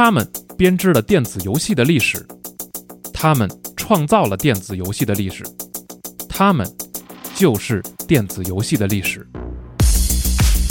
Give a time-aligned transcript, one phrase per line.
[0.00, 0.24] 他们
[0.56, 2.24] 编织了电子游戏的历史，
[3.12, 5.42] 他们创造了电子游戏的历史，
[6.28, 6.64] 他们
[7.34, 9.26] 就是电子游戏的历史。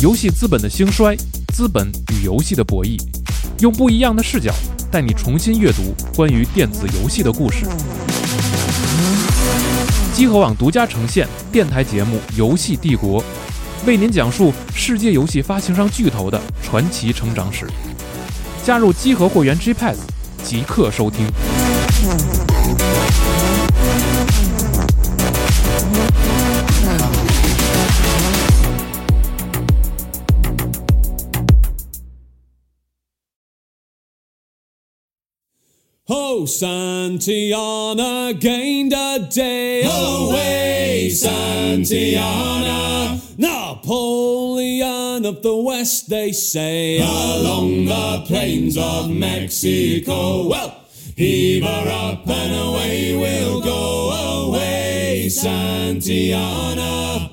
[0.02, 1.13] 游戏资本的兴衰，
[1.54, 2.97] 资本与游戏的博弈，
[3.60, 4.49] 用不一样的视角
[4.90, 7.65] 带你重新阅读关于电子游戏的故事。
[10.13, 13.21] 机核网独家呈现电台节目《游戏帝国》，
[13.85, 17.67] 为您讲述世界游戏发行商巨头的传奇成长史。
[18.67, 19.98] 加入集合会员 G Pass，
[20.44, 21.26] 即刻收听。
[36.09, 42.48] Oh, Santiana gained a day away, Santillana.
[44.67, 50.46] Napoleon of the West, they say, along the plains of Mexico.
[50.48, 50.82] Well,
[51.15, 57.32] heave her up and away we'll go away, Santillana.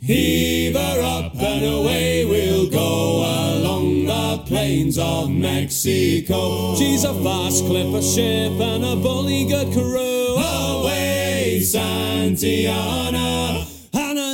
[0.00, 6.74] Heave her up and away we'll go along the plains of Mexico.
[6.74, 10.34] She's a fast clipper ship and a bully good crew.
[10.36, 13.24] Away, Santiana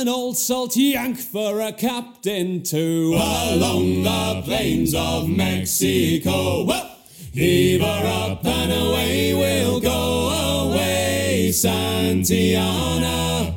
[0.00, 3.12] an old salty yank for a captain too.
[3.12, 6.64] Along the plains of Mexico.
[6.64, 6.88] Well,
[7.34, 13.52] heave her up and away we'll go away, Santiana.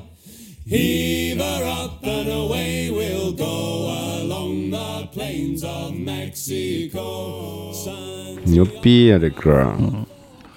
[0.67, 7.71] Heave her up and away we'll go along the plains of Mexico.
[7.71, 9.73] San- 牛逼呀、这歌儿！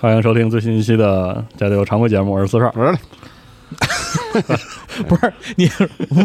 [0.01, 2.75] 欢迎收听最新一期的《加六常规节目》，我是四少。
[5.08, 5.70] 不是你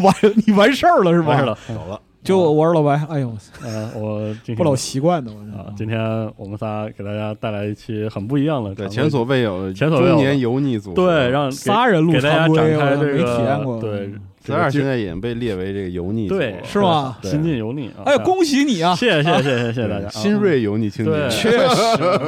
[0.01, 0.15] 完
[0.47, 1.29] 你完事儿了是吧？
[1.29, 5.99] 完事了，走了，就我是老白，哎呦，呃，我今天不老习惯的我啊，今天
[6.37, 13.81] 我们仨给大家带来一期很不一样的对，前所未有的前所未有中年油腻组合，对，让仨人录给大家常规展开这我没体验过。
[13.81, 14.13] 对
[14.45, 17.17] 咱俩现在已经被列为这个油腻，对，是吗？
[17.23, 18.03] 新晋油腻啊！
[18.07, 18.95] 哎，恭喜你啊！
[18.97, 20.09] 谢谢谢谢谢谢大家！
[20.09, 21.77] 新锐油腻青年，确实，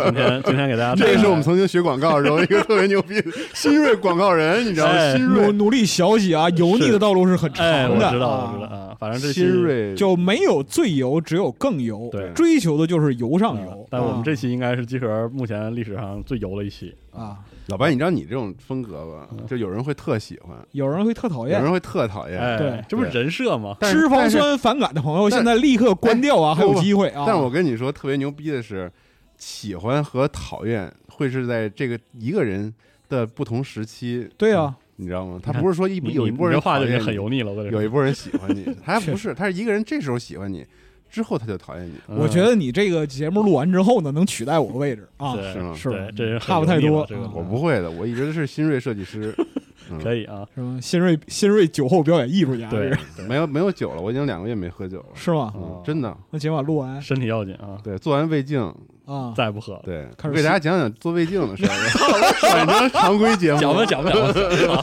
[0.05, 5.17] 今天今天给大家，这是我们曾经学广告时候一个特别牛逼的新锐广告人，你知道吗？
[5.17, 8.97] 努努力学习啊，油腻的道路是很长的，我知道，我知道。
[9.01, 12.09] 反正这新锐就没有最油，只有更油。
[12.13, 13.87] 对，追求的就是油上油。
[13.91, 17.39] 但我们这期应该是集合目前历史上最油的一期啊！
[17.69, 19.29] 老白，你知道你这种风格吧？
[19.47, 22.39] 就有人会特喜欢，有人会特讨厌有人会特讨厌。
[22.39, 23.77] 哎，对这不是人设吗？
[23.81, 27.25] 脂肪酸反感的朋友，现在立刻关掉啊，哎还有机会啊！
[27.27, 28.91] 但是我跟你说，特别牛逼的是，
[29.39, 32.73] 喜欢和讨厌会是在这个一个人
[33.09, 35.41] 的不同时期，对啊，你知道吗？
[35.43, 40.67] 他不是说一你有一波人话就很油腻了，有一波人喜欢你，他确不是，他是一个人这时候喜欢你，
[41.15, 41.93] 之后他就讨厌你。
[42.09, 45.09] 我觉得你这个节目录完之后呢，能取代我的位置。
[45.19, 45.73] 啊，是吗？
[45.77, 47.07] 是，这是差不太多。
[47.33, 49.33] 我不会的，我一直是新锐设计师，
[49.93, 50.03] 嗯。
[50.03, 50.77] 可以啊，是吗？
[50.83, 52.93] 新锐新锐酒后表演艺术家，对
[53.29, 55.53] 没有没有酒了，我已经两个月没喝酒了，是吗？
[55.55, 56.17] 嗯，真的。
[56.31, 57.01] 那今晚录完。
[57.01, 58.61] 身体要紧啊，对，做完胃镜，
[59.07, 61.71] 啊，再不喝，对，开始我给大家讲讲做胃镜的事儿，
[62.51, 63.61] 反正常规节目。
[63.61, 64.83] 讲吧讲吧讲吧，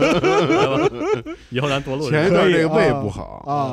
[1.49, 3.71] 以后咱多录前一段这个胃不好啊，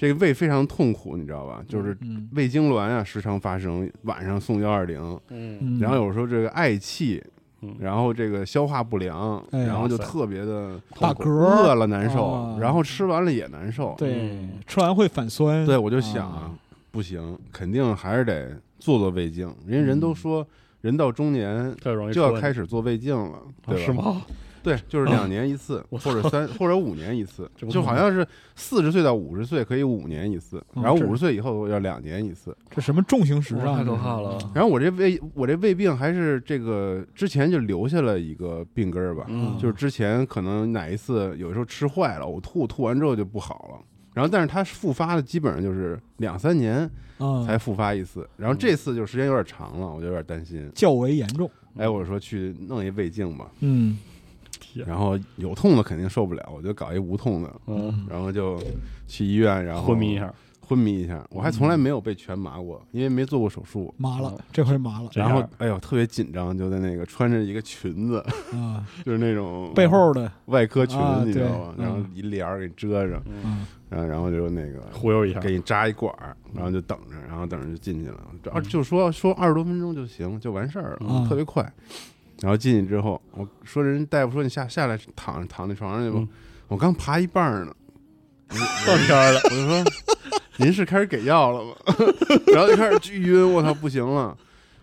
[0.00, 1.62] 这个胃非常痛苦，你知道吧？
[1.68, 7.22] 就是嗯胃痉挛啊，时常发生，晚上送幺二零，嗯，嗯，然后有时候这个嗳气
[7.60, 13.94] 嗯，然后这个消化不良，哎然后就特别的打嗝饿了难受啊，然后吃完了也难受。
[13.98, 16.58] 对嗯，吃完会反酸，对，我就想
[16.90, 19.54] 不行，肯定还是得做做胃镜。
[19.66, 20.46] 人家人都说，
[20.80, 21.76] 人到中年
[22.10, 23.84] 就要开始做胃镜了，啊对吧？
[23.84, 23.92] 是？
[23.92, 24.22] 吗？
[24.62, 32.56] 对，就是两年一次，我或者三或者五年一次就好像是四十岁到五十岁可以五年一次，嗯然后五十岁以后要两年一次。
[32.68, 33.66] 这什么重型时尚？
[33.66, 43.84] 哇太可怕了然后我这胃我这胃病还是这个之前就留下了一个病根儿吧，嗯就是之前可能哪一次有时候吃坏了呕吐，吐完之后就不好了。
[44.12, 46.78] 然后，但是它复发的基本上就是两三年
[47.18, 50.68] 啊，才复发一次，然后这次就时间有点长了，我就有点担心。
[50.74, 51.48] 较为严重。
[51.76, 53.96] 哎，我说去弄一胃镜吧，嗯，
[54.74, 58.60] 然后有痛的肯定受不了，我就搞一无痛的，嗯，然后就
[59.06, 61.24] 去医院，然后昏迷一，下，昏迷一下。
[61.30, 63.92] 我还从来没有被全麻过，因为没做过手术。
[63.96, 65.10] 麻了，这回麻了。
[65.14, 70.30] 然后，哎呦，特别紧张，就在那个穿着一个裙子，啊， 就是那种背后的。
[70.46, 71.74] 外科裙，子你知道吗？
[71.76, 72.10] 然后嗯。
[72.14, 73.66] 一帘儿给遮着，嗯。
[73.88, 78.20] 然后然后就那个忽悠一下，给你扎一管儿，然后就等着，然后等着就进去了。
[78.40, 81.28] 这二就说说二十多分钟就行，就完事儿了，嗯。
[81.28, 81.68] 特别快。
[82.40, 86.28] 然后进去之后，我说人大夫说你下下来躺躺那床上去吧嗯，
[86.68, 87.74] 我刚爬一半儿呢，
[88.86, 89.84] 断片儿了，我就说
[90.56, 91.72] 您是开始给药了吗？
[92.52, 94.36] 然后就开始巨晕，我操不行了。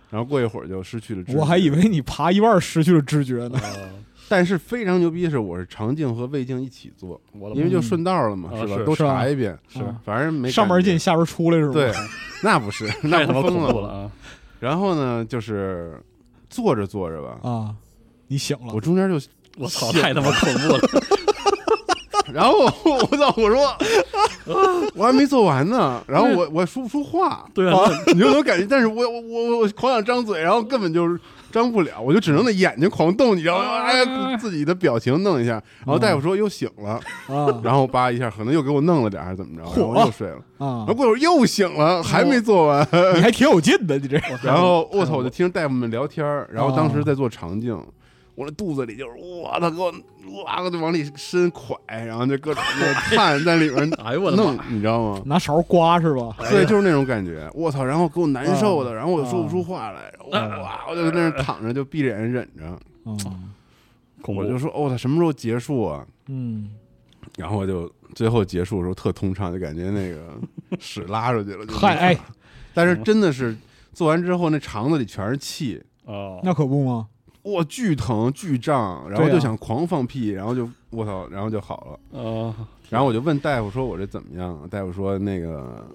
[0.10, 1.38] 然后过一会儿就失去了知觉。
[1.38, 3.58] 我还以为你爬一半失去了知觉呢。
[3.64, 3.90] 啊
[4.30, 7.18] 但是非常牛逼的是，我是肠镜和胃镜一起做，
[7.56, 8.84] 因为就顺道了嘛，啊是吧？
[8.86, 11.72] 都查一遍，是啊反正没上面感觉进下边出来是吧？
[11.72, 11.94] 对，
[12.44, 14.12] 那不是，那太他妈不疯恐怖了啊！
[14.60, 15.98] 然后呢，就是
[16.50, 17.76] 做着坐着吧，啊，
[18.28, 19.20] 你醒了我，中间就，
[19.58, 20.80] 我操，太他妈恐怖了！
[22.34, 23.78] 然后我操，我说
[24.96, 31.20] 我还没做完呢，然后我我说不出话，对啊，你就能感觉，但是我我我我狂想张嘴，然后根本就是
[31.52, 33.84] 张不了，我就只能那眼睛狂动，你知道吗？
[33.84, 35.54] 哎，自己的表情弄一下，
[35.86, 47.78] 然后大夫说又醒了，啊然后叭一下，可能又给我弄了点还是怎么着，然后又睡了，啊然后，过会儿又醒了，还没做完，你还挺有劲的，你这然后我操，我就听大夫们聊天儿，然后当时在做肠镜，
[48.38, 49.92] 我那肚子里就是哇，他给我
[50.46, 55.22] 哇，我就往里伸蒯，然后就各种那个汗在里面 哎呦我的弄妈！，你知道吗？
[55.26, 56.36] 拿勺刮是吧？
[56.48, 57.84] 对，就是那种感觉，我操！
[57.84, 63.18] 然后给我难受的，然后我又说不出话来，哇，我就在那儿躺着，就闭着眼忍着，嗯
[64.28, 66.06] 我就说，哦，他什么时候结束啊？
[66.28, 66.70] 嗯，
[67.38, 70.38] 然后就最后结束的时候特通畅，就感觉那个
[70.80, 71.66] 屎拉出去了。
[71.66, 72.18] 就嗨哎，
[72.72, 73.56] 但是真的是
[73.94, 77.08] 做完之后，那肠子里全是气，哦，那可不吗？
[77.54, 82.20] 哇，巨疼巨胀，然后就想狂放屁，然后就我操，然后就好了。
[82.20, 82.54] 哦，
[82.90, 85.86] 然后我就问大夫说：“我这怎么样？”大夫说：“那个。”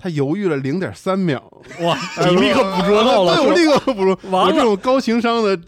[0.00, 1.42] 他犹豫了零点三秒，
[1.80, 1.98] 哇，
[2.30, 4.16] 你立刻捕捉到了，对我立刻捕捉。
[4.30, 5.58] 我这种高情商的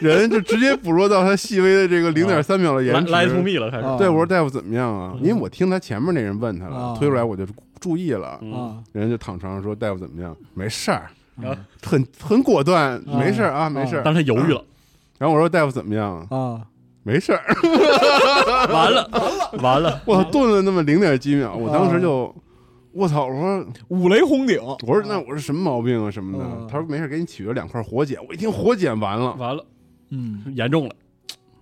[0.00, 3.12] 人，就直接捕捉到他细微的这个零点三秒的来延迟。
[3.12, 5.14] 来 to me 了，开始啊对，我说大夫怎么样啊？
[5.20, 7.46] 因为我听他前面那人问他了，啊推出来我就
[7.78, 8.38] 注意了。
[8.40, 10.34] 嗯啊，人家就躺床上说：“大夫怎么样？
[10.54, 11.10] 没事儿，
[11.42, 14.02] 啊很很果断，啊没事儿啊，没事儿。
[14.04, 14.64] 但是他犹豫了，
[15.18, 16.26] 然后我说：“大夫怎么样？
[16.30, 16.62] 啊，
[17.02, 17.42] 没事儿。
[18.72, 22.34] 完了完了完了，我操，顿了那么零点几秒，我当时就，
[22.92, 23.26] 我操！
[23.26, 26.44] 我说五雷轰顶，我说那我是什么毛病啊什么的？
[26.44, 28.18] 嗯他说没事，给你取了两块活检。
[28.28, 29.64] 我一听活检完了，完了，
[30.10, 30.94] 嗯，严重了，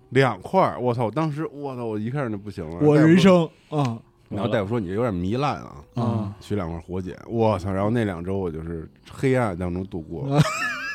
[0.09, 1.05] 两块，我操！
[1.05, 2.77] 我当时我操，我一看就不行了。
[2.81, 3.97] 我人生啊
[4.35, 7.71] 然后大夫说你这有点糜烂啊，嗯，取两块活检，我操！
[7.71, 10.41] 然后那两周我就是黑暗当中度过， 啊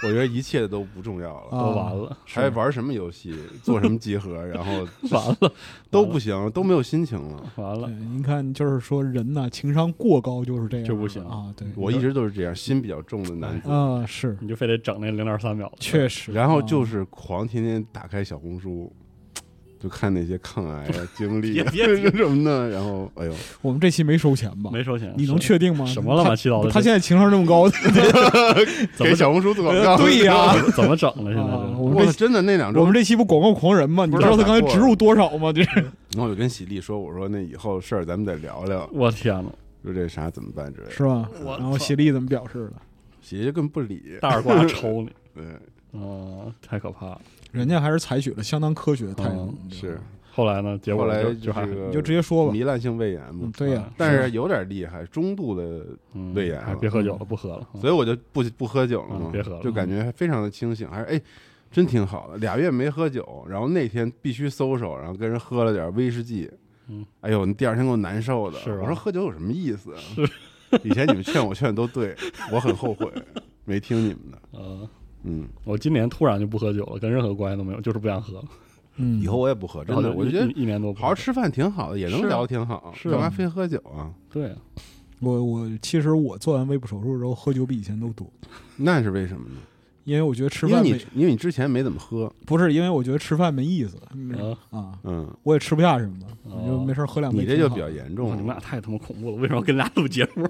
[0.03, 1.49] 我觉得一切都不重要了。
[1.51, 4.73] 啊都完了，还玩什么游戏，做什么集合，然后
[5.13, 5.53] 完了
[5.91, 7.43] 都不行，都没有心情了。
[7.57, 13.71] 完了对，，您看，就是说人呐，情商过高就是这样，就不行啊，对，我一直都是这样，心比较重的男子。
[13.71, 18.91] 啊是，你就非得整那零点三秒，确实，然后就啊是狂天天打开小红书，
[19.83, 22.69] 就看那些抗癌啊、 经历啊别别什么的。
[22.69, 23.33] 然后，哎呦，
[23.63, 24.71] 我们这期没收钱吧？
[24.73, 25.87] 没收钱，你能确定吗？
[25.87, 31.33] 什么乱七八糟的他他现在情商这么高， 怎么 给小红书做广告，对呀怎么整了？
[31.33, 34.05] 现在啊我我们这真的那两周，我们这期不广告狂人吗？
[34.05, 35.51] 你知道他刚才植入多少吗？
[35.53, 35.71] 这是
[36.13, 39.51] 然后我就跟喜力说：“我说那以后事儿咱们得聊聊，我天呐，
[39.85, 40.93] 说这啥怎么办之类的。
[40.93, 41.29] 是吧？
[41.45, 42.73] 我然后喜力怎么表示的？
[43.23, 45.45] 喜力就根本不理，大耳刮抽你，对，
[45.93, 47.21] 哦，太可怕了。
[47.53, 50.01] 人家还是采取了相当科学的态度是。
[50.33, 50.79] 后来呢？
[50.79, 52.53] 结果后来就就还这个你就直接说吧。
[52.53, 55.85] 糜烂性胃炎嘛嗯，，对呀，但是有点厉害，中度的，
[56.15, 57.67] 嗯胃炎别喝酒了，不喝了。
[57.81, 61.21] 所以我就不不喝酒了嘛嗯，别喝了就感觉非常的清醒，还是哎。
[61.73, 66.51] 真挺好的，俩月没喝酒，然后那天必须搜手，然后跟人喝了点威士忌，
[66.89, 68.59] 嗯，哎呦，你第二天给我难受的。
[68.59, 70.29] 是我说喝酒有什么意思是？
[70.83, 72.13] 以前你们劝我劝都对，
[72.51, 73.09] 我很后悔
[73.65, 74.39] 没听你们的。
[74.51, 74.91] 呃，
[75.23, 78.45] 嗯，我今年突然就不喝酒了，跟任何关系都没有，就是不想喝了。
[78.97, 84.11] 嗯，以后我也不喝，真的，我觉得一一年多好好吃饭挺好的，也能聊挺好，是啊干嘛非喝酒啊？
[84.31, 84.57] 对啊，
[85.21, 88.31] 我我其实我做完胃部手术之后喝酒比以前都多，
[88.77, 89.57] 那是为什么呢？
[90.05, 97.47] 因为我觉得吃因为你饭没因为你之前没怎么喝，不是因为我觉得吃饭没意思啊啊，嗯，我也吃不下什么我就没事喝两杯你。
[97.47, 98.49] 这就比较严重了你们。
[98.49, 99.37] 俩太他妈恐怖了！
[99.37, 100.49] 为什么要跟俩录节目？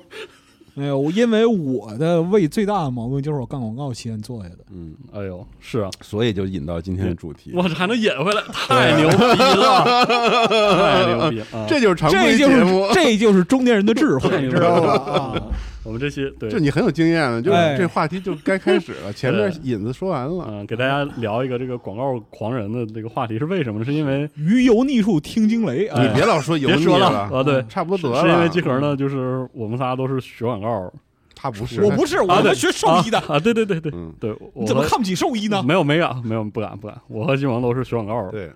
[0.80, 4.58] 没有，因为我的胃最大的毛病就是我干广告期间做下的。
[4.72, 10.06] 嗯，哎呦，是啊，所以就引到今天的主题，我这还能引回来，太牛逼了，
[10.48, 11.46] 太牛逼了！
[11.52, 15.12] 啊这就是常规这就是节目，这就是中年人的智慧，你知道了吧？
[15.12, 15.42] 啊，
[15.84, 16.50] 我们这期对。
[16.50, 17.76] 就，你很有经验了，就是哎。
[17.76, 23.84] 这话题就该开始了， 前面引子说完了，嗯，给大家聊一个这个广告狂人的这个话题是为什么呢？
[23.84, 26.02] 是因为鱼油腻处听惊雷啊！
[26.02, 28.22] 你别老说油腻别说了了，啊，对，差不多得了。
[28.26, 30.92] 是因为集合呢，就是我们仨都是学广告，
[31.34, 33.90] 他不是，我不是，我们学兽医的，啊，啊对对对对。
[33.94, 35.62] 嗯，对，你怎么看不起兽医呢？
[35.62, 38.50] 没有没有没有不敢不敢，我和金王都是学广告的，对，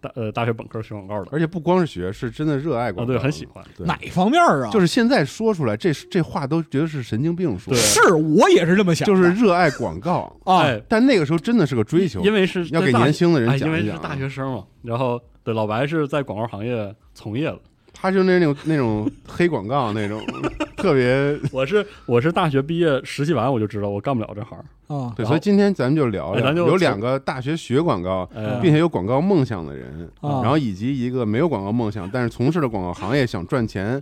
[0.00, 4.70] 大呃大学本科学广告的，而且不光是学，是真的热爱啊广告，对很喜欢，对哪方面啊？
[4.70, 17.58] 就是现在说出来，这这话都觉得是神经病说，对是我也是这么想的，就是热爱广告， 啊，哎，但那个时候真的是个追求，因为是要给年轻的人哎，讲一讲啊因为是大学生嘛，然后对老白是在广告行业从业了，
[18.00, 20.20] 他就那种那种黑广告那种，
[20.76, 34.00] 特别我是我是大学毕业实习完我就知道我干不了这行，啊，对，所以今天咱们就聊聊，哎咱就有两个大学学广告，哎，并且有广告梦想的人，啊然后以及一个没有广告梦想，但是从事了广告行业想赚钱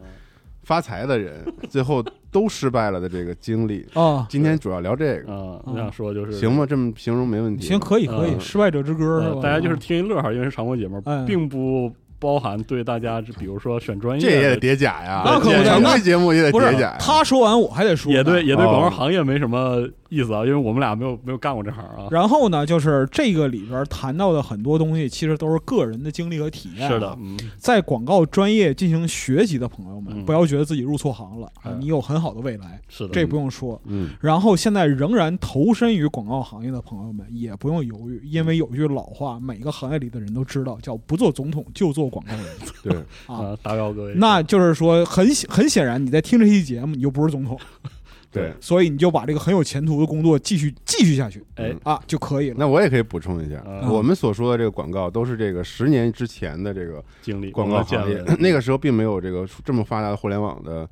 [0.64, 3.86] 发财的人， 最后都失败了的这个经历。
[3.94, 6.66] 啊，今天主要聊这个，啊，我想说就是行吗？
[6.66, 7.66] 这么形容没问题。
[7.66, 8.40] 行，，可以可以，嗯。
[8.40, 9.36] 失败者之歌是吧？
[9.36, 16.96] 呃大家就是听一乐哈，因为是常规节目哎，并不包含对大家，比如说选专业这也得叠甲呀，那可不那规节目也得叠甲。
[16.98, 22.08] 他说完我还得说，也对，也对哦广告行业没什么意思啊，因为我们俩没有没有干过这行啊。
[22.10, 33.80] 然后呢，就是这个里边谈到的很多东西，其实都是个人的经历和体验、啊是的，，嗯，在广告专业进行学习的朋友们，嗯不要觉得自己入错行了，啊哎你有很好的未来，是的，这不用说。
[33.84, 42.44] 嗯，然后现在仍然投身于广告行业的朋友们，也不用犹豫，因为有句老话，每个行业里的人都知道，叫不做总统就做广告人
[42.82, 42.96] 对，
[43.26, 43.46] 啊。
[43.46, 44.14] 啊，打扰各位。
[44.16, 47.58] 那就是说，很显很显然，你在听这期节目，你就不是总统，
[48.36, 48.52] 对。
[48.60, 51.42] 所以你就把这个很有前途的工作继续继续下去。
[51.56, 52.56] 哎，啊就可以了。
[52.58, 60.88] 那我也可以补充一下，啊我们所说的这个广告都是这个十年之前的这个经历广告行业， 那个时候并没有这个这么发达的互联网的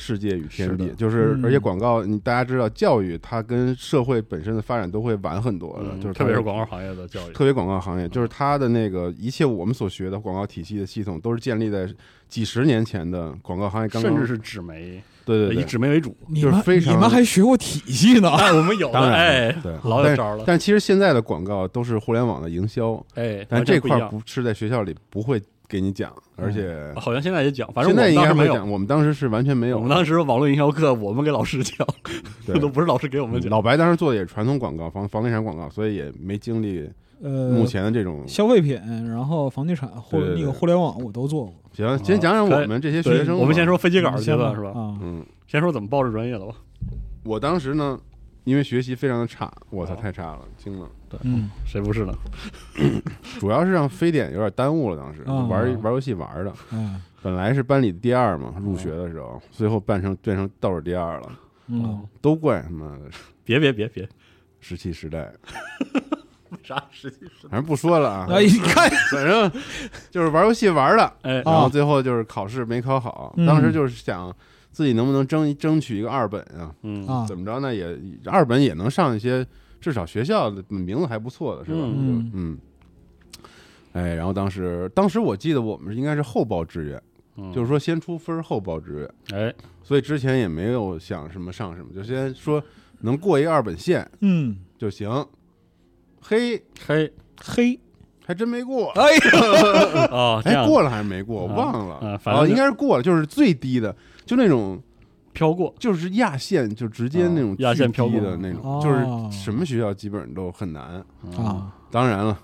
[0.00, 11.86] 世界与天地就是而且广告，你大家知道，教育它跟社会本身的发展都会晚很多的，嗯就是特别是广告行业的教育，特别广告行业，就是它的那个一切我们所学的广告体系的系统，都是建立在
[12.28, 16.16] 几十年前的广告行业刚刚，甚至是纸媒，以对对以，纸媒为主。
[16.28, 18.30] 你们就是非常你们还学过体系呢？
[18.30, 20.44] 哎，我们有的，当然哎，对，老有招了。
[20.46, 23.98] 但其实现在的广告都是互联网的营销，哎，但这块。
[24.08, 28.64] 不是在学校里不会给你讲，而且好像现在也讲，反正现在应我们当时没有。
[28.72, 31.86] 我们当时是完全没有我们当时网络营销课，我们给老师讲，
[32.46, 33.50] 这都不是老师给我们讲。
[33.50, 36.88] 老白当时做的也是传统广告，房房地产广告，所以也没经历
[37.20, 38.22] 呃，目前的这种。
[38.28, 41.54] 消费品，然后房地产或那个互联网我都做过。
[41.72, 43.40] 行，先讲讲我们这些学生吧。
[43.40, 44.70] 我们先说飞机稿阶段是吧？
[44.70, 46.54] 啊，嗯，先说怎么报这专业的吧。
[47.24, 47.98] 我当时呢，
[48.44, 50.88] 因为学习非常的差，我操，哦太差了，惊了。
[51.22, 51.50] 嗯。
[51.64, 52.12] 谁不是呢？
[53.38, 57.00] 主要是让非典有点耽误了，当时啊玩玩游戏玩的，嗯。
[57.20, 61.32] 本来是班里第二嘛，入学的时候，最后变成变成倒数第二了，
[61.66, 63.00] 嗯，都怪他妈的
[63.44, 64.08] 别别别别，
[64.60, 65.32] 石器时代。
[66.62, 67.48] 啥实际是？
[67.48, 69.50] 反正不说了啊， 哎，你看，反正
[70.10, 73.44] 就是玩游戏玩的，哎，然后最后就是考试没考好，嗯。
[73.44, 74.34] 当时就是想
[74.70, 77.06] 自己能不能争争取一个二本啊，嗯。
[77.06, 77.26] 啊。
[77.26, 77.74] 怎么着呢？
[77.74, 79.44] 也二本也能上一些，
[79.80, 81.78] 至少学校的名字还不错的是吧？
[81.82, 82.30] 嗯。
[82.34, 82.58] 嗯。
[83.92, 87.02] 哎，然后当时，当时我记得我们应该是后报志愿，
[87.36, 87.52] 嗯。
[87.52, 92.62] 就是说先出分后报志愿，哎，所以之前也没有想什么上什么，就先说
[93.00, 95.08] 能过一个二本线嗯，就行。
[96.20, 97.80] 嘿，嘿，嘿，
[98.26, 101.46] 还真没过，哎呀，哦，哎，过了还是没过？
[101.46, 102.18] 我啊忘了。
[102.24, 103.94] 啊应该是过了，就是最低的，
[104.26, 104.80] 就那种
[105.38, 111.00] 飘过，就是压线，就直接那种啊压线飘过的那种，哦就是什么学校基本上都很难。
[111.36, 112.36] 啊，当然了，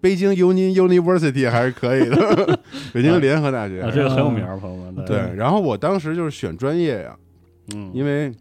[0.00, 2.58] 北京 Uni University 还是可以的，
[2.94, 3.82] 北京联合大学。
[3.82, 5.04] 啊，这个很有名儿，朋友们。
[5.04, 7.14] 对，然后我当时就是选专业呀，
[7.74, 8.32] 嗯，因为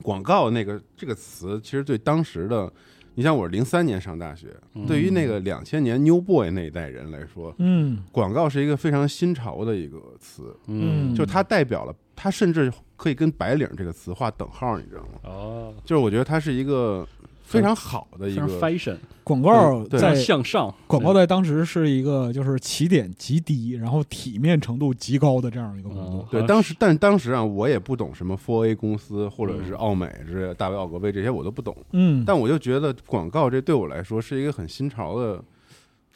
[0.00, 2.72] 广告那个这个词，其实对当时的，
[3.14, 15.08] 你像我是零三年上大学，嗯对于那个两千年 New Boy 那一代人来说，嗯广告是一个非常新潮的一个词，嗯，就它代表了，它甚至可以跟白领这个词划等号，你知道吗？
[15.24, 17.06] 哦，就是我觉得它是一个
[17.42, 19.98] 非常好的一个，fashion，广告对。
[19.98, 26.22] 在向上，广告在当时是一个就是起点极低，然后体面程度极高的这样一个工作。
[26.22, 26.40] 嗯。
[26.40, 35.44] 对，当时，但当时啊，我也不懂什么 Four A 公司或者是嗯奥美之类的，大卫奥格威这些我都不懂，嗯，但我就觉得广告这对我来说是一个很新潮的，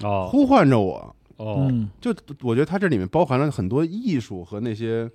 [0.03, 0.29] 哦。
[0.31, 1.15] 呼唤着我。
[2.01, 5.07] 就我觉得它这里面包含了很多艺术和那些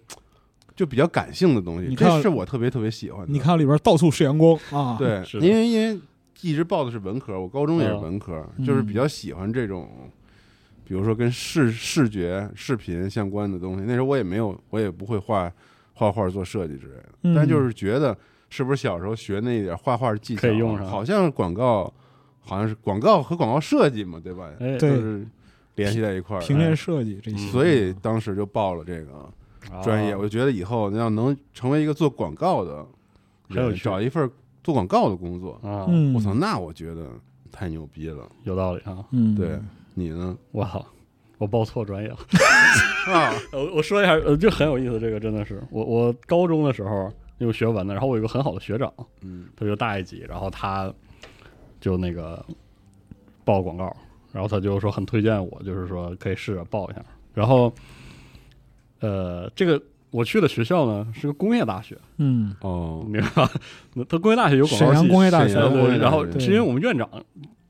[0.75, 3.31] 就比较感性的东西，你看这是我特别特别喜欢的。
[3.31, 5.99] 你看里边到处是阳光啊，， 对，因为因为
[6.41, 9.89] 一直报的是文科，我高中也是文科，嗯就是比较喜欢这种，
[10.83, 13.83] 比如说跟视视觉、视频相关的东西。
[13.85, 15.51] 那时候我也没有，我也不会画
[15.93, 18.17] 画画、做设计之类的，嗯但就是觉得
[18.49, 21.93] 是不是小时候学那一点画画技巧可以用上好像广告，
[22.39, 24.49] 好像是广告和广告设计嘛，对吧？
[24.79, 25.27] 就是
[25.75, 26.41] 联系在一块儿。
[26.41, 29.31] 平面设计这些，所以当时就报了这个
[29.83, 32.85] 专业，哦我就觉得以后要能成为一个做广告的
[33.47, 34.29] 人，很有找一份
[34.63, 37.07] 做广告的工作，啊，嗯，我操，那我觉得
[37.51, 38.29] 太牛逼了。
[38.43, 39.59] 有道理啊，嗯，对
[39.93, 40.37] 你呢？
[40.51, 40.85] 我操。
[41.37, 42.15] 我报错专业了，
[43.11, 50.93] 啊， 我我说一下，呃，就很有意思，这个真的是我我高中的时候因为学文的，然后我有一个很好的学长，嗯他就大一级，然后他
[51.79, 52.45] 就那个
[53.43, 53.91] 报广告，
[54.31, 57.03] 然后他就说很推荐我，就是说可以试着报一下。
[57.33, 57.73] 然后
[59.01, 63.51] 呃，这个我去的学校呢是个工业大学，嗯，哦，明白吧？
[63.93, 67.09] 那它工业大学有广沈阳告系，工业大学沈阳工业大学对对，然后对是因为我们院长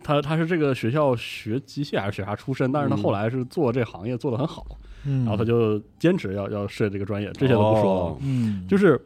[0.04, 3.04] 他他是这个学校学机械还是学啥出身，但是他嗯。
[3.04, 4.66] 后来是做这行业做得很好，
[5.06, 8.02] 嗯，然后他就坚持要要设这个专业，这些都不说了。
[8.02, 8.18] 哦。
[8.22, 9.00] 嗯，就是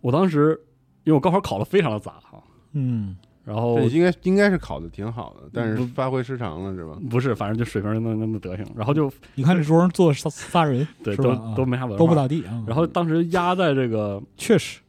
[0.00, 0.60] 我当时
[1.04, 2.42] 因为我高考考的非常的杂哈，
[2.74, 6.96] 嗯然后这应该应该是考的挺好的，但是发挥失常了是吧？
[7.10, 12.62] 不是，反正就水平那那那德行，然后就你看这桌上坐仨仨人， 对都都没啥文化，都不咋地啊。
[12.66, 14.80] 然后当时压在这个 确实，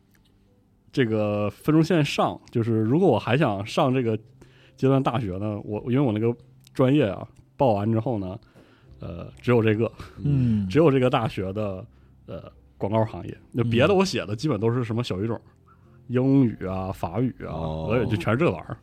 [0.92, 4.16] 这个分数线上，就是如果我还想上这个
[4.76, 6.36] 阶段大学呢，我因为我那个
[6.74, 8.38] 专业啊报完之后呢，
[9.00, 9.92] 呃，只有这个，
[10.24, 11.84] 嗯，只有这个大学的
[12.28, 12.44] 呃
[12.78, 15.40] 广告行业，那别的我写的基本都是什么小语种，
[16.08, 17.88] 英语啊、法语啊、哦。
[17.90, 18.78] 俄语，就全是这玩意儿。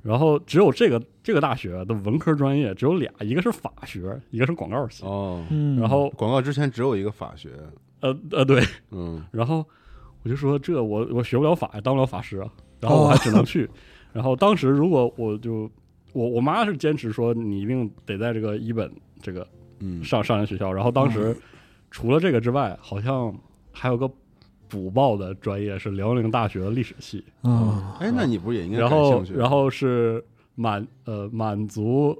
[0.00, 5.04] 然后只有这个这个大学的文科专业只有俩，一个是法学，一个是广告系。
[5.04, 7.50] 哦，嗯，然后广告之前只有一个法学，
[8.00, 9.66] 呃呃对，嗯，然后
[10.22, 12.48] 我就说这我我学不了法，当不了法师啊，
[12.80, 13.68] 然后我还只能去。
[14.14, 15.70] 然后当时如果我就
[16.12, 19.46] 我我妈是坚持说你一定得在这个一本这个
[19.80, 21.36] 嗯，上上人学校，然后当时
[21.90, 23.36] 除了这个之外，好像
[23.72, 24.08] 还有个
[24.68, 29.40] 补报的专业是辽宁大学的历史系，啊，哎，那你不是也应该然后感兴趣？
[29.40, 32.16] 然后是满呃满族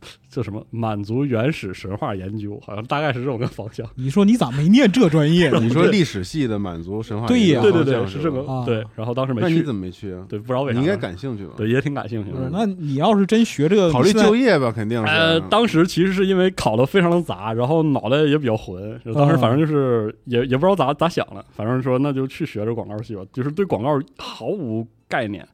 [0.30, 3.86] 叫什么满族原始神话研究，好像大概是这种个方向。
[3.96, 5.58] 你说你咋没念这专业呢？
[5.62, 8.84] 你说历史系的满族神话对呀研究对对对，是这个啊对。
[8.94, 10.24] 然后当时没去，那你怎么没去啊？
[10.28, 11.54] 对不知道为啥，你应该感兴趣吧？
[11.56, 15.12] 对也挺感兴趣的那你要是真学这个，考虑就业吧，肯定是。
[15.12, 25.46] 呃，当时其实是因为考的非常的杂，然后脑袋也比较混，当时反正就是也也不知道咋咋想的，反正说那就去学这广告系吧，就是对广告毫无概念，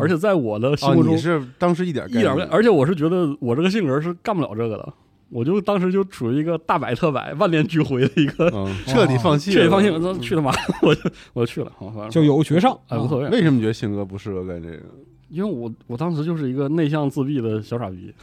[0.00, 4.92] 而且在我的心哦，目中你是当时一点一点儿，而且我是觉得我这个性格是干不了这个的，
[5.30, 14.82] 我就当时就处于一个大摆特摆、万念俱灰的一个嗯，彻底放弃，彻底放弃，我说去他妈，我就我就去了，反正就有学上，哎无所谓，为什么觉得性格不适合干这个？
[15.28, 18.14] 因为我我当时就是一个内向自闭的小傻逼，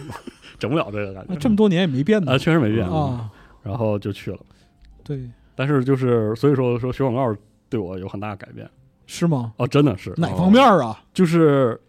[0.58, 3.30] 整不了这个感觉，这么多年也没变啊呢确实没变，啊。
[3.62, 4.38] 然后就去了。
[5.02, 5.18] 对，
[5.54, 7.34] 但是就是所以说说学广告
[7.70, 8.68] 对我有很大的改变
[9.06, 9.52] 是吗？
[9.56, 10.98] 哦，真的是，哪方面啊？
[11.12, 11.80] 就是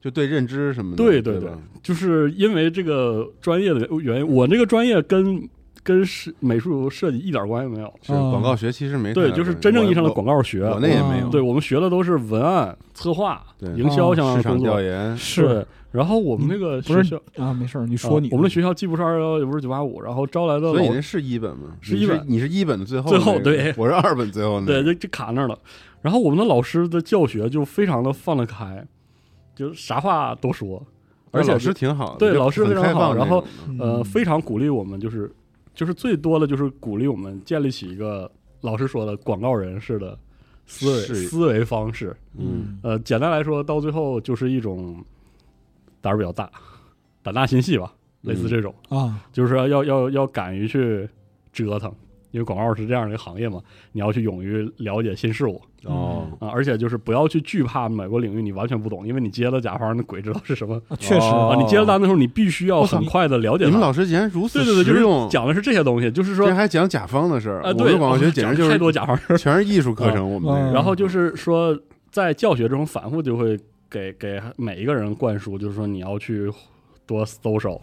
[0.00, 5.48] 就对认知什么的，对对对吧，就是因为这个专业的原因，我这个专业跟
[5.84, 7.92] 跟是美术设计一点关系没有。
[8.02, 10.62] 是啊广告学其实没对，就是真正意义上的广告学。
[10.62, 14.74] 我那也没有，啊对我们学的都是文案、策划、营销相关市场的工作。
[14.74, 17.52] 调研，是对，然后我们那个不是学校，啊？
[17.52, 21.76] 没事儿，你啊说你的我们的学校既不是二幺幺，也不是九八五，然后招来的老所以你那是一本吗？
[21.80, 25.58] 是一本你是一本的最后最后对我是二本最后那对，个就就卡那儿了。
[26.02, 28.86] 然后我们的老师的教学就非常的放得开，
[29.54, 30.84] 就啥话都说，
[31.30, 33.42] 而且老师挺好对老师非常好然后
[33.78, 35.32] 呃，非常鼓励我们，就是
[35.72, 40.18] 就是最多的就是鼓励我们建立起一个老师说的广告人士的
[40.66, 42.14] 思维思维方式。
[42.36, 42.78] 嗯。
[42.82, 45.02] 呃，简单来说，到最后就是一种
[46.00, 46.50] 胆儿比较大，
[47.22, 51.08] 胆大心细吧，类似这种，啊，就是要要要要敢于去
[51.52, 51.94] 折腾。
[52.32, 53.60] 因为广告是这样的一个行业嘛，
[53.92, 61.60] 你要去勇于了解新事物哦，啊，而且就是不要去惧怕美国领域你完全不懂，因为你接了甲方，那鬼知道是什么啊确实哦啊！
[61.60, 63.70] 你接了单的时候，你必须要很快的了解它。
[63.70, 67.62] 你们老师竟然如此对对对，就是实用，讲的是这些东西，就是说这还讲甲方的事儿。
[67.62, 69.36] 啊，对，广告学简直就是太多甲方事儿。
[69.36, 71.78] 全是艺术课程，我们嗯然后就是说，
[72.10, 73.58] 在教学中反复就会
[73.90, 76.50] 给给每一个人灌输，就是说你要去
[77.06, 77.80] 多 social，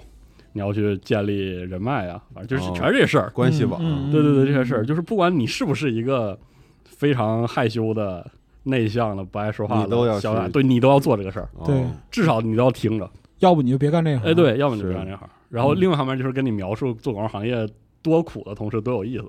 [0.59, 3.29] 你要去建立人脉啊，反正就是哦全是这些事儿。
[3.29, 6.37] 关系网，对对对，这些事儿就是不管你是不是一个
[6.83, 8.29] 非常害羞的、
[8.63, 13.09] 内向的、不爱说话的都要小雅，去对你都要做这个事儿，哦对至少你都要听着。
[13.39, 14.29] 要不你就别干这行。
[14.29, 15.29] 哎，，对，要不你就是是干这行。
[15.47, 17.65] 然后另外一方面就是跟你描述做广告行业
[18.01, 19.23] 多苦的同时多有意思。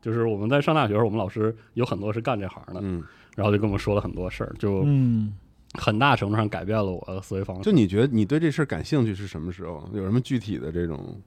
[0.00, 3.02] 就是我们在上大学的时候，我们老师有很多是干这行的，嗯，
[3.36, 5.32] 然后就跟我们说了很多事儿，就嗯，
[5.74, 7.62] 很大程度上改变了我的思维方式。
[7.62, 9.88] 就你觉得你对这事儿感兴趣是什么时候？
[9.92, 11.20] 有什么具体的这种？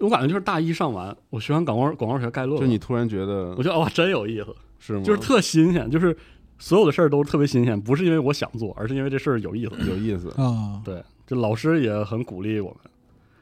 [0.00, 5.02] 我感觉就是大一上完，我学完广告广告学概论，就你突然觉得我觉得哇真有意思， 是吗？
[5.02, 6.16] 就是特新鲜，就是
[6.58, 9.72] 所有的事儿都特别新鲜，不是因为我想做，而是因为这事儿有意思。
[9.88, 10.30] 有意思。
[10.40, 12.78] 啊，对，这老师也很鼓励我们，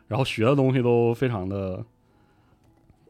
[0.08, 1.84] 然后学的东西都非常的，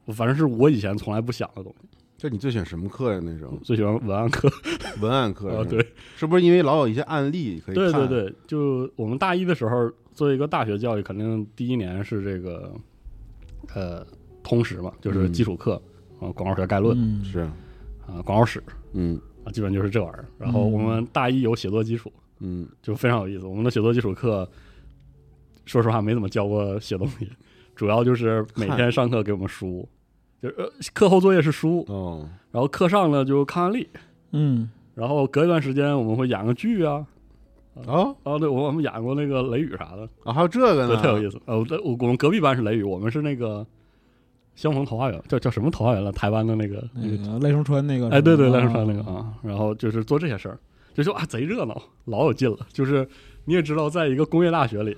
[0.09, 1.88] 反正是我以前从来不想的东西。
[2.19, 3.21] 就你最喜欢什么课呀？
[3.23, 3.57] 那时候？
[3.63, 4.51] 最喜欢文案课。
[5.01, 5.79] 文案课啊，对。
[6.17, 7.93] 是不是因为老有一些案例可以看？
[7.93, 12.75] 对对对，就我们大一的时候作为一个大学教育，肯定第一年是这个
[13.73, 14.05] 呃
[14.43, 15.33] 通识嘛，就是嗯。
[15.33, 15.81] 基础课
[16.19, 16.99] 啊，广告学概论。
[17.01, 17.39] 嗯，是，
[18.05, 18.61] 啊，广告史。
[18.95, 19.19] 嗯。
[19.45, 20.27] 啊，基本就是这玩意儿。
[20.39, 20.73] 然后嗯。
[20.73, 22.69] 我们大一有写作基础，嗯。
[22.83, 23.47] 就非常有意思。
[23.47, 24.51] 我们的写作基础课，
[25.67, 27.31] 说实话没怎么教过写东西，
[27.77, 29.89] 主要就是每天上课给我们书，
[30.43, 33.89] 就是呃课后作业是书，哦，然后课上呢就看案例，
[34.33, 34.71] 嗯。
[34.95, 37.07] 然后隔一段时间我们会演个剧啊，
[37.87, 38.17] 哦。
[38.25, 41.41] 啊，对，我我们演过那个雷雨啥的，啊，还有这个对，呢，特有意思。
[41.47, 43.65] 呃，我在我我们隔壁班是雷雨，我们是那个
[44.57, 46.11] 相逢桃花源，叫叫什么桃花源了？
[46.11, 47.39] 台湾的那个那个，那个。
[47.39, 50.59] 赖声川那个，哎，对对，赖声川那个啊，然后就是做这些事儿，
[50.95, 52.59] 就说啊贼热闹，老有劲了。
[52.73, 53.09] 就是
[53.45, 54.97] 你也知道，在一个工业大学里，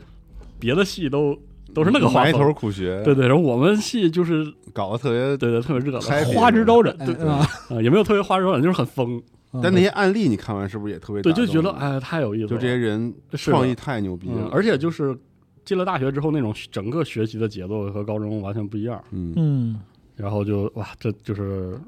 [0.58, 1.38] 别的系都
[1.74, 7.14] 都是那个画埋头，苦学，对对，然后我们系就是搞得特别，对对特别热闹，嗨花枝招展，对？
[7.26, 7.46] 啊，
[7.82, 9.20] 也没有特别花枝招展，就是很疯，
[9.62, 15.16] 但那些案例你看完是不是也特别对，就觉得哎太有意思了，就这些人创意太牛逼嗯，了，而且就是
[15.64, 19.02] 进了大学之后，那种整个学习的节奏和高中完全不一样。
[19.10, 19.80] 嗯嗯
[20.16, 21.80] 然后就哇，这就是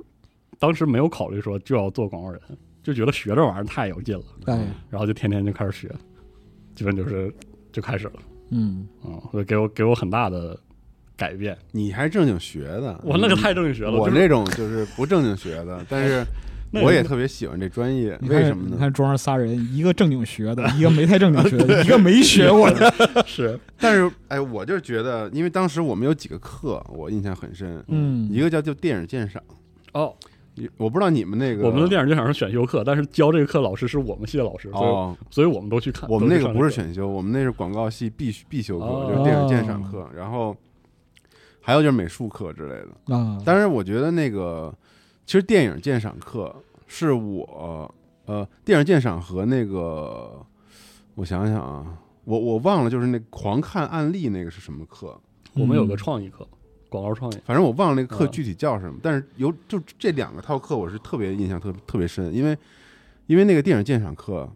[0.58, 2.40] 当时没有考虑说就要做广告人，
[2.82, 5.92] 就觉得学这玩意儿太有劲了，哎然后就天天就开始学，
[6.74, 7.30] 基本就是
[7.72, 8.12] 就开始了，
[8.52, 10.56] 嗯嗯，所以给我给我很大的
[11.16, 11.56] 改变。
[11.72, 16.24] 你还正经学的，我那个太正经学了，我那种就是不正经学的， 但是
[16.72, 18.70] 我也特别喜欢这专业，为什么呢？
[18.72, 22.92] 你看桌上仨人，一个正经学的，一个没太正经学的， 一个没学过的。
[23.26, 29.42] 是但是哎，我就觉得，因为当时我们有几个课，我印象很深，嗯一个叫就电影鉴赏，
[29.92, 30.14] 哦，
[30.76, 36.08] 我不知道你们那个我们的电影鉴赏是选修课，但是教这个课老师是我们系的老师，所以哦，所以我们都去看。
[36.08, 40.56] 我们那个不是选修，我们那是广告系必必修课，哦就是电影鉴赏课，然后
[41.60, 43.14] 还有就是美术课之类的。
[43.16, 44.74] 啊，但是我觉得那个
[45.24, 46.54] 其实电影鉴赏课
[46.86, 47.94] 是我
[48.26, 50.44] 呃电影鉴赏和那个
[51.14, 55.18] 我想想啊，我我忘了就是那狂看案例那个是什么课，
[55.54, 56.46] 我们有个嗯创意课，
[56.92, 57.36] 广告创意。
[57.44, 62.56] 反正我忘了那个课啊具体叫什么，但是有就这两个套课我是特别印象特特别深，因为
[63.26, 64.48] 因为那个电影鉴赏课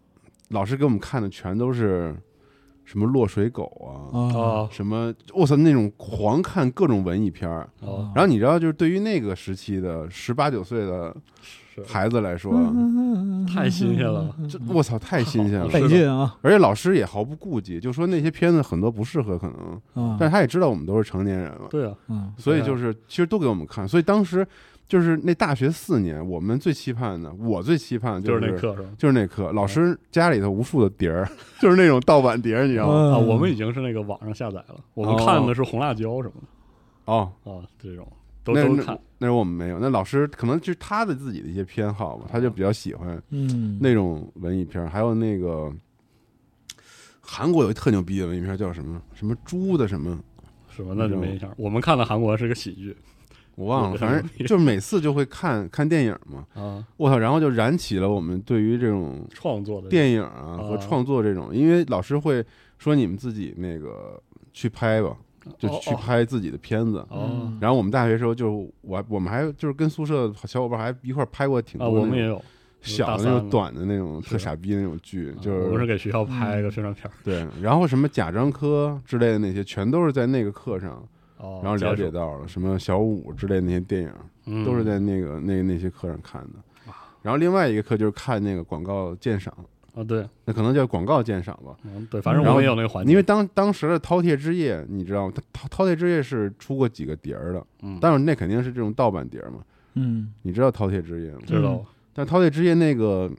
[0.50, 2.14] 老师给我们看的全都是
[2.86, 4.16] 什么落水狗啊。
[4.16, 5.12] 啊啊什么？
[5.34, 11.14] 我操，那种狂看各种文艺片儿，哦，然后你知道，就是对于那个时期的十八九岁的
[11.74, 12.52] 是孩子来说，
[13.52, 15.68] 太新鲜了，这我操太新鲜了。
[15.68, 19.46] 费劲啊而且老师也毫不顾忌，就说那些片子很多不适合，可
[19.94, 20.16] 能，啊！
[20.18, 23.86] 但是他也知道我们都是成年人了，对啊，嗯所以就是其实都给我们看。
[23.86, 24.46] 所以当时
[24.88, 28.88] 就是那大学四年，我们最期盼的，我最期盼的就是是那课是吧？
[28.96, 31.28] 就是那课，老师家里头无数的碟儿，
[31.60, 33.18] 就是那种盗版碟儿，你知道吗？
[33.18, 36.46] 我们已经是那个网上下载了，我们看的是红辣椒什么的
[37.12, 38.06] 哦，的啊，这种
[38.44, 38.98] 都都看。
[39.18, 45.72] 那时候我们没有，那老师可能就是他的自己的一些偏好吧，他就比较喜欢嗯那种文艺片，还有那个
[47.20, 50.16] 韩国有一特牛逼的文艺片叫什么什么猪的什么，
[50.68, 51.50] 什么那就没印象。
[51.56, 52.96] 我们看的韩国是个喜剧
[53.56, 62.44] 我忘了，反正就每次就会看看电影嘛，啊，我操，然后就燃起了我们对于这种创作的电影啊和啊创作这种，因为老师会
[62.78, 65.16] 说你们自己那个去拍吧，
[65.58, 66.98] 就去拍自己的片子。
[67.08, 72.40] 哦然后我们大学时候就我我们还就是跟宿舍小伙伴还一块儿拍过挺啊，多我们也有
[72.82, 81.02] 小的那种短的那种特傻逼的那种剧，就是我是是给学校拍个宣传片儿，对，然后什么贾樟柯之类的那些，全都是在那个课上，
[81.38, 84.12] 哦，然后了解，到了什么小五之类的那些电影，
[84.46, 86.92] 嗯都是在那个那那些课上看的。
[87.22, 89.52] 然后另外一个课就是看那个广告鉴赏，
[89.94, 91.76] 啊，对，那可能叫广告鉴赏吧。
[91.84, 95.34] 嗯对，反正然后我也有那个环节，因为当当时的饕餮之夜，你知道吗？
[95.52, 99.58] 它饕饕餮之夜是出过几个碟儿的，嗯，当然那肯定是这种盗版碟儿嘛。
[99.94, 101.40] 嗯你知道饕餮之夜吗？
[101.46, 103.30] 知道但饕餮之夜那个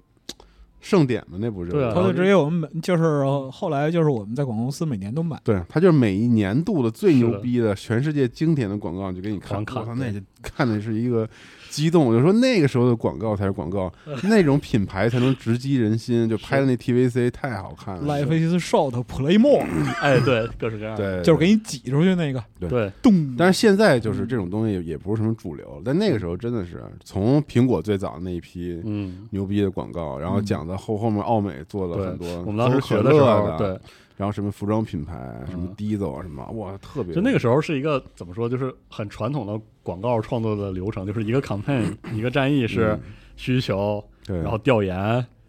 [0.90, 1.72] 盛典嘛，那不是？
[1.72, 9.66] 对啊饕餮之夜我们每就是后来就是我们在广告公司每年都买，对，它就是每一年度的最牛逼的全世界经典的广告，就给你看。
[9.66, 11.28] 看我操，那就看的是一个
[11.70, 12.06] 激动。
[12.06, 13.92] 我就说那个时候的广告才是广告，
[14.24, 16.28] 那种品牌才能直击人心。
[16.28, 18.04] 就拍的那 TVC 太好看了。
[18.04, 19.64] Life is short, play more，
[20.02, 23.36] 哎，对，各式各样的，对，就是给你挤出去那个，对，咚。
[23.38, 33.80] 但是现在就是这种东西也不是什么主流，但那个时候真的是从苹果最早那一批嗯，牛逼的广告，然后讲的后后面奥美做了很多，我们当时学的的时候，对，
[34.18, 35.14] 然后什么服装品牌，
[35.50, 35.76] 什么嗯。
[35.78, 43.14] Diesel 啊什么，哇，特别就那个时候是一个怎么说，就是很传统的广告创作的流程，就是一个 campaign， 一个战役是嗯。
[43.38, 44.98] 需求，对，然后调研，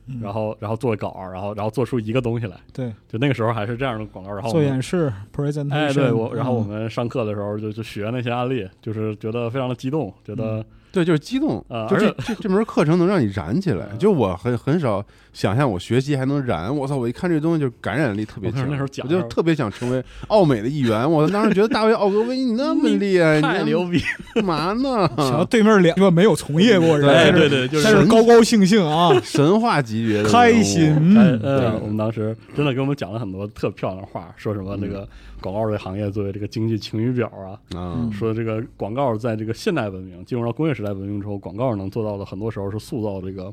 [0.07, 0.21] 嗯。
[0.21, 2.57] 然后然后做稿，然后然后做出一个东西来。
[2.73, 2.93] 对。
[3.09, 13.87] 就那个时候还是这样的广告，然后做演示 presentation，哎，对我，然后我嗯们上课的时候就就学那些案例，就是觉得非常的激动，觉得对，就是激动啊就这这这门课程能让你燃起来。
[13.93, 16.97] 嗯就我很很少想象我学习还能燃，我操！
[16.97, 21.11] 我一看这东西就感染力特别强，我那时候讲我就特别想成为奥美的一员。
[21.11, 24.01] 我当时觉得大卫奥格威你那么厉害，你太牛逼！
[24.35, 25.09] 干嘛呢？
[25.19, 30.95] 想要对面两个没有从业过人，对对对，就是高高兴兴啊， 神话级别的开心。
[31.15, 35.07] 嗯我们当时真的给我们讲了很多特漂亮的话，说什么那个
[35.41, 43.53] 广告这个行业作为这个经济晴雨表啊，说这个广告在这个现代文明进入到工业时代文明之后，广告能做到的很多时候是塑造这个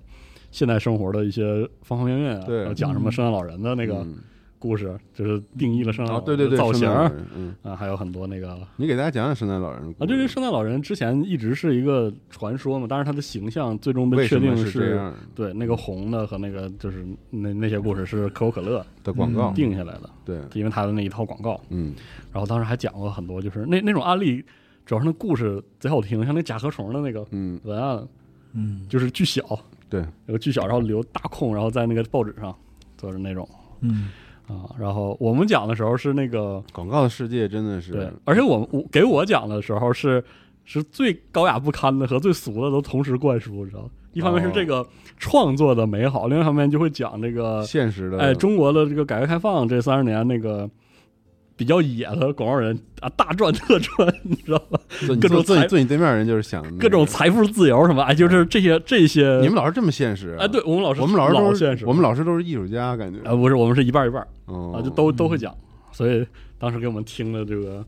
[0.52, 2.45] 现代生活的一些方方面面啊。
[2.45, 2.60] 对。
[2.60, 4.17] 然后讲什么圣诞老人的那个嗯
[4.65, 6.89] 故事，就是定义了圣诞啊，老对对对，人的造型
[7.36, 10.08] 嗯，啊，还有很多那个你给大家讲讲圣诞老人啊，事。
[10.08, 15.13] 这个圣诞老人之前一直是一个传说嘛，但是他的形象最终被确定是这样？
[15.36, 19.51] 对那个红的和那个就是那那些故事是可口可乐的广告？
[19.51, 21.62] 嗯定下来的，对，因为他的那一套广告。
[21.69, 21.93] 嗯。
[22.34, 24.43] 然后当时还讲过很多，就是那那种案例，
[24.86, 28.08] 主要是那故事贼好听，像那甲壳虫的那个嗯，文案，
[28.54, 28.86] 嗯。
[28.89, 29.43] 就是巨小，
[29.89, 32.56] 对，有个巨小，然后留大空，然后在那个报纸上
[32.97, 33.47] 做着那种。
[33.82, 34.10] 嗯
[34.47, 34.69] 啊。
[34.79, 40.23] 然后我们讲的时候是那个广告的世界真的是对，而且我我给我讲的时候是
[40.63, 43.89] 是最高雅不堪的和最俗的都同时灌输，你知道吗？
[44.13, 44.86] 一方面是这个
[45.17, 50.69] 创作的美好，另外一方面就会讲这个现实的，哎中国的这个改革开放这三十年那个。
[51.58, 54.80] 比较野的广告人啊，大赚特赚， 你知道吧？
[55.22, 59.39] 各种财坐坐你坐你对面人就是想那个各种财富自由什么，哎，就是这些这些。
[59.41, 60.44] 你们老师这么现实啊？
[60.44, 65.56] 哎，对我们老师，我们老师都是老现实，我们老师都是艺术家，感觉啊不是，我们是一半儿一半啊，就都都会讲，
[65.91, 66.26] 所以
[66.58, 67.86] 当时给我们听的这个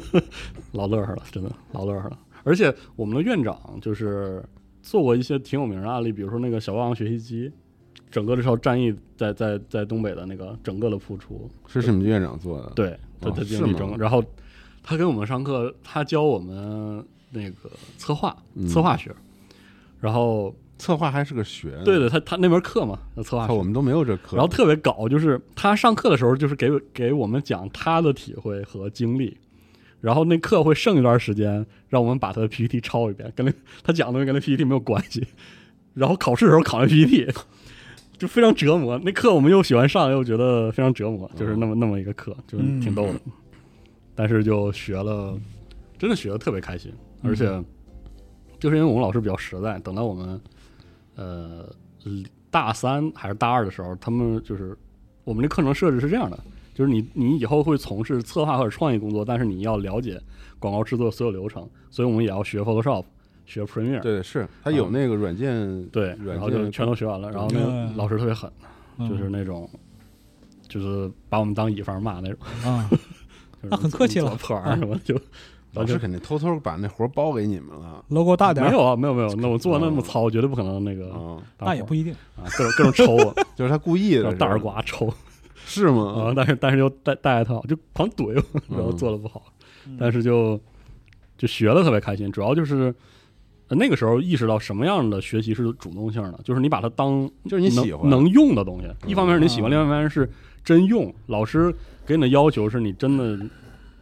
[0.72, 2.18] 老乐呵了，真的老乐呵了。
[2.44, 4.42] 而且我们的院长就是
[4.80, 7.52] 做过一些挺有名的案例，比如说那个小霸王学习机，
[8.10, 14.24] 整个这套战役在在在东北的那个整个的付出，是是你们院长做的，对，他哦他经历然后
[14.82, 18.66] 他给我们上课，他教我们那个策划嗯。
[18.66, 19.14] 策划学，
[20.00, 23.52] 然后策划还是个学，对对，他他那门课嘛，那策划学。
[23.52, 29.36] 我们都没有这课，然后特别搞，就是他上课的时候，就是给给我们讲他的体会和经历，
[30.00, 35.26] 然后那课会剩一段时间，让我们把他的 PPT 抄一遍，跟那他讲的东西跟那 PPT 没有关系。
[35.94, 37.26] 然后考试的时候考那 PPT，
[38.18, 38.98] 就非常折磨。
[39.04, 43.14] 那课我们又喜欢上，又觉得非常折磨，就是那么那么一个课，就是挺逗的。
[44.14, 45.38] 但是就学了，
[45.96, 47.46] 真的学的特别开心，而且
[48.58, 50.40] 就是因为我们老师比较实在，等到我们
[51.14, 51.72] 呃
[52.50, 54.76] 大三还是大二的时候，他们就是
[55.22, 56.38] 我们的课程设置是这样的，
[56.74, 60.20] 就是你你以后会从事策划或者创意工作，但是你要了解
[60.58, 63.04] 广告制作所有流程，所以我们也要学 Photoshop，
[63.48, 68.48] 学 Premiere，对是他有那个软件，对，软然后就件全都学完了，然后那个嗯老师特别狠，
[68.98, 69.68] 嗯就是那种。
[70.68, 72.86] 就是把我们当乙方骂那种，啊，
[73.62, 75.18] 就是那很客气了做破玩 意儿什么就
[75.72, 82.12] 老师肯定偷偷把那活儿包给你们了 logo 大点没有啊，没有没有，那我做那么糙，绝对不可能那个啊，那也不一定。
[82.36, 85.10] 啊，各种各种抽我，就是他故意的，大耳刮抽
[85.64, 86.32] 是吗啊，？
[86.36, 89.42] 但是但是又带带特好，就狂怼我，然后做的不好，
[89.98, 90.60] 但是就
[91.38, 92.94] 就学的特别开心，主要就是。
[93.68, 98.88] 呃那个时候意识到什么样的学习是主动性的，就是你把它当就是你喜欢能能用的东西。
[99.06, 100.28] 一方面是你喜欢，啊另外一方面是
[100.64, 101.14] 真用。
[101.26, 101.74] 老师
[102.06, 103.38] 给你的要求是你真的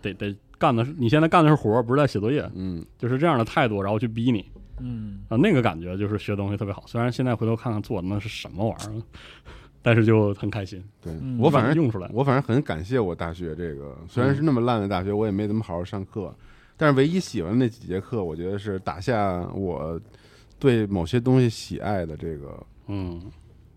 [0.01, 4.45] 得得干的是，你现在干的是活儿，不是在写作业，嗯，就是这样的态度，然后去逼你
[4.79, 6.85] 嗯啊，那个感觉就是学东西特别好。
[6.87, 9.03] 虽然现在回头看看做的那是什么玩意儿，
[9.83, 10.83] 但是就很开心。
[11.03, 16.35] 对嗯我反正用出来我反正很感谢我大学这个，虽然是那么烂的大学，我也没怎么好好上课，
[16.77, 20.01] 但是唯一喜欢的那几节课，我觉得是打下我
[20.59, 23.21] 对某些东西喜爱的这个，嗯，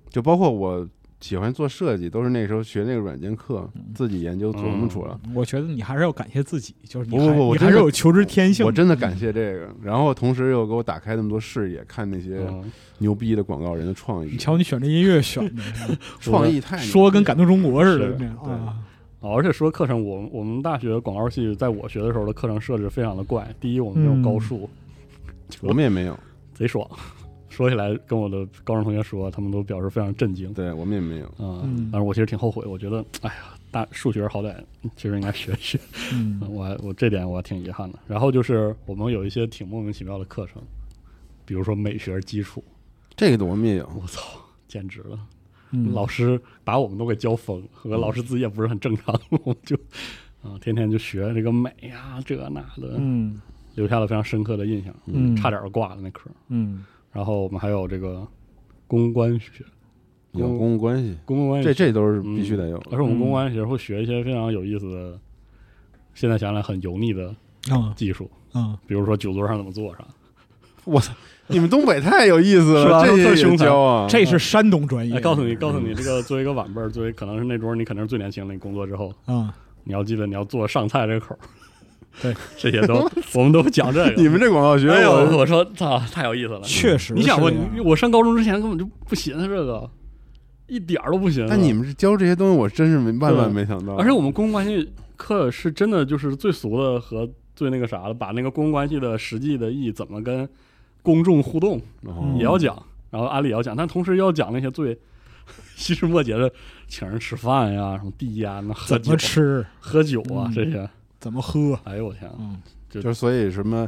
[0.09, 0.88] 就包括我
[1.21, 5.17] 喜欢做设计，都是那时候学那个软件课，自己研究琢磨出来。
[5.33, 8.65] 我觉得你还是要感谢自己，就是你不不还你还是有求知天性。
[8.65, 12.71] 我真的感谢这个，然后同时又给我打开那么多视野，看那些嗯。
[13.01, 14.31] 牛逼的广告人的创意。
[14.31, 15.63] 你，瞧你选这音乐选的，
[16.19, 18.83] 创意太说跟感动中国似的是那样
[19.21, 23.53] 而且说课程，我们我们大学广告系在我学的时候的课程设置非常的怪。
[23.60, 24.69] 第一，我们没有高数，
[25.62, 26.17] 我们也没有，
[26.53, 26.89] 贼爽。
[27.49, 30.53] 说起来，跟我的高中同学说，他们都表示非常震惊。
[30.53, 31.25] 对我们也没有。
[31.25, 34.55] 啊、嗯但是我其实挺后悔，我觉得，哎呀，大数学好歹
[34.95, 35.77] 其实应该学一学，
[36.13, 37.99] 嗯 我我这点我还挺遗憾的。
[38.08, 40.62] 然后就是我们有一些挺莫名其妙的课程，
[41.43, 42.63] 比如说美学基础，
[43.17, 45.19] 这个我们也有，我操，简直了！
[45.71, 45.93] 嗯。
[45.93, 49.75] 老师把我们都给教疯，和老师自己也不是很正常， 我们就
[50.41, 53.41] 啊、天天就学这个美呀、这那的，嗯。
[53.75, 55.36] 留下了非常深刻的印象，嗯。
[55.36, 56.29] 差点儿挂了那科。
[56.49, 56.86] 嗯。
[57.12, 58.27] 然后我们还有这个
[58.88, 59.63] 公关学，
[60.34, 62.77] 有公共关系，公共关系这这都是必须得有。
[62.79, 62.86] 的。
[62.91, 65.19] 而且我们公关学会学一些非常有意思的，
[66.13, 67.36] 现在想来很油腻的
[67.69, 67.93] 啊。
[67.95, 68.79] 技术，啊。
[68.88, 70.08] 比如说酒桌上怎么坐上，
[70.86, 71.13] 我操，
[71.51, 75.17] 你们东北太有意思了，这特凶教啊，这是山东专业。
[75.17, 81.39] 哎，告诉你，告诉你，这个作为一个晚辈儿，作为可能是那桌你肯定是最年轻的，你工作之后，啊，你要记得你要做上菜这个口儿。
[82.21, 84.12] 对， 这些都 我们都讲这个。
[84.21, 86.62] 你们这广告学，哎呦，我我说操，太有意思了。
[86.62, 89.89] 确实你想过，是这样你我上高中之前根本就不寻思这个，
[90.67, 91.49] 一点儿都不寻思。
[91.49, 93.95] 但你们是教这些东西，我真是没万万没想到。
[93.95, 100.47] 而且我们公共关系课是真的就是最俗的和最那个啥的，把那个公共关系的实际的意义怎么跟
[101.01, 104.97] 公众互动哦也要讲，然后案例也要讲，但同时要讲那些最
[105.75, 106.51] 细枝末节的，
[106.88, 110.53] 请人吃饭呀，什么递烟呐，喝怎酒么吃，喝酒啊嗯。
[110.53, 110.89] 这些。
[111.19, 112.35] 怎么喝，哎呦我天啊！
[112.39, 113.85] 嗯，就是所以什么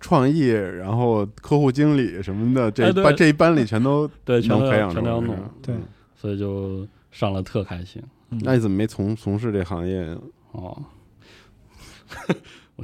[0.00, 5.34] 创意，然后客户经理什么的，这班这一班里全都 对，全都培养出全都要弄。
[5.36, 5.74] 来，对。
[5.74, 5.82] 嗯
[6.16, 8.00] 所以就上了特开心。
[8.28, 10.06] 那你怎么没从从事这行业？
[10.06, 10.16] 呀？
[10.52, 10.82] 哦。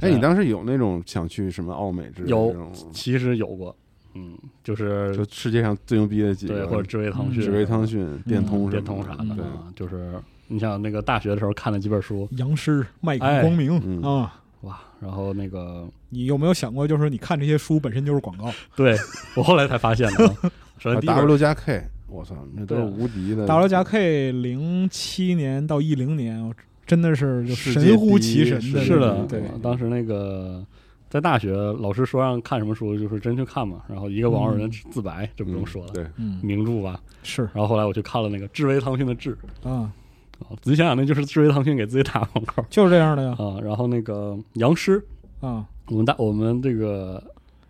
[0.01, 3.75] 我哎，你当时有那种想去什么奥美之类的有，其实有过，
[4.15, 10.15] 嗯，就是就世界上最牛逼的几对，个，或者智慧腾讯、智威汤讯、电通、电通啥的，对，啊，就是
[10.47, 14.43] 你像那个大学的时候看了几本书，杨师麦哎克光明嗯啊。
[14.63, 18.97] 哇，然后那个你有没有想过，就是你看这些书本身就是广告对
[19.37, 20.35] 我后来才发现的啊，
[20.79, 23.47] 首先第一 W 加 K，我操，那都是无敌的。
[23.47, 26.53] ？W 加 K 零七年到一零年，
[26.89, 30.67] 真的是就世界神乎其神的，是的，对，当时那个
[31.11, 37.01] 在大学老师说让看什么书，就是真去看嘛，然后一个网友人自白，这不用说了，对，嗯，名著吧。
[37.23, 37.43] 是。
[37.53, 39.37] 然后后来我去看了那个智威腾讯的智。
[39.63, 39.93] 啊，
[40.41, 42.65] 啊，仔细想想，那就是智威腾讯给自己打广告。
[42.71, 43.37] 就是这样的呀。
[43.39, 43.61] 啊。
[43.63, 45.05] 然后那个杨师，
[45.41, 47.23] 啊，我们大我们这个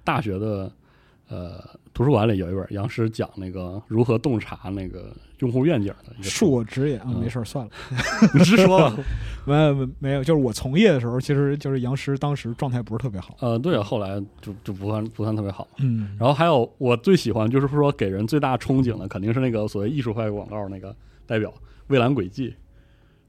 [0.04, 0.70] 大学的
[1.28, 7.70] 呃图书馆里有一本杨师讲那个如何洞察那个用户愿景的恕，我直言啊，嗯没事儿算了，
[8.34, 8.96] 你是说吧？
[9.46, 15.66] 没有没没有，就是我从业的时候，其实就是杨师当时状态不是特别好，呃，对啊，后来就就不算不算特别好。
[15.78, 20.94] 嗯，然后还有我最喜欢就是说给人最大憧憬的肯定是那个所谓艺术派广告那个
[21.26, 21.52] 代表
[21.86, 22.54] 蔚蓝轨迹。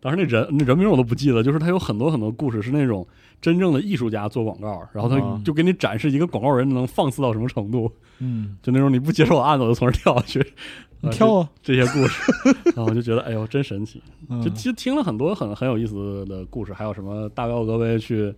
[0.02, 3.06] 当时那人那人名我都不记得，就是他有很多很多故事是那种
[3.42, 12.32] 真正的艺术家做广告，然后他啊就给你展示一个广告人能放肆到什么程度，嗯，就那种你不接受我案子我就从这儿跳下去，呃你跳啊，这这些故事，
[12.76, 14.42] 然后我就觉得哎呦真神奇，嗯。
[14.42, 18.34] 就其实听了很多很很有意思的故事，还有什么大高格威去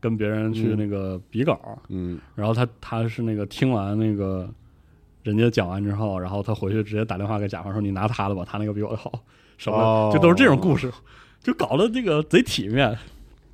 [0.00, 0.76] 跟别人去嗯。
[0.76, 4.48] 那个比稿，嗯，然后他他是那个听完那个
[5.22, 9.12] 人家讲完之后，然后他回去直接打电话给甲方说：“你拿他的吧，他那个比我的好。”
[9.58, 10.92] 什么、哦就都是这种故事，
[11.40, 12.98] 就搞得这个贼体面，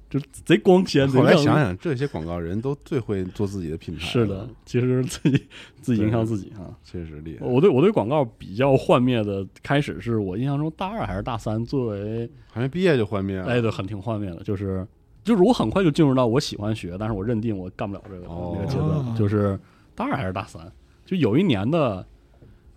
[0.09, 1.09] 就贼光鲜。
[1.09, 5.47] 贼后来想想，这些广告人都最会做自己的品牌，是的，，其实自己
[5.81, 6.75] 自己营销自己啊。
[6.85, 7.47] 确实厉害。
[7.47, 14.87] 我对我对广告比较幻灭的开始是我印象中大二还是大三，作为还没毕业就幻灭了，哎对，很挺幻灭的，就是
[15.25, 18.57] 就是我很快就进入到我喜欢学，但是我认定我干不了这个、哦。
[18.57, 19.15] 那个阶段，哦。
[19.19, 19.59] 就是
[19.95, 20.61] 大二还是大三，
[21.05, 22.07] 就有一年的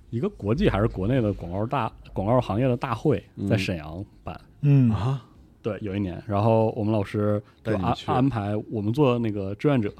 [0.09, 3.59] 一个国际还是国内的广告大广告行业的大会在嗯。
[3.59, 4.91] 沈阳办，嗯。
[4.91, 5.25] 啊，
[5.61, 9.93] 对，有一年，然后我们老师就安安排我们做那个志愿者，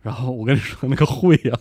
[0.00, 1.58] 然后我跟你说那个会呀、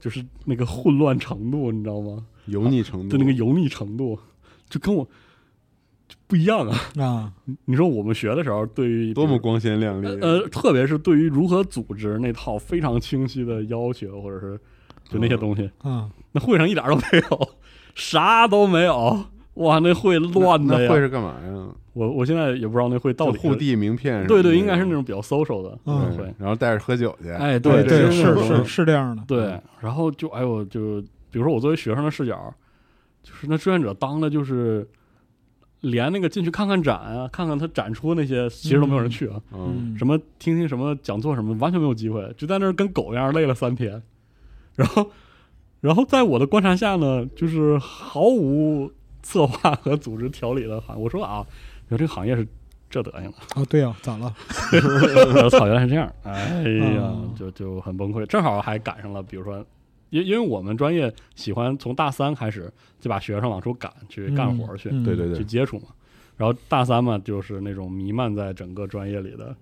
[0.00, 2.24] 就是那个混乱程度，你知道吗？
[2.46, 4.18] 油腻程度，就那个油腻程度，
[4.70, 5.04] 就跟我
[6.08, 6.78] 就不一样啊！
[6.98, 7.32] 啊，
[7.66, 14.58] 你说我们学的时候，对于多么光鲜亮丽，呃，特别是对于如何组织那套非常清晰的要求，或者是
[15.10, 17.48] 就那些东西，啊，那会上一点都没有，
[17.94, 19.26] 啥都没有。
[19.58, 20.86] 哇，那会乱的呀！
[20.88, 21.68] 那会是干嘛呀？
[21.92, 26.32] 我我现在也不知道那会到底就互递名片对对，应该是那种比较 social 的嗯会。
[26.38, 32.54] 然后带着喝酒去，哎，对对，是是是是这样的，对，然后就哎呦，就比如说我作为学生的视角，
[33.22, 34.86] 就是那志愿者当的就是
[35.80, 39.40] 连那个进去看看展啊，看看他展出那些，其实都没有人去啊。
[39.52, 44.00] 嗯，什么听听什么讲座什么，完全没有机会，就在那儿跟狗一样累了三天。
[44.76, 45.10] 然后，
[45.80, 48.92] 然后在我的观察下呢，就是毫无
[49.28, 50.98] 策划和组织条理的行。
[50.98, 51.46] 我说啊，
[51.86, 52.46] 你说这个行业是
[52.88, 53.36] 这德行的。
[53.54, 54.34] 啊，对呀，咋了？
[55.44, 56.10] 我操，原来是这样！
[56.24, 58.24] 哎呀哦，就就很崩溃。
[58.24, 59.62] 正好还赶上了，比如说，
[60.08, 65.88] 因因为我们专业喜欢从大三开始就把学生往出赶去干活去，对对对去，接触嘛。
[66.38, 69.54] 然后大三嘛，就是那种弥漫在整个专业里的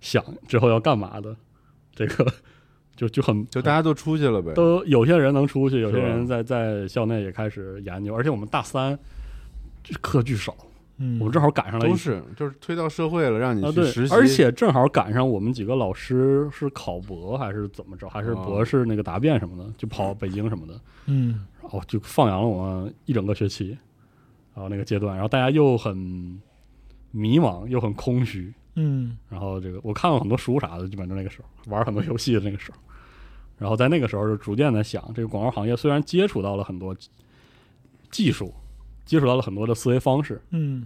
[0.00, 1.36] 想之后要干嘛的，
[1.94, 2.26] 这个
[2.94, 8.98] 就就很就大家都出去了呗，都有些人能出去，有些人在在校内也开始研究，而且我们大三
[10.00, 10.54] 课巨少，
[10.98, 21.46] 嗯，我们正好赶上了都是就是推到社会了，让你去实，习，而且正好赶上我们几个老师是考博还是怎么着，还是哦博士那个答辩什么的，就跑北京什么的，嗯。
[21.62, 23.68] 然后就放羊了我们一整个学期，
[24.52, 25.96] 然后那个阶段，然后大家又很
[27.12, 29.16] 迷茫，又很空虚，嗯。
[29.28, 32.78] 然后这个我看了很多书啥的，基本就那个时候玩很多游戏的那个时候，
[33.62, 36.92] 然后在那个时候就逐渐的想，这个广告行业虽然接触到了很多
[38.10, 38.52] 技术，
[39.04, 40.84] 接触到了很多的思维方式，嗯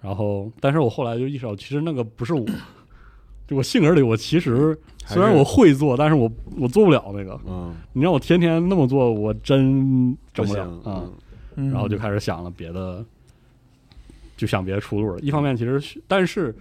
[0.00, 2.46] 然后，但是我后来就意识到，其实那个不是我，
[3.48, 7.40] 就我性格里，我其实虽然我会做，但是我我做不了那个。
[7.46, 11.10] 嗯，你让我天天那么做，我真整不了行啊。，
[11.56, 13.04] 嗯，然后就开始想了别的，
[14.36, 15.20] 就想别的出路了。
[15.20, 16.54] 一方面，其实但是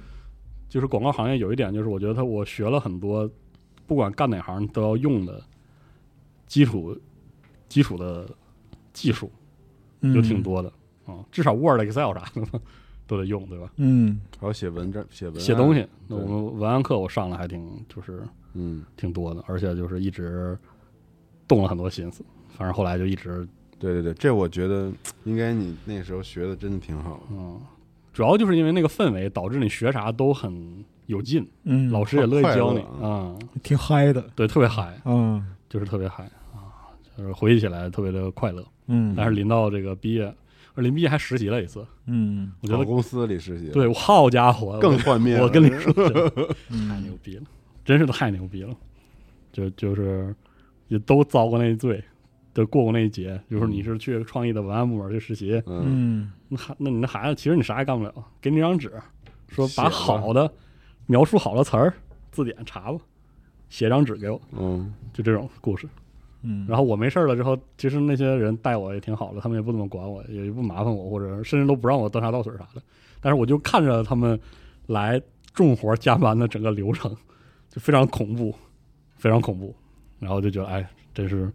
[0.67, 3.29] 就是广告行业有一点，就是我觉得他我学了很多，
[3.87, 5.41] 不管干哪行都要用的
[6.47, 6.97] 基础
[7.67, 8.29] 基础的
[8.91, 9.31] 技术，
[10.01, 10.71] 嗯就挺多的
[11.05, 12.61] 啊、至少 Word、Excel 啥的
[13.05, 13.71] 都得用，对吧？
[13.77, 18.23] 嗯还有写文章、写文写东西，那我们文案课我上了还挺就是
[18.53, 20.57] 嗯，挺多的，而且就是一直
[21.47, 22.23] 动了很多心思。
[22.49, 23.47] 反正后来就一直
[23.79, 24.91] 对对对，这我觉得
[25.25, 27.23] 应该你那时候学的真的挺好的。
[27.31, 27.59] 嗯，
[28.13, 35.45] 主要就是因为那个氛围导致你学啥都很有劲，嗯，老师也乐意教你啊、挺嗨的，对，特别嗨，嗯。
[35.69, 36.23] 就是特别嗨
[36.53, 38.63] 啊，就是回忆起来特别的快乐。
[38.85, 40.31] 嗯，但是临到这个毕业，
[40.75, 42.51] 而临毕业还实习了一次，嗯。
[42.61, 45.35] 我觉得公司里实习，，对，好家伙，更幻灭。
[45.41, 47.43] 我跟你说， 太嗯牛逼了，
[47.83, 48.75] 真是太牛逼了，
[49.51, 50.35] 就就是
[50.89, 52.03] 也都遭过那罪，
[52.53, 53.41] 都过过那一劫。
[53.49, 56.31] 就是你是去创意的文案部门去实习，嗯，嗯。
[56.49, 58.91] 那孩那你那孩子其实你啥也干不了，给你张纸，
[59.47, 60.53] 说把好的
[61.05, 61.93] 描述好了词儿
[62.31, 62.99] 字典查吧，
[63.69, 65.87] 写张纸给我，嗯，就这种故事。
[66.41, 72.81] 嗯，然后我没事儿了之后，其实那些人带我也挺好的，他们也不怎么管我，也不麻烦我，或者甚至都不让我端茶倒水啥的。
[73.21, 74.37] 但是我就看着他们
[74.87, 75.21] 来
[75.53, 77.15] 重活加班的整个流程，
[77.69, 78.53] 就非常恐怖，
[79.15, 79.73] 非常恐怖。
[80.19, 81.51] 然后就觉得，哎，真是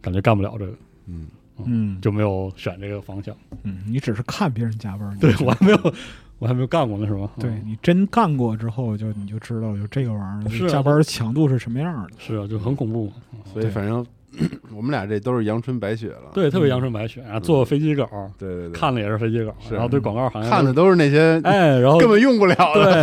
[0.00, 0.76] 感觉干不了这个，
[1.06, 1.28] 嗯，
[1.64, 3.34] 嗯就没有选这个方向。
[3.62, 5.94] 嗯，你只是看别人加班，对我还没有，
[6.38, 7.30] 我还没有干过呢，是吧？
[7.36, 12.10] 嗯对你真干过之后，就你就知道，就这个玩意是啊儿加班强度是什么样的。
[12.18, 13.10] 是啊，就很恐怖。
[13.54, 14.04] 对所以反正
[14.74, 16.30] 我们俩这都是阳春白雪了。
[16.34, 18.06] 对，特别阳春白雪，然后做飞机稿，
[18.38, 22.54] 对对对，看的也是飞机稿，然后对广告行业看的都是那些哎，然后根本用不了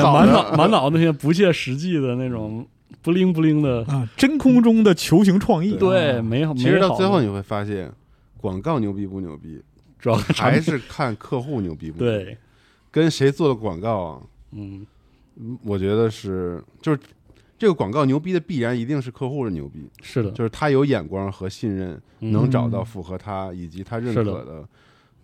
[0.04, 2.64] 满脑满脑那些不切实际的那种
[3.02, 6.54] 不灵不灵的，啊，真空中的球形创意，对，啊美好。
[6.54, 7.92] 其实到最后你会发现，
[8.38, 9.60] 广告牛逼不牛逼，
[9.98, 12.26] 主要还是看客户牛逼不牛逼。
[12.26, 12.38] 对，
[12.94, 14.22] 跟谁做的广告啊？
[14.52, 14.86] 嗯，
[15.36, 17.00] 嗯我觉得是就是
[17.58, 22.32] 这个广告牛逼的必然一定是客户的牛逼，是的，就是他有眼光和信任，嗯。
[22.32, 24.68] 能找到符合他以及他认可的的，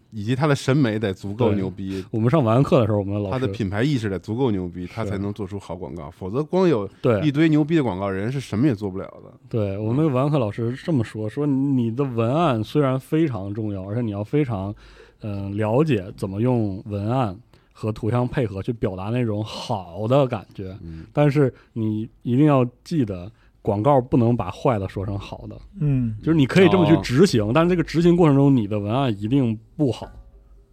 [0.09, 6.09] 以及他的审美得足够牛逼，我们上完课的时候，我们的老师他的品牌意识得足够牛逼，他才能做出好广告。
[6.09, 6.89] 否则光有
[7.24, 9.32] 一堆牛逼的广告人是什么也做不了的。
[9.47, 14.74] 对，我们那个文课老师这么说：说你的文案虽然非常重要，而且你要非常
[15.22, 17.38] 嗯、呃了解怎么用文案
[17.80, 23.32] 和图像配合去表达那种好的感觉，嗯，但是你一定要记得。
[23.61, 30.07] 广告不能把坏的说成好的，嗯就是你可以这么去哦执行，但是这个执行过程中，你的文案一定不好。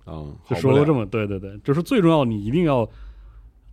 [0.05, 2.89] 啊，就说了这么对对对，就是最重要，你一定要。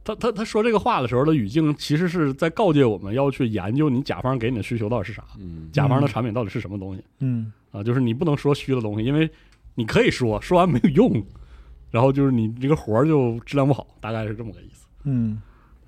[0.04, 7.84] 他他他说这个话的时候的语境，其实是在告诫我们要去研究你甲方给你的需求到底是啥，嗯，甲方的产品到底是什么东西嗯啊？
[7.84, 9.30] 就是你不能说虚的东西，因为
[9.76, 11.24] 你可以说，说完没有用，
[11.94, 14.88] 然后就是你这个活儿就质量不好，大概是这么个意思。
[15.04, 15.40] 嗯，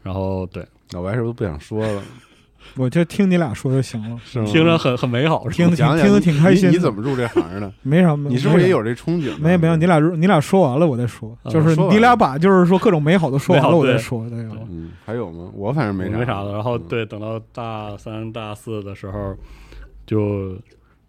[0.03, 2.01] 然后对，老白是不是不想说了？
[2.77, 4.45] 我就听你俩说就行了，是吗？
[4.45, 6.69] 听着很很美好，是吧听得挺讲讲听得挺开心的。
[6.69, 7.73] 你你怎么入这行的？
[7.81, 8.15] 没啥？
[8.15, 9.37] 你是不是也有这憧憬呢？
[9.41, 14.55] 没有没有，你俩你俩说完了我再说，啊就是说完你俩把就是说各种美好的说完了我再说，对吧？
[14.69, 15.49] 嗯，还有吗？
[15.55, 16.53] 我反正没啥没啥的。
[16.53, 19.35] 然后嗯对，等到大三、大四的时候，
[20.05, 20.55] 就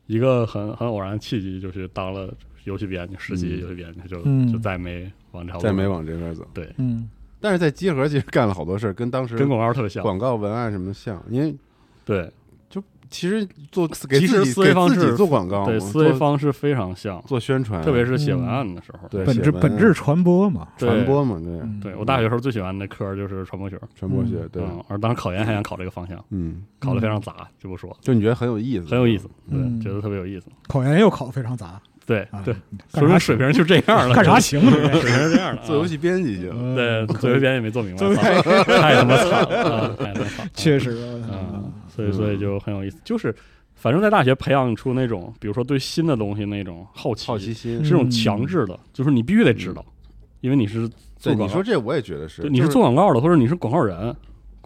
[0.07, 2.33] 一个很很偶然的契机，就去当了
[2.67, 3.61] 游戏编辑，实习嗯。
[3.61, 4.53] 游戏编辑，就嗯。
[4.53, 6.47] 就再没往这再没往这边走。
[6.53, 7.09] 对，嗯。
[7.41, 10.03] 但是在集合其实干了好多事儿，跟当时跟广告特别像。
[10.03, 11.55] 广告文案什么像，因为
[12.05, 12.31] 对。
[12.69, 19.09] 就其实做给其实自己思维方式给自己做广告，对，思维方式非常像，做宣传，特别是写文案的时候。
[19.09, 21.61] 对本质本质传播嘛，传播嘛，对。
[21.61, 21.81] 嗯。
[21.81, 29.81] 对我大学时候最喜欢的科就是传播学，传播学，对，嗯，而当时考研还想考这个方向，嗯，考的非常杂，就不说，就你觉得很有意思，很有意思，对，嗯。
[29.81, 30.49] 觉得特别有意思。
[30.67, 32.55] 考研又考的非常杂，啊对对，
[32.95, 34.61] 说明水平就这样了，干啥行？
[34.71, 35.67] 水平是这样的啊。
[35.67, 40.51] 做游戏编辑去了，嗯对，做游戏编辑没做明白， 太他妈惨了，啊太他妈惨了。
[40.55, 40.91] 确实，
[41.29, 43.35] 啊，所以所以就很有意思，就是
[43.75, 47.91] 反正在大学培养出那种，比如说对新的东西那种好奇，好奇心是。
[47.91, 49.85] 这种强制的，就是你必须得知道，
[50.41, 50.89] 因为你是
[51.19, 54.15] 做，广告你说，这我也觉得是，你是做广告的，或者你是广告人，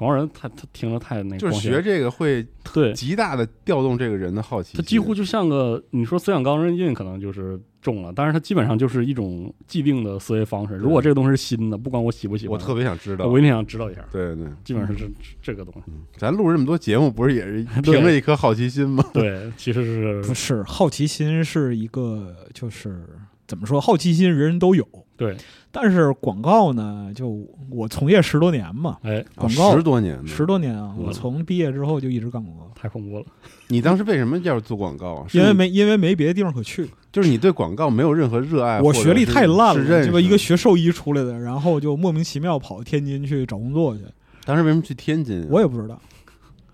[0.00, 2.42] 广告人他他听着太那个就是学这个会
[2.72, 4.78] 对，极大的调动这个人的好奇。
[4.78, 10.74] 他几乎就像个你说思想钢刃印可能就是中了，但是他基本上就是一种既定的思维方式。
[10.76, 13.26] 如果这个东西是新的，不管我喜不喜欢，我特别想知道。
[13.26, 14.02] 我一定想知道一下。
[14.10, 15.10] 对对，基本上是这
[15.42, 15.92] 这个东西。
[16.16, 19.04] 咱录这么多节目，不是也是凭着一颗好奇心吗？
[19.12, 23.04] 对，其实是 不是好奇心是一个，就是
[23.46, 24.86] 怎么说，好奇心人人都有，
[25.16, 25.36] 对，
[25.72, 33.24] 但是广告呢，就我从业十多年嘛，哎，广告十多年，十多年啊，嗯我从毕业之后就一直干广告，太恐怖了。
[33.68, 35.26] 你当时为什么要做广告啊？
[35.32, 44.02] 因为没因为没别的地方可去，就是你对广告没有任何热爱，我学历太烂了，是认识这么一个学兽医出来的，然后就莫名其妙跑天津去找工作去，
[44.44, 45.46] 当时为什么去天津啊？
[45.50, 45.94] 我也不知道。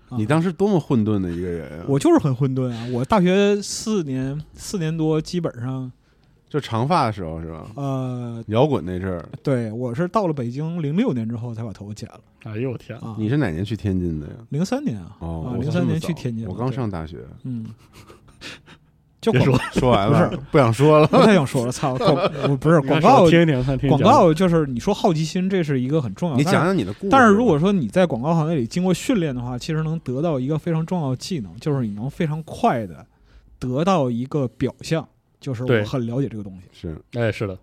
[0.09, 1.85] 啊你当时多么混沌的一个人啊！
[1.85, 2.87] 我就是很混沌啊！
[2.93, 5.91] 我大学四年四年多，基本上
[6.49, 7.67] 就长发的时候是吧？
[7.75, 13.15] 呃，摇滚那阵儿，对我是到了北京零六年之后才把头发剪了哎呦我天，啊。
[13.19, 14.33] 你是哪年去天津的呀？
[14.49, 17.17] 零三年啊，哦，零三年去天津，我刚上大学。
[17.43, 17.65] 嗯，
[19.19, 21.07] 就别说 说完了，不想说了。
[21.07, 22.15] 不太想说了，操，广
[22.57, 26.37] 不是广告，听一听，看听广告就是你说好奇心，这是一个很重要。
[26.37, 27.09] 你讲讲你的故事。
[27.09, 33.05] 但是如果说你在广告行业里经过训练的话，其实能得到一个非常重要的技能，就是你能非常快的
[33.59, 35.05] 得到一个表象，
[35.39, 36.67] 就是我很了解这个东西。
[36.71, 36.99] 是。
[37.13, 37.57] 哎，是的，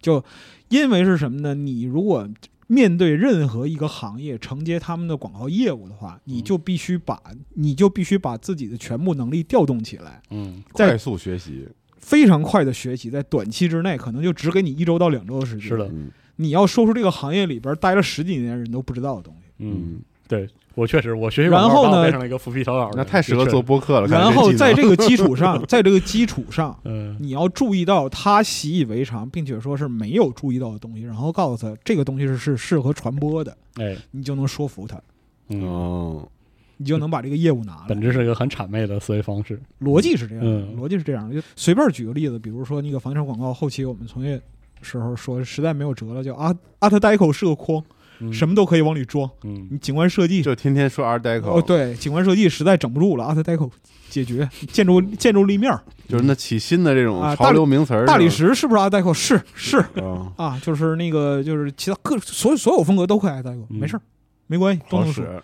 [0.00, 0.22] 就
[0.68, 1.54] 因为是什么呢？
[1.54, 2.28] 你如果
[2.66, 7.18] 面对任何一个行业承接他们的广告业务的话，你就必须把
[7.54, 11.66] 你就必须把自己的全部能力调动起来，嗯，快速学习，
[11.96, 15.62] 非常快的学习，在短期之内可能就只给你一周到两周的时间。
[15.62, 16.10] 是的，嗯。
[16.36, 19.50] 你要说出这个行业里边待了十几年人都不知道的东西。
[19.58, 24.06] 嗯，嗯，对我确实，我学习然后呢变成了一个浮皮草稿的，那太适合做播客了。
[24.06, 35.00] 然后在这个基础 上，在这个基础上， 嗯你要注意到他习以为常，并且说是没有注意到的东西，然后告诉他这个东西是是适合传播的，哎你就能说服他，
[35.48, 36.28] 嗯，哦，
[36.76, 38.00] 你就能把这个业务拿来本。
[38.00, 39.60] 质是一个很谄媚的思维方式。
[39.80, 41.34] 逻辑是这样的，嗯逻辑是这样的。
[41.34, 44.40] 就随便举个例子，比如说那个房地产广告，后期我们从业
[44.80, 47.82] 时候说实在没有辙了，叫阿阿特 Deco 是个框，
[48.20, 49.28] 嗯什么都可以往里装。
[49.44, 53.70] 嗯你景观设计就天天说 Art Deco，哦，对，景观设计实在整不住了，，Art Deco
[54.08, 55.80] 解决建筑建筑立面儿。
[56.08, 58.06] 就是那起新的这种啊潮流名词儿。
[58.06, 59.12] 大理石是不是 Art Deco？
[59.12, 64.02] 是是吧啊，啊，就是那个就是其他各所有所有风格都可以 Art Deco，嗯没事儿，
[64.48, 65.24] 没关系，都能说。
[65.24, 65.42] 好使。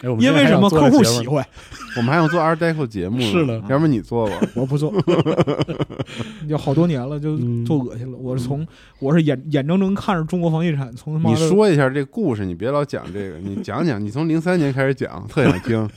[0.00, 1.44] 哎，我们因为什么客户喜欢？
[1.98, 4.40] 我们还想做 Art Deco 节目呢， 是的要不你做吧。
[4.54, 4.92] 我不做，
[6.46, 8.16] 有好多年了，就嗯做恶心了。
[8.16, 8.66] 我是从
[9.00, 15.90] 我是眼眼睁睁看着中国房地产从他妈你说一下这故事，你别老讲这个，你讲讲，你从零三年开始讲，特想听。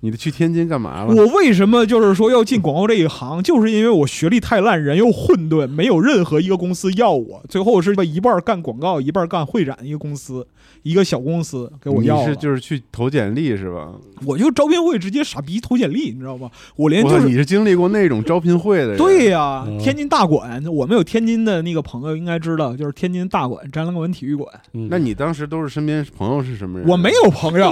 [0.00, 1.14] 你去天津干嘛了？
[1.14, 7.42] 我为什么就是说要进广告这一行，就是因为我学历太烂，人又混沌，没有任何一个公司要我。
[7.48, 10.46] 最后是一半干广告，一半干会展一个公司，
[10.82, 12.26] 一个小公司给我你要你。
[12.26, 13.92] 是就是去投简历是吧？
[14.24, 16.48] 我就招聘会直接傻逼投简历，你知道吗？
[16.76, 18.96] 我连，就是你是经历过那种招聘会的人？
[18.96, 24.48] 对呀、嗯天津大馆，我们有天津的那个朋友应该知道，就是天津大馆展览馆体育馆。
[24.74, 26.88] 嗯那你当时都是身边朋友是什么人？
[26.88, 27.70] 我没有朋友，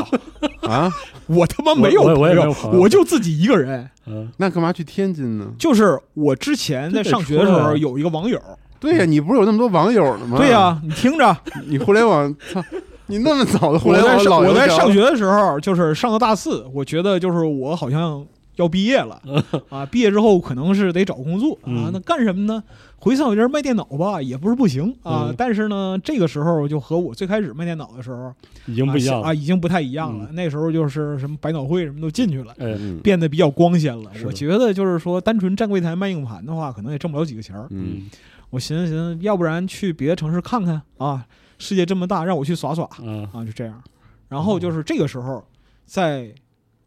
[0.63, 0.91] 啊，
[1.27, 2.81] 我他妈没有我有朋友。
[2.81, 3.89] 我就自己一个人。
[4.07, 4.31] 嗯。
[4.37, 5.47] 那干嘛去天津呢？
[5.59, 8.41] 就是我之前在上学的时候有一个网友，
[8.79, 10.39] 对呀，你不是有那么多网友呢吗？
[10.39, 11.37] 对呀、，你听着，
[11.67, 12.63] 你互联网，操，
[13.07, 18.25] 你那么早的互我联网老我在上学的时候，就是上到大四，我觉得就是我好像
[18.57, 19.23] 要毕业了
[19.69, 22.63] 啊，毕业之后可能是得找工作啊嗯，那干什么呢？
[22.99, 28.35] 回三角街卖电脑吧，也不是不行啊嗯，但是呢，这个时候就和我最开始卖电脑的时候
[28.67, 30.29] 已经不一样啊，已经不太一样了。
[30.33, 32.55] 那时候就是什么百脑汇什么都进去了。
[33.03, 37.67] 变得比较光鲜了我觉得就是说，单纯站柜台卖硬盘的话，可能也挣不了几个钱儿。
[37.71, 38.09] 嗯，
[38.51, 41.27] 我寻思寻思，要不然去别的城市看看啊，
[41.59, 43.83] 世界这么大，让我去耍耍嗯啊，就这样。
[44.29, 45.45] 然后就是这个时候，
[45.85, 46.35] 在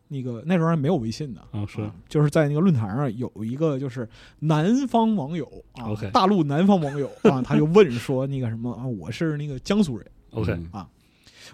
[0.10, 4.08] 那个那时候还没有微信呢，啊是啊就是在那个论坛上有一个就是
[4.40, 10.90] 南方网友啊大陆南方网友啊，他就问说那个什么啊，我是那个江苏人， OK 啊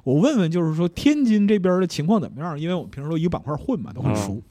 [0.04, 2.60] 我问问就是说天津这边的情况怎么样？
[2.60, 4.42] 因为我们平时都一个板块混嘛，都很熟。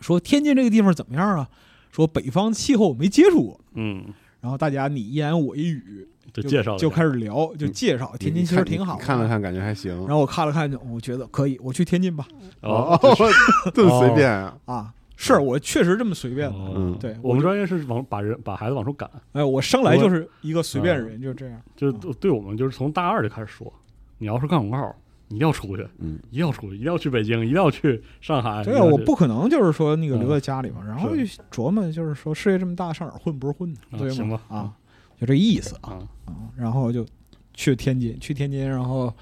[0.00, 1.48] 说天津这个地方怎么样啊？
[1.90, 4.06] 说北方气候我没接触过，嗯，
[4.40, 9.02] 然后大家你一言我一语就介绍就开始聊，就介绍天津其实挺好的。
[9.02, 9.96] 看了看，感觉还行。
[10.06, 12.26] 然后我看了看，我觉得可以，我去天津吧。
[12.60, 12.98] 哦，
[13.74, 14.56] 这么 随便啊？
[14.66, 21.60] 啊，是我确实这么随便嗯对我们专业是往把人把孩子往出赶，哎，我生来就是一个随便人，就这样。
[21.76, 23.72] 就是对我们就是从大二就开始说，
[24.18, 24.94] 你要是干广告，
[25.28, 28.64] 你一定要出去，嗯，一定要出去，一定要去北京，一定要去上海。
[28.64, 33.78] 对我不可能就是说那个嗯留在家里嘛，然后就琢磨，就是说事业这么大，上哪儿混不是混呢？
[33.98, 34.06] 对吗？
[34.08, 34.72] 啊行吧啊，
[35.22, 36.02] 就这意思啊。
[36.56, 37.06] 然后就
[37.54, 39.12] 去天津，去天津，然后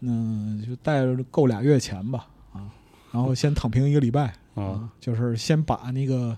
[0.00, 2.68] 嗯，就带着够俩月钱吧啊，
[3.10, 6.36] 然后先躺平一个礼拜啊，就是先把那个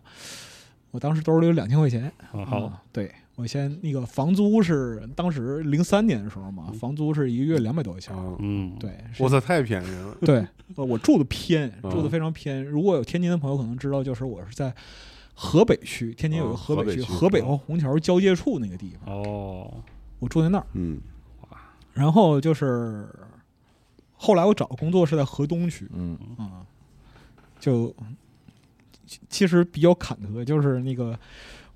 [0.92, 10.46] 我当时兜里有两千块钱，啊对我先那个房租是当时零三年的时候嘛，房租是一个月两百多块钱，啊，嗯，对，我操，太便宜了，对，
[10.76, 11.90] 呃我住的偏，嗯。
[11.90, 12.64] 住的非常偏。
[12.64, 14.72] 如果有天津的朋友可能知道，就是我是在
[15.44, 19.74] 河北区，天津有个哦河北区，河北区河北和虹桥交界处那个地方，哦，
[20.20, 20.66] 我住在那儿。
[20.74, 21.00] 嗯。
[21.92, 23.08] 然后就是
[24.14, 25.88] 后来我找工作是在河东区。
[25.92, 26.16] 嗯。
[26.38, 26.62] 啊，
[27.58, 27.92] 就
[29.04, 31.18] 其其实比较坎坷，就是那个。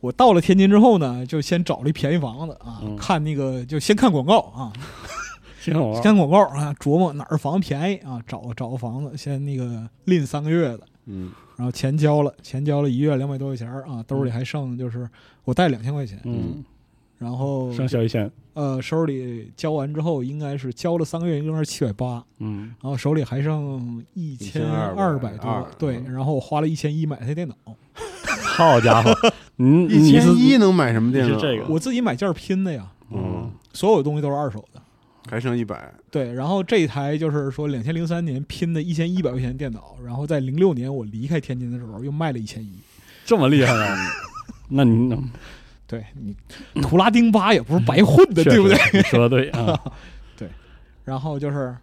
[0.00, 2.96] 我到了天津之后呢，就先找了一便宜房子啊，嗯。
[2.96, 4.72] 看那个就先看广告啊，
[5.64, 15.08] 挺好玩，看广告啊，琢磨哪儿房子便宜啊，找找个房子，先那个拎三个月的，嗯然后钱交了，钱交了一月两百多块钱儿啊，兜里还剩就是
[15.44, 16.62] 我带两千块钱，嗯，
[17.18, 27.54] 然后剩小一千，呃手里交完之后，应该是交了三个月，应该是七百八，嗯，然后手里还剩一千二百多，对，然后我花了一千一买台电脑，
[28.42, 29.14] 好家伙，
[29.56, 31.38] 你一千一能买什么电脑？
[31.38, 31.66] 这个。
[31.68, 34.75] 我自己买件儿拼的呀，嗯，所有东西都是二手的。
[35.28, 42.78] 还剩一百，对，然后这一台就是说，两千零三年拼的一千一百块钱电脑，然后在零六年我离开天津的时候又卖了一千一。
[43.24, 43.96] 这么厉害啊？
[44.68, 45.28] 那你能
[45.86, 46.34] 对你，
[46.82, 48.76] 图拉丁八也不是白混的，对不对？？
[48.92, 49.78] 你说的对啊，
[50.36, 50.48] 对
[51.04, 51.76] 然后就是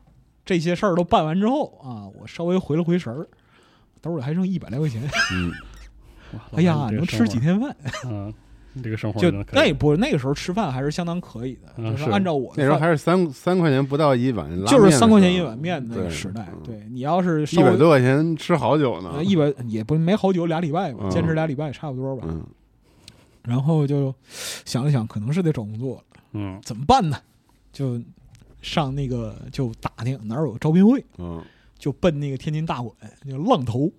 [0.45, 3.27] 这些事儿都办完之后啊，我稍微回了回神儿，
[4.01, 5.01] 兜里还剩一百来块钱。
[5.33, 5.51] 嗯
[6.55, 7.75] 哎呀，能吃几天饭？
[8.05, 8.33] 嗯，
[8.81, 16.47] 这个生活就那也不那个时候吃饭还是相当可以的，嗯就是按照我那时候还是三三块钱不到一碗就是三块钱一碗面的那个时代。
[16.51, 22.23] 嗯对你要是一百多块钱吃好久呢呃，一百也不没好久，俩礼拜吧，嗯坚持俩礼拜差不多吧。
[22.27, 22.41] 嗯
[23.43, 24.15] 然后就
[24.63, 27.17] 想了想，可能是得找工作了，嗯怎么办呢？
[27.73, 28.01] 就
[28.61, 31.43] 上那个就打听哪儿有招聘会，嗯
[31.77, 32.95] 就奔那个天津大馆，
[33.29, 33.91] 就浪头，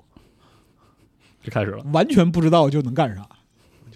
[1.43, 3.29] 就开始了，完全不知道就能干啥，就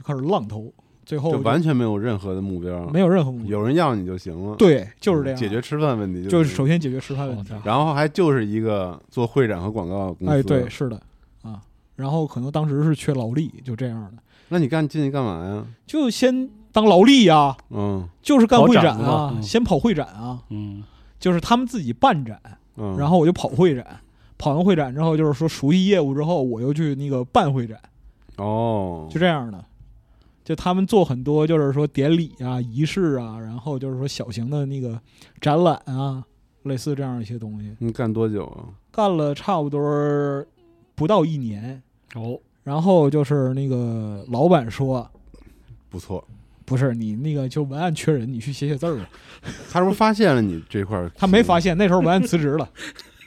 [0.09, 0.73] 开始浪投，
[1.05, 3.51] 最后就完全没有任何的目标，没有任何目标。
[3.51, 7.53] 有人要你就行了，，对，就是这样，解决吃饭问题就是首先解决吃饭问题。
[7.63, 10.99] 然后还就是一个做会展和广告的公司，哎，对，，是的
[11.43, 11.61] 啊。
[11.97, 15.67] 然后可能当时是缺劳力，就这样的，那你干进去干嘛呀？
[15.87, 20.83] 就先当劳力呀，嗯就是干会展啊先跑会展啊，嗯
[21.21, 22.41] 就是他们自己办展，
[22.77, 23.85] 嗯，然后我就跑会展，
[24.39, 27.77] 跑完会展之后，就是说熟悉业务之后，我又去那个办会展，
[28.37, 29.65] 哦，就这样的。
[30.49, 34.99] 就他们做很多，就是说典礼啊、仪式啊，然后就是说小型的那个
[35.43, 36.25] 展览啊，
[36.63, 38.65] 类似这样一些东西，你干多久啊？
[38.91, 40.43] 干了差不多
[40.95, 41.83] 不到一年。
[42.15, 45.07] 哦，然后就是那个老板说，
[45.91, 46.27] 不错，
[46.65, 49.07] 不是你那个就文案缺人，你去写写字儿吧。
[49.71, 51.13] 他是不是发现了你这块儿？
[51.15, 52.67] 他没发现，那时候文案辞职了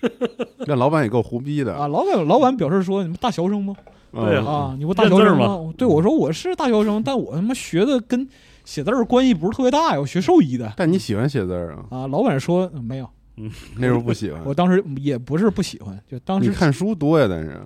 [0.66, 1.88] 那老板也够胡逼的啊。
[1.88, 3.76] 老板老板表示说，你们大学生吗？
[4.14, 5.74] 嗯对啊，你不大学生吗？
[5.78, 8.28] 对我说我是大学生，但我他妈学的跟
[8.66, 11.86] 写字儿关系不是特别大呀，我学兽医的但你喜欢写字儿啊？
[12.02, 12.08] 啊。
[12.08, 13.10] 老板说、嗯没有，
[13.78, 14.54] 那时候不喜欢我。
[14.54, 17.60] 当时也不是不喜欢，就当时你看书多呀，但是，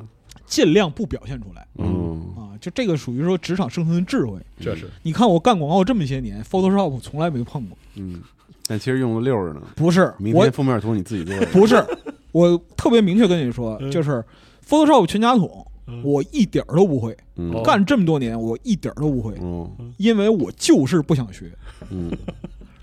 [0.45, 2.53] 尽量不表现出来嗯，啊。
[2.61, 4.39] 就这个属于说职场生存的智慧。
[4.59, 8.21] 确实，你看我干广告这么些年，Photoshop 从来没碰过，嗯，
[8.67, 9.61] 但其实用了六着呢。
[9.75, 11.83] 不是我明天封面图你自己做的，不是，
[12.31, 14.23] 我特别明确跟你说，嗯就是
[14.67, 15.64] Photoshop 全家桶，嗯
[16.03, 17.15] 我一点儿都不会。
[17.63, 21.51] 干这么多年，我一点儿都不会，嗯因为我就是不想学。
[21.89, 22.11] 嗯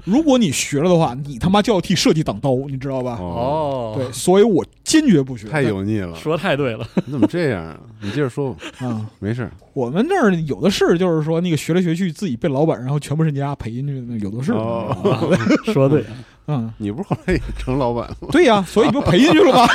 [0.05, 3.17] 如果你学了的话，你他妈就要替设计挡刀，你知道吧？
[3.21, 5.47] 哦，哦，对，，所以我坚决不学。
[5.47, 7.79] 太油腻了，说太对了，你怎么这样啊？
[8.01, 9.09] 你接着说吧，啊！
[9.21, 9.53] 没事儿。
[9.75, 14.51] 我们那儿有的是，就是说那个学来学去自己被老板，然后全部身家赔进去的，有的是。
[14.51, 14.93] 哦
[15.73, 16.05] 说对，
[16.49, 18.29] 嗯，你不是后来也成老板了吗？
[18.33, 19.69] 对呀，所以不赔进去了吗？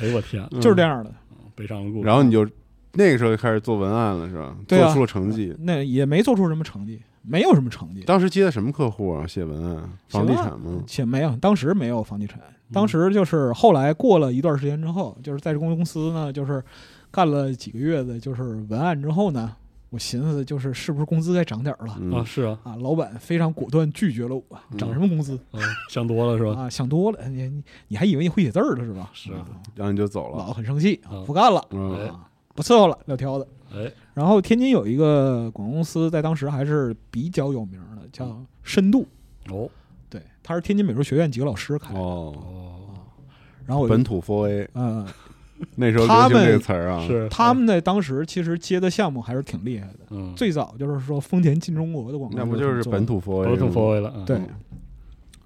[0.00, 1.12] 哎呦我天，就是这样的。
[1.54, 2.06] 悲伤的故事。
[2.06, 2.46] 然后你就
[2.92, 4.56] 那个时候就开始做文案了，是吧？
[4.66, 5.54] 对啊做出了成绩。
[5.60, 8.02] 那也没做出什么成绩，没有什么成绩。
[8.02, 9.26] 当时接的什么客户啊？
[9.26, 10.82] 写文案，房地产吗？
[10.86, 12.40] 写没有，当时没有房地产，
[12.72, 16.62] 当时就是后来过了一段时间之后，就是在这公司呢，就是
[17.10, 19.54] 干了几个月的，就是文案之后呢，
[19.94, 22.74] 我寻思就是是不是工资该涨点儿了啊，嗯，是啊，啊？
[22.80, 24.44] 老板非常果断拒绝了我，
[24.76, 26.62] 涨什么工资嗯，想多了是吧？
[26.62, 26.68] 啊？
[26.68, 29.08] 想多了，你你你还以为你会写字儿了是吧？
[29.12, 30.52] 是啊然后你就走了老了。
[30.52, 31.60] 很生气啊嗯，不干了
[32.10, 33.46] 啊，不伺候了，撂挑子。
[33.72, 39.06] 哎，然后天津有一个广告公司，在当时还是比较有名的，叫深度。
[39.48, 39.70] 哦
[40.10, 42.00] 对，他是天津美术学院几个老师开的。
[42.00, 42.90] 哦，哦，
[43.64, 45.06] 然后本土4 A 呃，
[45.76, 50.00] 那时候他们流行这个词儿啊，是他们在当时其实接的项目还是挺厉害的。
[50.10, 54.40] 嗯，最早就是说丰田进中国的广告，那不就是本土4 A 都挺吗 f o 了，嗯对。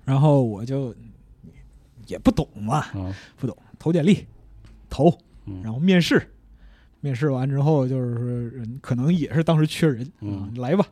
[0.04, 0.94] 然后我就
[2.06, 4.26] 也不懂嘛，啊，不懂，投简历，
[4.88, 5.10] 投，
[5.44, 6.22] 嗯然后面试，
[7.00, 8.24] 面试完之后就是说
[8.58, 10.86] 人可能也是当时缺人，啊嗯，来吧，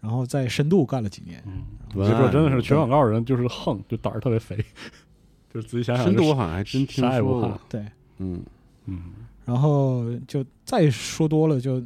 [0.00, 1.62] 然后在深度干了几年，嗯，
[1.94, 4.56] 文案所以说真的是全广告的人就是横，就胆儿特别肥，
[5.52, 7.84] 就是仔细想想，深度我好像还真听啥也不怕说过，对，
[8.20, 8.40] 嗯，
[8.86, 9.00] 嗯
[9.44, 11.82] 然后就再说多了就，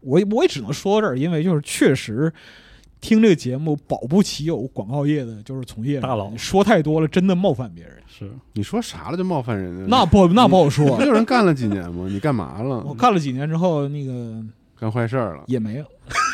[0.00, 2.32] 我也我也只能说到这儿，因为就是确实
[3.00, 9.86] 听这个节目保不齐有广告业的就是从业大佬说太多了，真的冒犯别人，是，你说啥了就冒犯人家？
[9.88, 11.02] 那不那不好说不。
[11.02, 12.06] 有人干了几年吗？
[12.08, 12.94] 你干嘛了我？
[12.94, 14.40] 干了几年之后，那个
[14.78, 15.42] 干坏事儿了？
[15.48, 15.84] 也没有。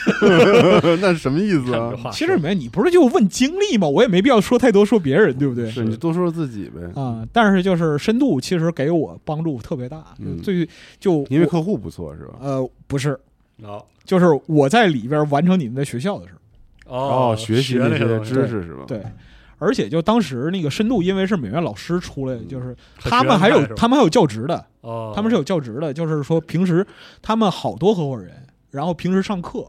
[1.01, 3.87] 那是什么意思啊其实没，你不是就问经历吗？
[3.89, 5.71] 我也没必要说太多，说别人，对不对？
[5.71, 10.05] 是你多说说自己呗，啊，但是就是深度，其实给我帮助特别大。
[10.43, 10.69] 最
[10.99, 12.35] 就因为客户不错是吧？
[12.41, 13.19] 呃不是，
[13.63, 16.39] 哦就是我在里边完成你们在学校的事儿。
[16.87, 18.85] 哦，学习那些知识是吧？
[18.87, 19.03] 对，
[19.59, 26.87] 而且就当时那个深度，因为是美院老师出来，就是他们还有他们还有教职的，哦，他们是有教职的，就是说平时
[27.21, 28.33] 他们好多合伙人，
[28.71, 29.67] 然后平时上课，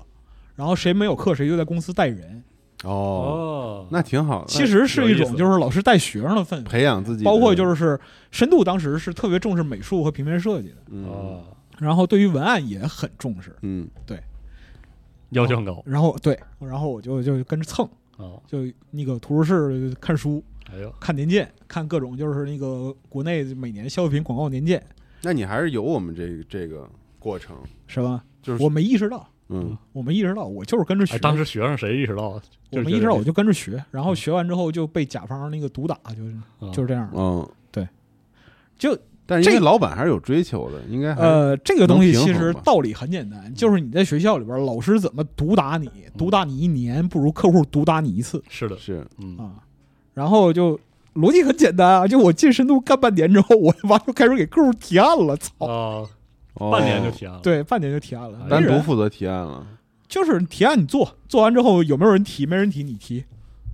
[0.60, 2.44] 然后谁没有课谁就在公司带人，
[2.84, 4.48] 哦，哦，那挺好的。
[4.48, 6.64] 其实是一种就是老师带学生的氛围。
[6.64, 7.98] 培养自己，包括就是
[8.30, 10.76] 深度，当时是特别重视美术和平面设计的，
[11.80, 14.20] 然后对于文案也很重视，嗯，对。
[15.30, 15.82] 要求很高。
[15.86, 17.88] 然后对，然后我就就跟着蹭，
[18.18, 18.60] 哦，就
[18.92, 24.84] 那个图书室看书、哎呦，看年鉴，看各种就是那个国内每年消费品广告年鉴，
[25.22, 26.86] 那你还是有我们这个这个
[27.18, 27.56] 过程，
[27.88, 28.22] 是吧？
[28.42, 29.78] 就是我没意识到，嗯。
[29.94, 31.16] 我没意识到，我就是跟着学。
[31.16, 32.42] 哎，当时学生谁意识到？
[32.72, 34.06] 我没意识到，我就跟着学，然嗯。
[34.06, 37.10] 后学完之后就被甲方那个毒打，就是就就是这样。
[37.14, 37.88] 嗯，对，
[38.78, 48.42] 就但是因为老板还是有追求的，应该呃，这个东西其实道理很简单，就是你在学校里边，老师怎么毒打你，毒打你一年，不如客户毒打你一次。
[48.50, 49.06] 是的，是。
[49.18, 49.38] 嗯。
[49.38, 49.56] 啊。
[50.16, 50.80] 然后就
[51.14, 56.08] 逻辑很简单啊，就我进深度干半年之后，我他妈就开始给客户提案了，操！
[56.56, 59.66] 半年就提案了，对，半年就提案了，单独负责提案了。
[60.08, 62.46] 就是提案你做，做完之后有没有人提？
[62.46, 63.24] 没人提你提，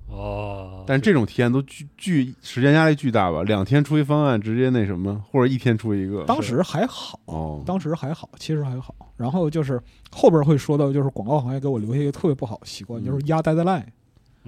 [0.07, 3.41] 哦，但这种提案都巨巨时间压力巨大吧？
[3.43, 6.25] 两天出一方案，直接那什么，或者一天出一个。
[6.25, 8.93] 当时还好，哦，当时还好，其实还好。
[9.15, 13.85] 然后就是后边会说到，就是广告行业给我留下一个特别不好的习惯，嗯就是压 deadline，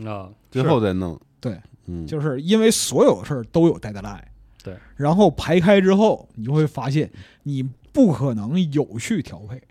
[0.05, 1.17] 啊，最后再弄。
[1.39, 4.19] 对，嗯，就是因为所有事儿都有 deadline。
[4.61, 7.09] 对，然后排开之后，你就会发现
[7.43, 9.61] 你不可能有序调配。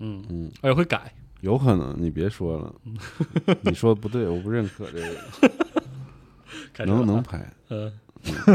[0.00, 2.74] 嗯，嗯，而且会改，有可能，你别说了，
[3.62, 7.40] 你说的不对，我不认可这个，能能拍。
[7.70, 7.92] 嗯，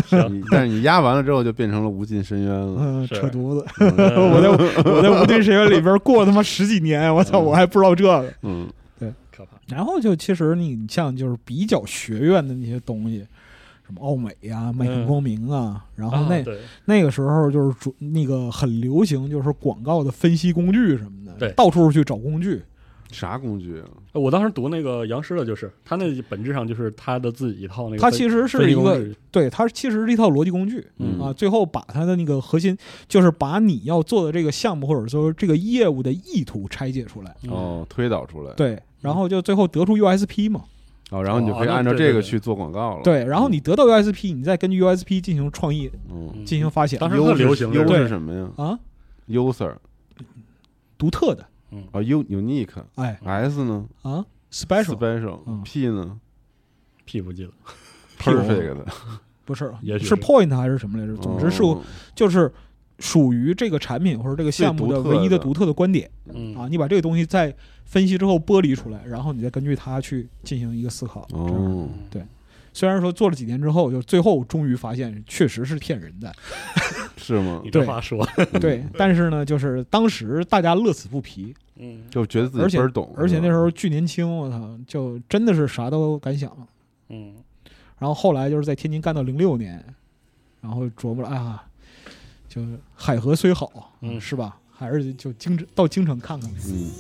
[0.06, 2.76] 行，你但是你压完了之后，就变成了无尽深渊了。
[2.80, 3.66] 嗯，扯犊子！
[3.80, 3.90] 嗯。
[4.32, 7.46] 我在我在无尽深渊里边过他妈十几年，我操，嗯。
[7.46, 8.34] 我还不知道这个。
[8.42, 8.68] 嗯。
[9.00, 9.14] 对。
[9.32, 13.26] 可怕，然后就其实你像就是比较学院的那些东西，
[13.90, 22.62] 什么奥美呀、麦肯光明啊，然后那、啊，那个时候就是主那个很流行，就是广告的分析工具什么的，对到处去找工具。
[23.12, 23.90] 啥工具啊？
[24.14, 30.86] 我当时读那个杨师的，就是他那本质上就是他的自己一套那个分，它其实是一个对，它其实是一套逻辑工具。
[31.00, 32.78] 嗯啊，最后把他的那个核心，
[33.08, 38.54] 就是把你要做的这个项目或者说这个业务的意图拆解出来，嗯哦，推导出来。
[38.54, 40.66] 对，然后就最后得出 USP 嘛，
[41.12, 45.92] 哦，然后你就可以按照这个去做广告了。，对，然后你得到 USP，你再根据 USP 进行创意，
[46.46, 47.00] 进行发现。
[47.00, 48.50] 当时优是特流行优是什么呀？
[48.58, 48.80] 啊
[49.28, 49.76] ，？user
[50.98, 51.44] 独特的，
[51.92, 53.20] 啊，u unique 哎。
[53.24, 53.86] S 呢？
[54.04, 54.98] 啊，special。
[54.98, 55.62] special 嗯。
[55.64, 56.20] P 呢
[57.06, 57.52] ？P 不记得
[58.20, 58.76] ，perfect
[59.46, 61.16] 不是也许是是 point 还是什么来着？
[61.18, 61.82] 总之是哦。
[62.14, 62.52] 就是
[63.00, 67.54] 属于这个产品或者这个项目的唯一的独特的观点嗯啊，你把这个东西再
[67.86, 71.28] 分析之后剥离出来，然后你再根据它去进行一个思考。
[71.32, 71.88] 哦，
[72.72, 76.32] 虽然说做了几年之后，就最后终于发现确实是骗人的，
[77.18, 77.72] 是吗你？
[77.72, 78.24] 这对话说，
[78.62, 78.86] 对。
[78.96, 86.56] 但是呢，就是当时大家乐此不疲，嗯，就觉得自而且己倍儿懂，而且那时候巨年轻，我操，就真的是啥都敢想。
[87.10, 87.34] 嗯，
[87.98, 89.84] 然后后来就是在天津干到零六年，
[90.62, 91.64] 然后琢磨了，哎呀，
[92.50, 92.62] 就
[92.96, 94.58] 海河虽好，嗯是吧？
[94.72, 96.50] 还是就京城到京城看看。
[96.52, 96.92] 嗯，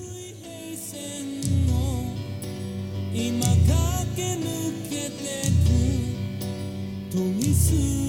[7.12, 8.09] 今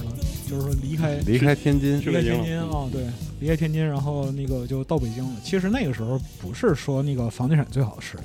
[0.91, 3.07] 离开离开天津，离开天津啊，对，
[3.39, 5.39] 离开天津，然后那个就到北京了。
[5.43, 8.23] 其实那个时候不是说那个房地产最好的时代，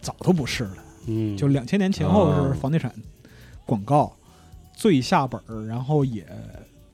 [0.00, 0.76] 早都不是了。
[1.06, 2.92] 嗯，就两千年前后哦是房地产
[3.64, 4.16] 广告
[4.72, 6.26] 最下本儿，然后也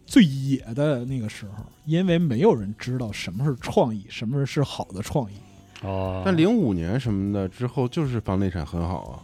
[0.05, 5.35] 最野的那个时候，因为没有人知道什么是创意，什么是好的创意。
[5.83, 9.23] 哦，但零五年什么的之后，就是房地产很好啊。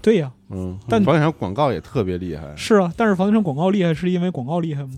[0.00, 4.90] 对呀、嗯，但房地产广告也特别厉害，是啊，但是房地产广告厉害是因为广告厉害吗？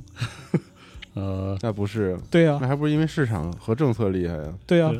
[1.14, 4.52] 呃， 那不是，对呀、那还不是因为市场和政策厉害呀？
[4.66, 4.92] 对呀、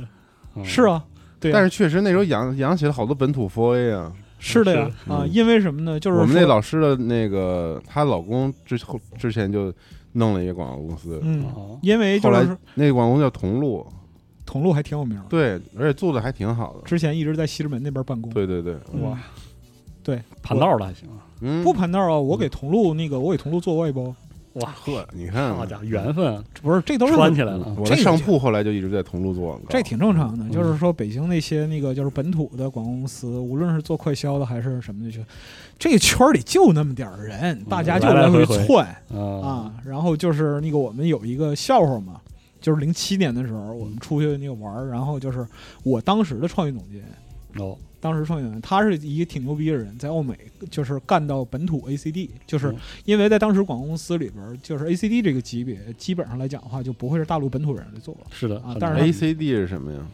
[0.65, 1.05] 是啊，
[1.41, 4.13] 对呀、但是确实那时候养养起了好多本土 4A 啊。
[4.39, 5.99] 是的呀是啊，嗯因为什么呢？
[5.99, 9.73] 就是我们那老师的那个，她老公之后之前就
[10.13, 13.87] 弄了一个广告公司，嗯，哦因为就后来那个广告公司叫同路，
[14.45, 16.83] 同路还挺有名的，对，而且做的还挺好的。
[16.83, 18.31] 之前一直在西直门那边办公。
[18.35, 19.19] 对对对，嗯哇，
[20.05, 21.09] 对，盘道的还行。
[21.09, 24.15] 啊，嗯，不盘道啊，我给同路那个，我给同路做外包，
[24.55, 35.21] 哇，呵，你看好家伙，缘分啊不是这都是穿起来了嗯，我的这个上铺后来就一直在同路做广告，这挺正常的，嗯就是说北京那些那个就是本土的广告公司，无论是做快销的还是什么的，就
[35.79, 39.75] 这个圈儿里就那么点儿人，大家就来来回窜啊啊。
[39.85, 42.21] 然后就是那个我们有一个笑话嘛，
[42.61, 45.47] 就是零七年的时候我们出去那个玩儿，然后就是
[45.83, 47.03] 我当时的创意总监。
[47.57, 50.39] 哦，当时创意总监，他是一个挺牛逼的人，在欧美
[50.71, 52.77] 就是干到本土 ACD，就是嗯
[53.07, 60.07] 因为在当时广告公司里边，就是 ACD 这个级别，基本上来讲的话，就不会是大陆本土人来做，是的啊但是 ACD 是什么呀？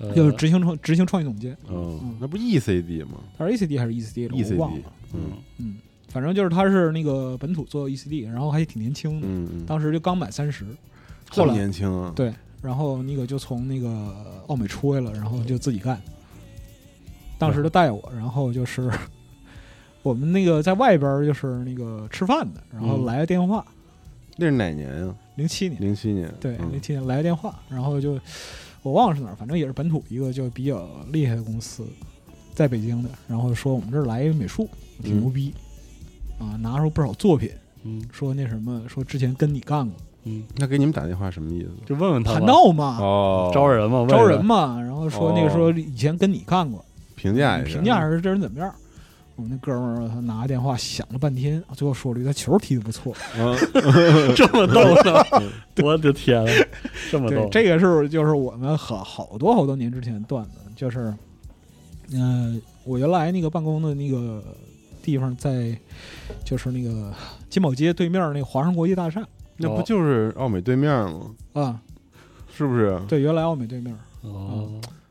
[0.00, 1.56] 呃就是执行创执行创意总监。
[1.66, 4.54] 嗯嗯，那不 ECD 吗他是 ACD 还是 ECD 了？
[4.54, 4.92] 我忘了。
[5.14, 5.20] 嗯
[5.56, 5.76] 嗯，
[6.08, 10.66] 反正就是他是那个本土做 ECD，然后还挺年轻的，嗯嗯，当时就刚满三十，
[11.30, 12.12] 这么后来年轻啊？
[12.14, 15.98] 对，然后那个就从那个奥美出来了，然后就自己干。
[17.40, 18.90] 当时就带我，然后就是
[20.04, 23.04] 我们那个在外边儿就是那个吃饭的，然后嗯。
[23.06, 23.64] 来个电话，
[24.36, 25.14] 那是哪年啊？
[25.36, 26.30] 零七年，零七年。
[26.38, 26.70] 对，嗯。
[26.70, 28.18] 零七年来个电话，然后就
[28.82, 31.86] 我忘了是哪儿，反正也是本土一个就比较厉害的公司，
[32.54, 34.68] 在北京的，然后说我们这儿来一个美术，
[35.02, 35.54] 挺牛逼，
[36.38, 37.50] 啊，拿出不少作品，
[37.84, 38.02] 嗯。
[38.12, 41.70] 说那什么，说之前跟你干过，嗯，那给你们打电话什么意思？
[41.86, 45.54] 就问问他谈吧闹嘛，哦，招人嘛，招人嘛，然后说那个哦。
[45.54, 46.84] 说以前跟你干过，
[47.20, 48.72] 评价一下，评价是这人怎么样？
[49.36, 53.14] 我们那哥们儿他拿个电话想了半天，最后说了一句：“他球踢得不错。
[53.38, 53.56] 嗯，
[54.36, 55.24] 这么逗呢？
[55.82, 56.44] 我的天，
[57.10, 61.14] 这”么对逗，，这个是就是我们好好多好多年之前的段子，就是，
[62.12, 64.42] 嗯、我原来那个办公的那个
[65.02, 65.74] 地方在，
[66.44, 67.10] 就是那个
[67.48, 71.30] 金宝街对面那个华商国际大厦那不就是奥美对面吗？
[71.54, 71.80] 啊，
[72.54, 73.00] 是不是？
[73.08, 74.70] 对，原来奥美对面，哦，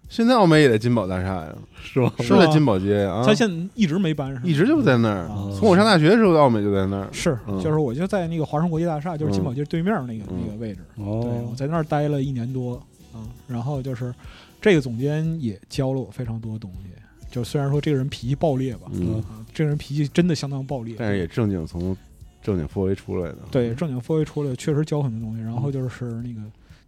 [0.10, 2.12] 现在奥美也在金宝大厦呀，是吧？
[2.20, 5.50] 是在金宝街啊，他现在一直没搬上，一直就在那儿啊。
[5.58, 7.08] 从我上大学的时候，奥美就在那儿。
[7.12, 10.80] 是，嗯就是我就在那个华商国际大厦，就是金宝街对面那个、嗯那个位置。
[10.96, 12.74] 对，哦我，在那儿待了一年多
[13.14, 14.14] 啊，然后就是
[14.60, 16.90] 这个总监也教了我非常多东西。
[17.30, 21.96] 就虽然说这个人脾气暴烈吧，嗯，啊，这个人脾气真的相当暴烈，但是也正经从
[22.42, 23.38] 正经 4A 出来的。
[23.52, 25.44] 对正经 4A 出来确实教很多东西。
[25.44, 26.42] 然后就是那个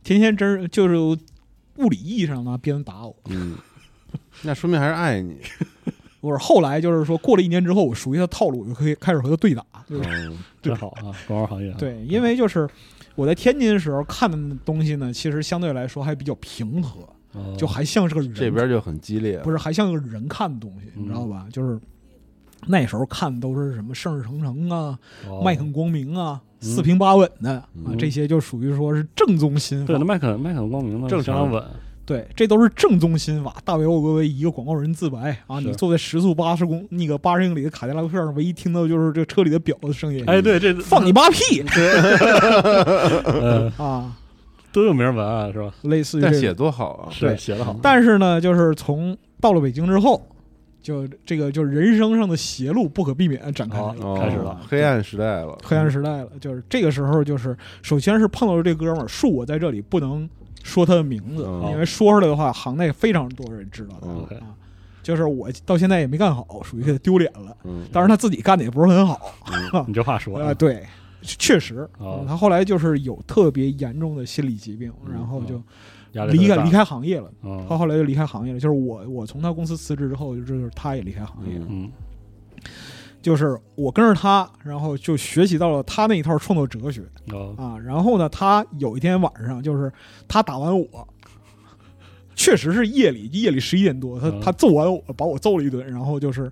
[0.03, 0.95] 天天真就是
[1.77, 3.15] 物理意义上拿鞭子打我。
[3.29, 3.55] 嗯，
[4.43, 5.37] 那说明还是爱你。
[6.21, 9.65] 我是后来就是说过了一年之后，我熟悉他套路，我就可以开始和他对打。
[9.89, 12.69] 就是嗯真好啊，广告行业，对，因为就是
[13.15, 17.01] 我在天津的时候看的东西呢，其实相对来说还比较平和，
[17.33, 18.33] 哦，就还像是个人。
[18.33, 21.47] 这边就很激烈，不是还像个人看的东西，你知道吧？
[21.51, 21.79] 就是
[22.67, 25.41] 那时候看的都是什么盛世成城啊、哦。
[25.43, 30.05] 麦肯光明啊、嗯四平八稳的啊嗯，这些就属于说是正宗心对，那法。
[30.05, 31.61] 麦肯麦肯光明呢，正常稳，
[32.05, 33.55] 对，这都是正宗新法。
[33.65, 40.23] 大伟我作为一个广告人自白啊，你坐在时速八十公那个八十英里的卡迪拉克上，唯一听到就是这车里的表的声音。
[40.27, 41.63] 哎，对，这放你妈屁
[43.25, 44.15] 呃啊！
[44.73, 45.73] 都有名文案是吧？
[45.81, 47.09] 类似于这个但写多好啊！
[47.19, 50.21] 对写的好，但是呢，就是从到了北京之后，
[50.81, 53.93] 就这个就是人生上的邪路不可避免展开了。
[54.17, 54.59] 开始了。
[54.67, 60.29] 黑暗时代了，黑暗时代了，就是这个时候，就是首先是碰到了这哥们儿，恕我在这里不能
[60.63, 61.71] 说他的名字，嗯。
[61.71, 64.37] 因为说出来的话，行内非常多人知道他、嗯。
[64.39, 64.55] 啊。
[65.03, 67.57] 就是我到现在也没干好，属于给他丢脸了。
[67.63, 69.19] 嗯，当然他自己干的也不是很好。
[69.87, 70.85] 你这话说啊、的，对，
[71.23, 71.89] 确实，
[72.27, 75.59] 他后来就是有特别严重的心理疾病，嗯然后就
[76.11, 77.31] 离开离，开行业了。
[77.41, 81.65] 他嗯后来就离开行业了，就是我我从他公司辞职之后，就是他也离开行业了。
[83.21, 87.77] 就是我跟着他，然后就学习到了他那一套创作哲学哦啊。
[87.77, 89.93] 然后呢，他有一天晚上，就是
[90.27, 91.07] 他打完我，
[92.35, 96.51] 确实是夜里夜里十一点多，他嗯他揍完我，把我揍了一顿，然后就是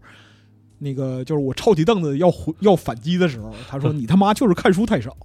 [0.78, 5.18] 那个就是我抄起凳子要回要反击的时候，他说 你他妈就是看书太少。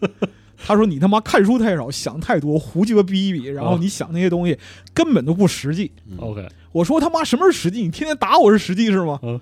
[0.68, 4.58] 他说你他妈看书太少，想太多，胡鸡巴逼逼，然后哦你想那些东西
[4.92, 5.90] 根本都不实际。
[6.18, 7.80] OK，我说他妈什么是实际？
[7.80, 9.18] 你天天打我是实际是吗？
[9.22, 9.40] 嗯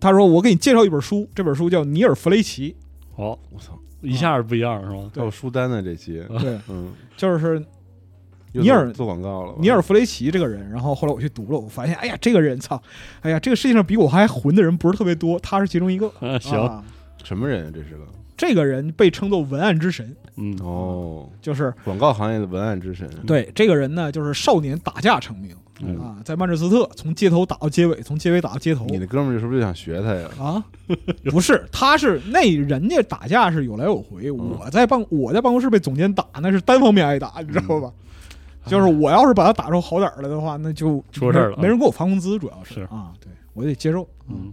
[0.00, 2.74] 他说我给你介绍一本书，这本书叫《尼尔·弗雷奇
[3.14, 5.08] 好，我操，一下不一样是吗？
[5.14, 6.20] 还有书单呢这期，》。
[6.40, 7.64] 对，嗯， 就是
[8.52, 10.68] 又尼尔做做广告了，尼尔·弗雷奇这个人。
[10.70, 12.82] 然后后来我去读了，我发现，哎呀，这个人操，
[13.20, 16.08] 哎呀，这个世界上比我还混的人不是特别多，他是其中一个。
[16.20, 16.82] 啊，行，啊
[17.22, 17.70] 什么人啊？
[17.72, 18.06] 这是个
[18.40, 25.54] 这个人被称作文案之神，嗯，哦，就是广告行业的文案之神，对这个人呢，就是少年打架成名。
[25.82, 25.98] 嗯。
[25.98, 28.86] 啊，在曼彻斯特从街头打到街尾，从街尾打到街头。
[28.86, 30.30] 你的哥们儿是不是就想学他呀？
[30.38, 30.64] 啊，
[31.24, 34.02] 不是， 他是那人家打架是有来有嗯。
[34.04, 37.92] 回，我在办我在办公室被总监打，那是单方面挨打，你知道吧？
[38.64, 41.56] 就是我要是把他打出好点儿来的话，那就出事儿了。
[41.58, 42.80] 没没人给我发工资，主要是。
[42.84, 44.08] 啊，对我得接受。
[44.28, 44.50] 嗯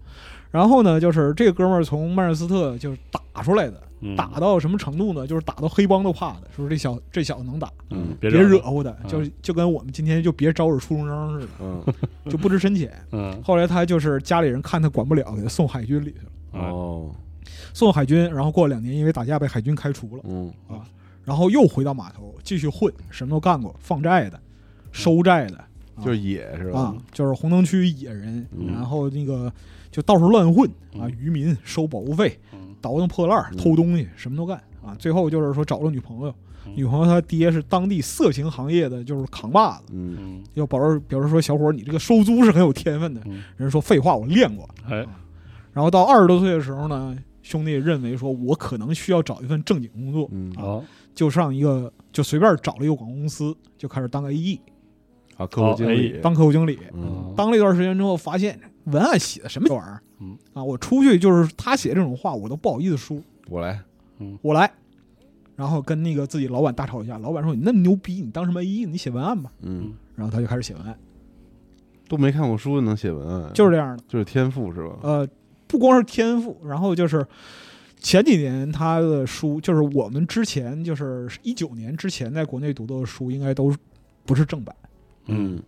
[0.58, 5.28] 然后呢，就是这个哥们儿从曼彻斯特就是打出来的，嗯，打到什么程度呢？
[5.28, 9.08] 就是打到黑帮都怕的，说这小这小子能打，嗯，别惹惹乎他，嗯。
[9.08, 11.84] 就就跟我们今天就别招惹初中生似的，嗯，
[12.28, 12.91] 就不知深浅。
[13.14, 16.32] 嗯，后来他就是家里人看他管不了，给他送海军里去了。
[16.53, 17.12] 哦，哦，
[17.74, 20.51] 送海军，然后过了两年，因为打架被海军开除了，嗯，
[21.24, 24.39] 然后又回到码头继续混，什么都干过，放债的、
[24.91, 25.64] 收债的，
[26.03, 26.80] 就是野是吧？
[26.80, 28.68] 啊？，就是红灯区野人，嗯。
[28.74, 29.51] 然后那个
[29.98, 34.95] 就到处乱混啊，嗯渔民收保护费，嗯倒腾破烂儿、嗯偷东西，什么都干啊。
[35.00, 36.36] 最后就是说找了女朋友，
[36.68, 39.86] 嗯女朋友她爹是当地色情行业的就是扛把子，
[40.54, 43.20] 要表示表示说小伙儿你这个收租是很有天分的。
[43.26, 44.70] 嗯，人说废话，我练过。
[44.88, 45.04] 哎，
[45.74, 50.86] 然后到二十多岁的时候呢，兄弟认为说我可能需要找一份正经工作，嗯，好，
[51.16, 54.60] 就上一个就随便找了一个广告公司，就开始当 AE，
[55.38, 56.78] 啊，客户经理，当客户经理。
[56.93, 63.80] 嗯，当了一段时间之后，发现文案写的什么玩意儿，嗯啊，我出去就是他写这种话，我都不好意思说，我来，
[64.20, 64.70] 嗯我来。
[65.56, 68.88] 然后跟那个自己老板大吵一架，老板说你那么牛逼，你当什么 AE？
[68.88, 69.52] 你写文案吧。
[69.62, 70.96] 嗯，然后他就开始写文案，
[72.08, 74.04] 都没看过书能写文案，就是这样的。
[74.08, 74.98] 就是天赋是吧？
[75.02, 75.28] 呃，
[75.66, 77.26] 不光是天赋，然后就是
[78.00, 83.76] 前几年他的书，就是我们之前就是一九年之前在国内读到的书，应该都
[84.28, 84.76] 不是正版，
[85.26, 85.60] 嗯，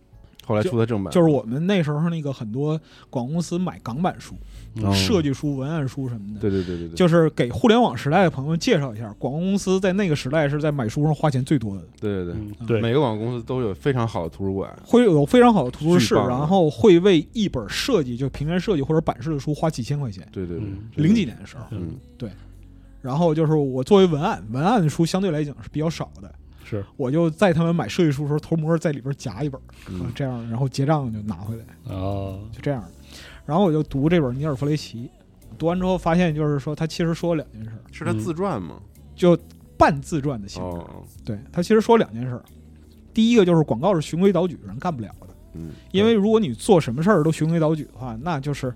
[0.50, 2.78] 后来出的正版，就是我们那时候那个很多
[3.08, 4.34] 广告公司买港版书、
[4.82, 4.92] 哦。
[4.92, 6.40] 设计书、文案书什么的。
[6.40, 20.26] 对对对对对，就是给互联网时代的朋友们介绍一下，广告公司在那个时代是在买书上花钱最多的，对对对，嗯，对，每个广告公司都有非常好的图书馆，会有非常好的图书室，然后会为一本设计就平面设计或者版式的书花几千块钱。
[20.32, 21.96] 对对对零几，年的时候，嗯。
[23.02, 26.30] 然后就是我作为文案，文案的书相对来讲是比较少的，
[26.70, 29.60] 是，我就在他们买设计书的时候偷摸在里边夹一本，
[30.14, 32.84] 这样，然后结账就拿回来，哦，就这样。
[33.44, 35.10] 然后我就读这本尼尔弗雷奇，
[35.58, 38.76] 读完之后发现就是说他其实说了两件事儿，是他自传吗？
[39.16, 39.36] 就
[39.76, 40.78] 半自传的性质。
[40.78, 42.44] 哦，对他其实说两件事儿，
[43.12, 48.72] 第一个就是广告是循规蹈矩，人干不了的，嗯，因为如果你做什么事儿都循规蹈矩的话，那就是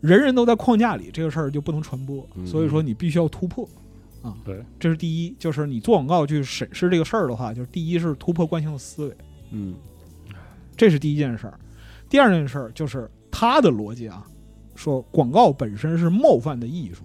[0.00, 2.26] 人人都在框架里，这个事儿就不能传播。
[2.34, 2.44] 嗯。
[2.44, 3.68] 所以说你必须要突破
[4.22, 4.36] 啊。
[4.44, 9.16] 对，这是第一，就是你做广告去审视这个事儿的话，就是第一是突破惯性的思维，
[9.50, 9.74] 嗯。
[10.76, 11.60] 这是第一件事儿。
[12.08, 14.26] 第二件事儿就是他的逻辑啊，
[14.74, 17.04] 说广告本身是冒犯的艺术，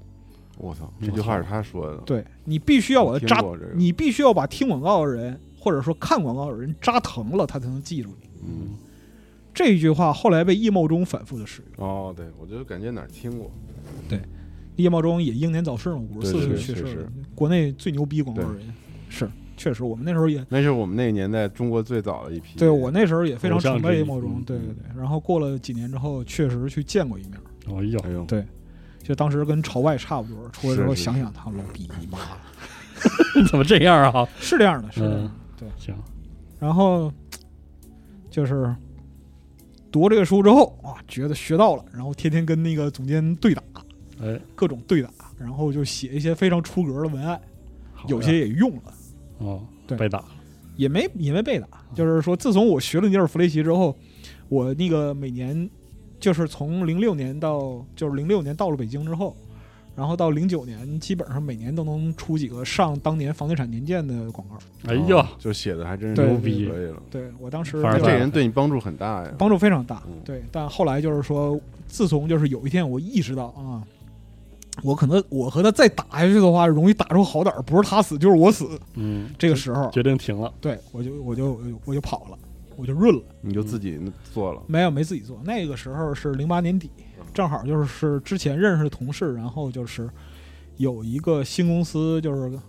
[0.57, 8.29] 我操，这句话是他说的，对你必须要把它扎，这个，你必须要把听广告的人或者说看广告的人扎疼了，他才能记住你。
[8.47, 8.69] 嗯，
[9.53, 11.85] 这一句话后来被易茂中反复的使用。
[11.85, 13.51] 哦，对，我就感觉哪儿听过，
[14.77, 18.73] 叶茂中也英年早逝嘛，五十四岁去世国内最牛逼广告人，
[19.09, 24.83] 是确实，我们那时候也那是我们那个年代中国最早的一批，对我那时候也非常崇拜叶茂中，嗯对对对。
[24.97, 27.33] 然后过了几年之后，确实去见过一面，
[27.67, 28.45] 哎呦，哎呦，对，
[29.01, 30.49] 就当时跟朝外差不多。
[30.49, 32.19] 出来之后想想，他老逼你妈，
[33.49, 34.27] 怎么这样啊？
[34.39, 35.31] 是这样的，是这样的嗯。
[35.57, 35.95] 对，行，
[36.59, 37.09] 然后
[38.29, 38.75] 就是
[39.89, 43.63] 读这个书之后啊，觉得学到了，然后天天跟那个总监对打，
[44.21, 47.39] 哎，各种对打，然后就写一些非常出格的文案，
[48.07, 48.93] 有些也用了。
[49.39, 50.25] 哦，对被打了，
[50.77, 53.95] 也没也没被打，就是说，自从我学了尼尔弗雷奇之后，
[54.47, 55.69] 我那个每年
[56.19, 59.35] 就是从零六年到就是零六年到了北京之后，
[59.93, 64.57] 然后到零九年，基本上每年都能出几个上当年房地产年鉴的广告。
[64.89, 70.13] 哎呀哦，就写的还真是牛逼可以了，对我当时反而就这人对你帮助很大呀，帮助非常大嗯。
[70.23, 73.83] 对，但后来就是说，自从就是有一天我意识到啊。
[74.83, 78.79] 我可能我和他再打下去的话，容易打出好歹儿，不是他死就是我死。
[78.95, 82.37] 嗯， 这个时候，决定停了，对我就我就我就跑了。
[82.77, 83.21] 我就润了。
[83.39, 83.97] 你就自己
[84.33, 85.39] 做了，没有，没自己做。
[85.45, 86.91] 那个时候是零八年底，
[87.33, 90.09] 正好就是是之前认识的同事，然后就是
[90.75, 92.59] 有一个新公司就是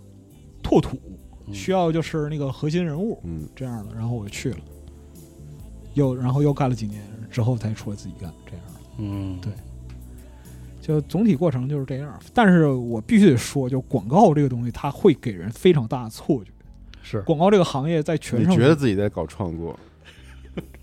[0.63, 0.97] 拓土，
[1.47, 4.59] 嗯需要就是那个核心人物嗯，这样的，然后我就去了，
[5.93, 8.79] 又然后又干了几年之后才出来自己干这样的。
[8.99, 9.51] 嗯，对
[10.87, 16.51] 就总体过程就是这样，但是我必须得说，就广告这个东西，它会给人非常大的错觉。
[17.03, 19.77] 是广告这个行业在全你觉得自己在搞创作，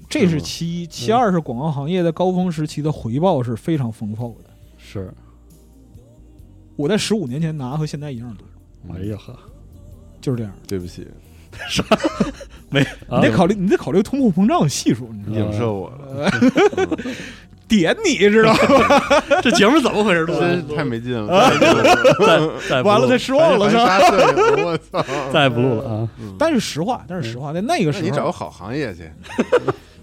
[0.08, 4.50] 这是其一，其二是广告行业在高峰时期的回报是非常丰厚的。
[4.76, 5.12] 是，
[6.76, 8.46] 我在十五年前拿和现在一样多，
[8.88, 9.38] 嗯哎呀呵，
[10.20, 10.52] 就是这样。
[10.66, 11.06] 对不起，
[12.70, 12.80] 没，
[13.10, 15.52] 你得考虑，你得考虑通货膨胀系数，你知道吗？
[15.52, 16.30] 影射我了，
[17.68, 18.96] 点你知道吗？
[18.96, 20.26] 啊 这节目怎么回事？
[20.26, 21.50] 真是太没劲了，
[22.20, 25.04] 再再完了，再失望了我操！
[25.32, 26.08] 再不录了啊！
[26.38, 29.10] 但是实话，但是实话，在那个时候，你找个好行业去，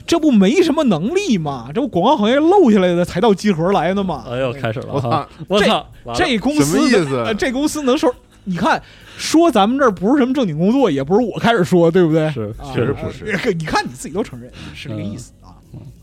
[0.05, 1.69] 这不没什么能力吗？
[1.73, 4.25] 这不广告行业漏下来的才到集合来的吗？
[4.29, 4.99] 哎呦，开始了我！
[4.99, 5.27] 操！
[5.47, 8.13] 我操，这公什司么意思呃这公司能收？
[8.43, 8.81] 你看，
[9.17, 12.29] 说咱们这儿不是什么正经工作，也不是我开始说，对不对？
[12.31, 15.40] 是啊确实不是呃你看你自己都承认是这个意思啊。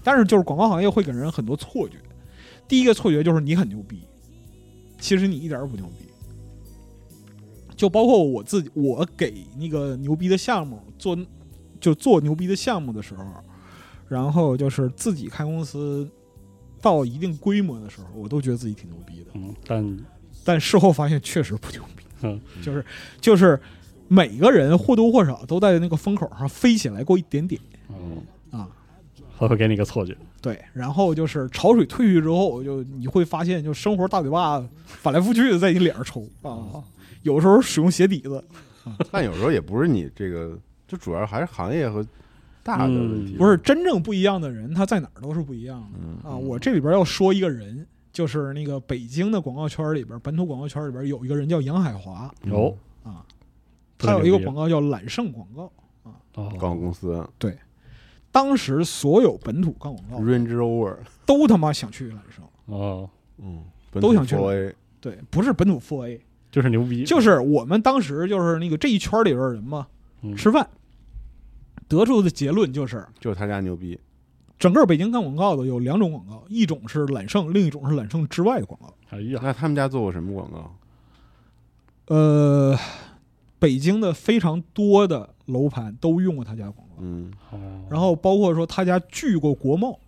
[0.09, 1.97] 但是就是广告行业会给人很多错觉。
[2.67, 4.01] 第一个错觉就是你很牛逼，
[4.99, 6.07] 其实你一点儿也不牛逼。
[7.77, 11.15] 就包括我自己，我给那个牛逼的项目做，
[11.79, 13.23] 就做牛逼的项目的时候，
[14.09, 16.09] 然后就是自己开公司
[16.81, 19.27] 到一定规模的时候，我都觉得自己挺牛逼的。
[19.35, 19.99] 嗯，但
[20.43, 22.83] 但事后发现确实不牛逼， 嗯就是
[23.21, 23.61] 就是
[24.09, 28.23] 每个人或多或少都在那个风口上飞起来过一点点嗯，
[29.39, 29.41] 啊。
[29.41, 36.82] 他会给你个错觉，对，然后就是潮水退去之后，就你会发现，就生活大嘴巴翻来覆去的在你脸上抽啊。
[37.22, 38.43] 有时候使用鞋底子，
[39.11, 42.05] 但有时候也不是你这个，就主要还是行业和
[42.62, 43.34] 大的问题。
[43.34, 46.36] 嗯不是真正不一样的人，他在哪儿都是不一样的嗯啊。
[46.36, 53.24] 我这里边要说一个人，就是那个北京的广告圈里边，本土广告圈里边有一个人叫杨海华有啊，
[53.99, 55.70] 他有一个广告叫揽胜广告。
[56.05, 57.24] 啊，广告公司
[58.39, 63.64] 当时所有本土干广告 Range Rover，都他妈想去揽胜，哦，嗯，
[64.01, 66.20] 都想去 A，对，不是本土 for A，
[66.53, 69.89] 就是牛逼，就是我们当时就是那个这一圈里边的人嘛，
[70.22, 70.36] 嗯。
[70.36, 70.70] 吃饭
[71.89, 73.99] 得出的结论就是，就是他家牛逼。
[74.57, 78.95] 整个北京干广告的有两种广告，一种是揽胜，另一种是揽胜之外的广告。
[79.11, 82.14] 哎呀，那他们家做过什么广告？
[82.14, 82.78] 呃，
[83.59, 87.59] 北京的非常多的楼盘都用过他家广告，嗯，哦，
[87.90, 89.99] 然后包括说他家聚过国贸，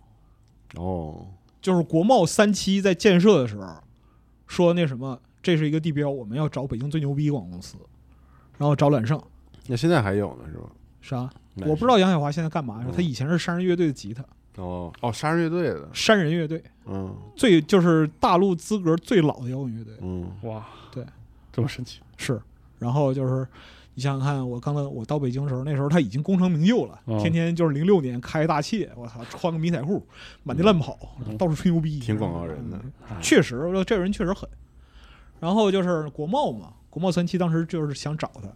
[0.75, 1.25] 哦，
[1.61, 3.75] 就是国贸三期在建设的时候，
[4.47, 7.77] 说那什么，这是一个地标，我们要找北京最牛逼广告公司，
[8.57, 9.21] 然后找揽胜。
[9.67, 10.69] 那现在还有呢，是吧？
[11.01, 11.29] 啥？
[11.55, 12.85] 那我不知道杨海华现在干嘛呀？
[12.87, 14.23] 嗯他以前是山人乐队的吉他，
[14.55, 21.05] 哦哦，山人乐队的，山人乐队嗯最就是大陆资格最老的摇滚乐队嗯，哇，对，
[21.51, 22.41] 这么神奇，是。
[22.79, 23.47] 然后就是
[23.93, 30.05] 你想想看，我刚才我到北京的时候，那时候他已经功成名就了，哦天天就是零六年开大切，我操，穿个迷彩裤，
[30.43, 34.49] 满地乱跑，嗯到处吹牛逼，挺广告人的嗯确实，这人确实狠。
[35.39, 38.47] 然后就是国贸嘛，国贸三期当时就是想找他，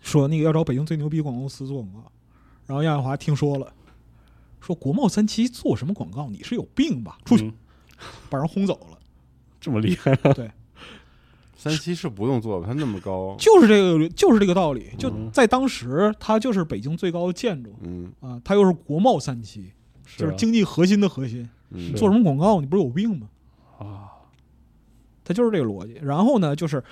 [0.00, 2.12] 说那个要找北京最牛逼广告公司做广告。
[2.66, 3.72] 然后杨海华听说了，
[4.60, 6.30] 说国贸三期做什么广告？
[6.30, 7.18] 你是有病吧？
[7.26, 7.52] 出去，嗯
[8.30, 8.98] 把人轰走了。
[9.60, 10.50] 这么厉害，对，
[11.70, 12.66] 三期是不用做吧？
[12.66, 14.90] 它那么高， 就是这个，就是这个道理。
[14.98, 19.70] 就嗯在当时，它就是北京最高的建筑嗯啊，它又是国贸三期，
[20.16, 21.48] 就是啊经济核心的核心。
[21.70, 22.60] 嗯，做什么广告？
[22.60, 23.28] 你不是有病吗？
[23.78, 24.08] 啊，
[25.24, 25.98] 它就是这个逻辑。
[26.02, 26.82] 然后呢，就是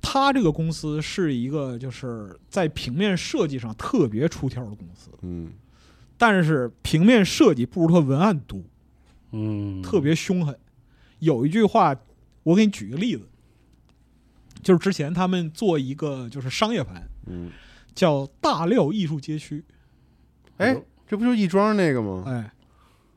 [0.00, 5.50] 它这个公司是一个就是在平面设计上特别出挑的公司，嗯
[6.16, 8.60] 但是平面设计不如它文案多，
[9.32, 10.56] 嗯，特别凶狠。
[11.18, 11.96] 有一句话，
[12.44, 13.26] 我给你举个例子，
[14.64, 17.50] 就是之前他们做一个就是商业盘，嗯，
[17.94, 19.62] 叫大料艺术街区，
[20.56, 20.74] 哎，
[21.06, 22.24] 这不就亦庄那个吗？
[22.26, 22.50] 哎，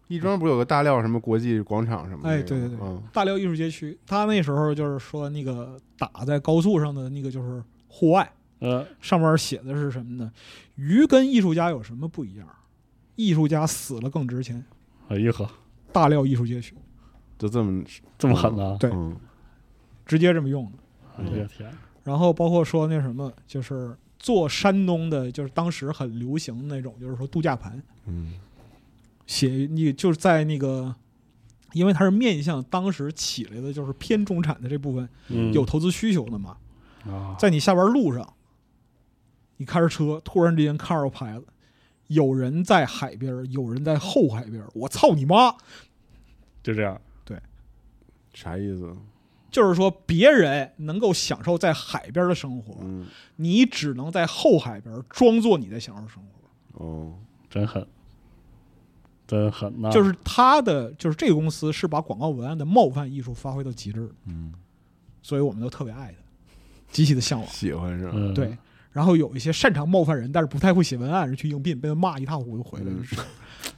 [0.07, 2.29] 亦庄不是有个大料什么国际广场什么的？
[2.29, 8.29] 哎对对对嗯大料艺术街区，他那时候就是说那个打在高速上的那个就是户外，
[8.59, 10.31] 呃，上面写的是什么呢？
[10.75, 12.47] 鱼跟艺术家有什么不一样？
[13.15, 14.63] 艺术家死了更值钱。
[15.07, 15.49] 哎呀呵，
[15.91, 16.75] 大料艺术街区
[17.39, 17.83] 就这么
[18.17, 18.77] 这么狠呢？
[18.79, 19.15] 对嗯
[20.05, 20.77] 直接这么用的。
[22.03, 28.33] 然后包括说那什么，就是做山东的，就是当时很流行那种，就是说度假盘，嗯。
[29.25, 30.95] 写你就是在那个，
[31.73, 36.55] 因为它是面向当时起来的，就是偏中产的这部分嗯，有投资需求的嘛，
[37.05, 38.35] 啊，在你下班路上，
[39.57, 41.45] 你开着车，突然之间看着牌子，
[42.07, 45.53] 有人在海边，有人在后海边，我操你妈！
[46.63, 47.37] 就这样，对。
[48.33, 48.95] 啥意思？
[49.57, 53.07] 就是说，别人能够享受在海边的生活，嗯，
[53.37, 56.85] 你只能在后海边装作你在享受生活。
[56.85, 57.15] 哦，
[57.49, 57.87] 真狠，
[59.25, 59.89] 真狠呐！
[59.89, 64.53] 就是他的，就是这个公司是把广告文案的冒犯艺术发挥到极致，嗯，
[65.23, 66.23] 所以我们都特别爱他，
[66.91, 67.49] 极其的向往。
[67.49, 68.55] 喜欢是吧，对，
[68.91, 73.15] 然后有一些擅长冒犯人，但是不太会写文案人去应聘，被他骂一塌糊涂回来嗯就是。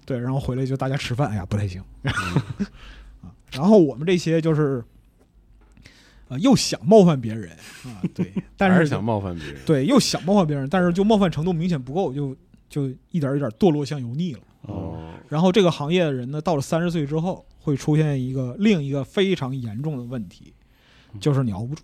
[0.05, 1.81] 对，然后回来就大家吃饭，哎呀不太行。
[2.03, 4.83] 啊，然后我们这些就是，
[6.29, 7.51] 呃，又想冒犯别人
[7.85, 9.55] 啊，对， 但是是想冒犯别人。
[9.65, 12.35] 对又想冒犯别人，但是就冒犯程度明显不够，就
[12.69, 14.39] 就一点一点堕落向油腻了。
[14.61, 20.53] 哦，哦，然后这个行业的人呢，到了三十岁之后，会出现一个另一个非常严重的问题，
[21.19, 21.81] 就是你熬不住，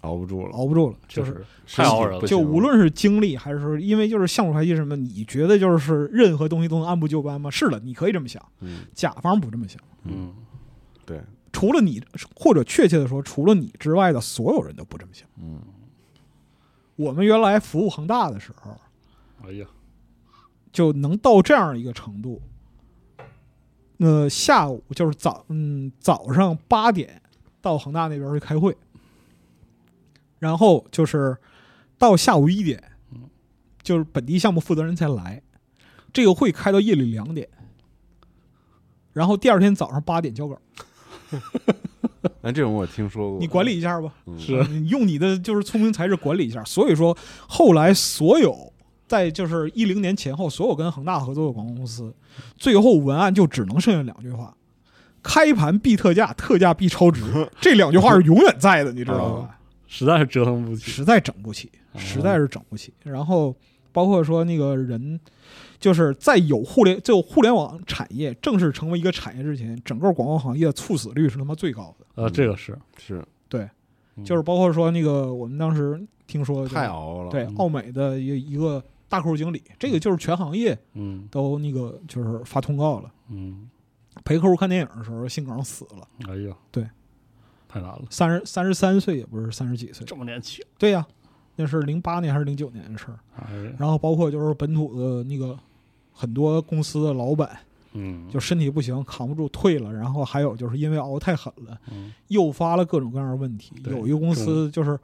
[0.00, 7.50] 熬不住了，熬不住了，就就是是太熬人了就无论是精力还是说，因为就是项目排期什么，你觉得就是任何东西都能按部就班吗？
[7.50, 9.80] 是的，你可以这么想，嗯，甲方不这么想。
[10.04, 10.32] 嗯，
[11.04, 11.20] 对，
[11.60, 12.02] 除了你，
[12.34, 15.28] 或者确切的说，除了你之外的所有人都不这么想。
[15.36, 15.60] 嗯，
[16.96, 18.74] 我们原来服务恒大的时候，
[19.44, 19.66] 哎呀，
[20.72, 22.40] 就能到这样一个程度。
[23.98, 27.20] 那，下午就是早，嗯，早上八点
[27.60, 28.74] 到恒大那边去开会，
[30.38, 31.36] 然后就是
[31.98, 32.82] 到下午一点，
[33.82, 35.42] 就是本地项目负责人才来，
[36.10, 37.46] 这个会开到夜里两点，
[39.12, 40.58] 然后第二天早上八点交稿，
[42.42, 46.62] 那这种我听说过，你管理一下吧，嗯是你用你的就是聪明才智管理一下。
[46.64, 47.16] 所以说，
[47.46, 48.72] 后来所有
[49.06, 52.14] 在就是一零年前后，所有跟恒大合作的广告公司，
[52.56, 54.54] 最后文案就只能剩下两句话：
[55.22, 57.22] 开盘必特价，特价必超值。
[57.60, 59.58] 这两句话是永远在的，你知道吧？
[59.86, 60.90] 实在是折腾不起。
[60.90, 62.94] 实在整不起，哦实在是整不起。
[63.02, 63.54] 然后
[63.92, 65.18] 包括说那个人，
[65.80, 72.06] 就是在有互联就互联网产业正式成为一个产业之前，整个广告行业的猝死率是他妈最高的。
[72.14, 73.24] 呃，这个是，是。
[73.48, 73.68] 对，
[74.16, 74.24] 嗯。
[74.24, 77.30] 就是包括说那个我们当时听说太熬了，嗯。
[77.30, 81.26] 对奥美的一一个大客户经理，这个就是全行业嗯。
[81.30, 83.68] 都那个就是发通告了，嗯，
[84.24, 86.86] 陪客户看电影的时候心梗死了，哎呀，对，
[87.66, 91.06] 太难了，三十三十三岁也不是三十几岁，这么年轻，对呀、
[91.56, 93.18] 那是零八年还是零九年的事儿。
[93.78, 95.58] 然后包括就是本土的那个
[96.20, 97.58] 很多公司的老板，
[97.94, 103.72] 嗯，就身体不行，扛不住退了，然后还有就是因为熬得太狠了，嗯诱发了各种各样的问题。
[103.86, 104.98] 有一个公司就是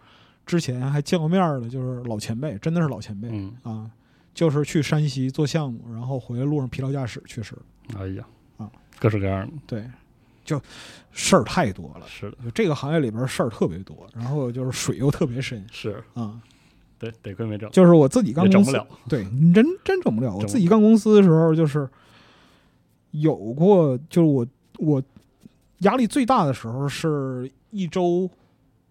[0.44, 3.28] 之前还见过面儿的，就是老前辈，真的是老前辈。
[3.32, 3.90] 嗯，啊，
[4.34, 7.62] 就是去山西做项目，然后回来路上疲劳驾驶去世了。
[7.98, 8.26] 哎呀，
[8.58, 8.70] 啊，
[9.00, 9.84] 各式各样的，对，
[10.44, 10.60] 就
[11.12, 12.06] 事儿太多了。
[12.06, 16.38] 是的，就这个行业里边事儿特别多，然后就是水又特别深是，啊。
[16.98, 20.34] 对，得亏没整，就是我自己干公司，整不了，对你真真整不了。
[20.34, 21.88] 我自己干公司的时候，就是
[23.10, 24.46] 有过，就是我
[24.78, 25.02] 我
[25.80, 28.30] 压力最大的时候是一周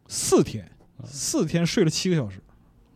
[0.08, 0.66] 四天，
[0.98, 2.40] 啊四天睡了七个小时。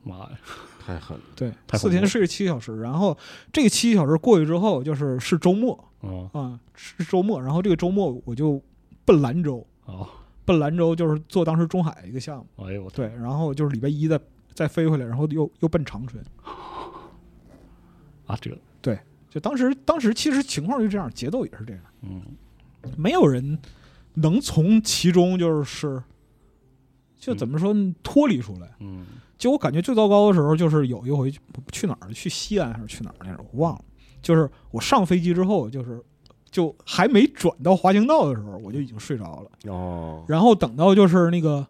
[0.03, 0.39] 妈呀，
[0.79, 3.17] 太狠了，对，四天睡了七个小时，然后
[3.51, 8.61] 这个七个小时过去之后，就是是周末，哦啊，是周末，然后这个周末我就
[9.05, 10.07] 奔兰州，哦，
[10.45, 14.19] 奔兰州就是做当时中海一个项目，哎呦对，然后就是礼拜一再
[14.53, 16.23] 再飞回来，然后又又奔长春，
[18.25, 18.57] 啊，这个，
[19.29, 22.21] 就当时当时其实情况就这样，节奏也是这样，嗯。
[22.97, 23.59] 没有人
[24.13, 26.01] 能从其中就是
[27.17, 28.73] 就怎么说脱离出来。
[28.79, 29.05] 嗯。
[29.37, 31.39] 就我感觉最糟糕的时候，就是有一回去
[31.71, 33.81] 去哪儿，去西安还是去哪儿来着，我忘了。
[34.21, 36.03] 就是我上飞机之后，就是
[36.49, 39.71] 就还没转到滑行道的时候，我就已经睡着了。
[39.71, 41.65] 哦，然后等到就是那个，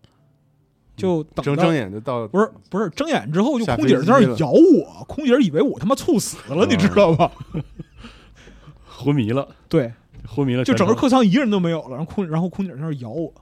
[0.99, 7.31] 就睁睁眼就到，不是不是睁眼之后，就空姐在那咬我，空姐以为我他妈猝死了，你知道吧？
[8.85, 9.93] 昏迷了，对，
[10.27, 13.33] 昏迷了，就整个客舱一个人都没有了，然后空然后空姐在那儿咬我，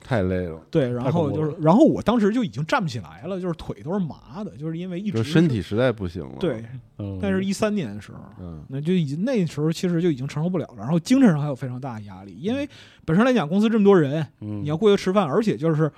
[0.00, 6.64] 太累了，对，然后就是，然后我当时就已经站不起来了，就是腿都是麻的，就是因为一直身体实在不行了，对，
[6.98, 12.68] 嗯，但是一三年的时候，嗯，那就已经那时候其实就已经承受不了了，然后精神上还有非常大的压力，因为
[13.04, 15.90] 本身来讲公司这么多人，嗯你要过去吃饭，而且就是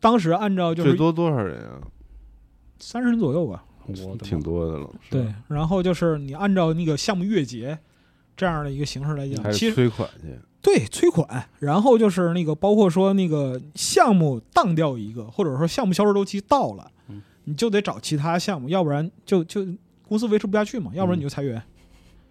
[0.00, 1.80] 当时按照就是最多多少人啊？
[2.78, 3.64] 三十人左右吧，
[4.06, 7.78] 我挺多的了，对，然后就是你按照那个项目月结
[8.36, 17.22] 这样的一个形式来讲，其实催款去，对催款，然后就是那个包括说那个项目当掉一个，或者说项目销售周期到了，嗯。
[17.44, 19.66] 你就得找其他项目，要不然就就
[20.06, 21.56] 公司维持不下去嘛，要不然你就裁员。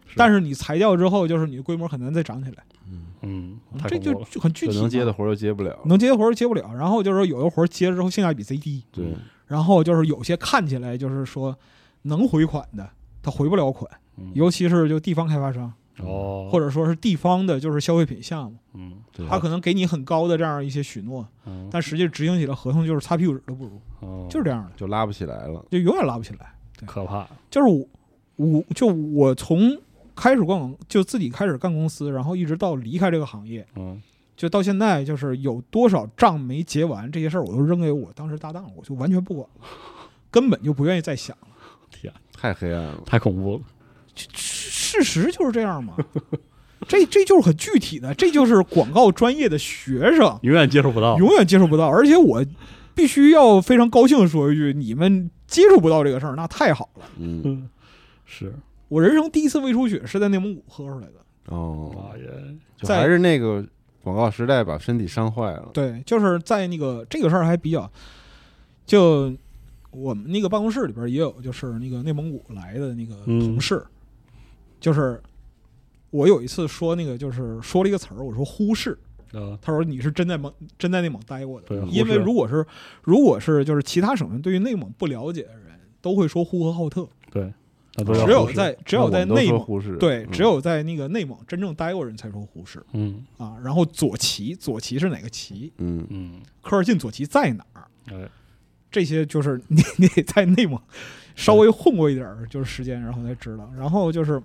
[0.06, 0.14] 是。
[0.15, 3.56] 但是你裁掉之后，就是你的规模很难再涨起来，嗯，太
[3.87, 9.05] 这就就很具体能接的活儿又接不了，能接的活儿接不了，然后就是说有的活儿接了之后性价比贼低，对，
[9.45, 11.57] 然后就是有些看起来就是说
[12.03, 12.89] 能回款的，
[13.21, 14.31] 他回不了款，嗯。
[14.33, 18.93] 尤其是就地方开发商，哦，或者说是地方的就是消费品项目，嗯
[19.29, 25.65] 他可能给你很高的这样一些许诺，嗯，但实际执行起来合同就是擦屁股纸都不如，哦就是这样的，就拉不起来了。
[25.71, 26.53] 就永远拉不起来。
[26.85, 29.75] 可怕，就是我，我就我从
[30.18, 34.02] 开始逛就自己开始干公司，然后一直到离开这个行业，嗯。
[34.35, 39.65] 就到现在，就是有多少账没结完，这些事儿我都扔给我当时搭档，我就完全不管了，
[40.30, 41.48] 根本就不愿意再想了。
[41.89, 43.61] 天，太黑暗了，太恐怖了，
[44.15, 45.95] 事实就是这样嘛，
[46.88, 52.45] 这这就是很具体的，这就是广告专业的学生 永远接触不到，永远接触不到，而且我
[52.94, 57.06] 必须要非常高兴的说一句，你们接触不到这个事儿，那太好了。
[57.18, 57.69] 嗯，嗯，
[58.23, 58.53] 是，
[58.88, 61.14] 我人生第一次胃出血是在内蒙古喝出来的。
[61.47, 62.14] 哦，
[62.81, 63.65] 在就还是那个
[64.03, 65.69] 广告时代把身体伤坏了。
[65.73, 67.89] 对，就是在那个这个事儿还比较，
[68.85, 69.34] 就
[69.91, 73.81] 我们那个办公室里边也有，就是那个内蒙古来的那个嗯同事，
[74.80, 75.22] 就是
[76.09, 78.97] 我有一次说那个就是说了一个词儿，我说忽视，
[79.31, 82.65] 啊，他说你是真在蒙真在内蒙待过的，因为如果是
[83.03, 87.53] 如果是就是其他省份对于内蒙不了解的人，都会说呼和浩特，对，
[87.97, 89.97] 那都要只有在只有在内蒙。
[89.97, 93.57] 对，嗯只有在那个内蒙真正待过人才说胡适嗯啊。
[93.63, 95.73] 然后左旗，左旗是哪个旗？
[95.77, 97.87] 嗯嗯，科尔沁左旗在哪儿？
[98.11, 98.29] 哎，
[98.91, 100.79] 这些就是 你你得在内蒙
[101.35, 103.69] 稍微混过一点儿就是时间，然后才知道。
[103.75, 104.41] 然后就是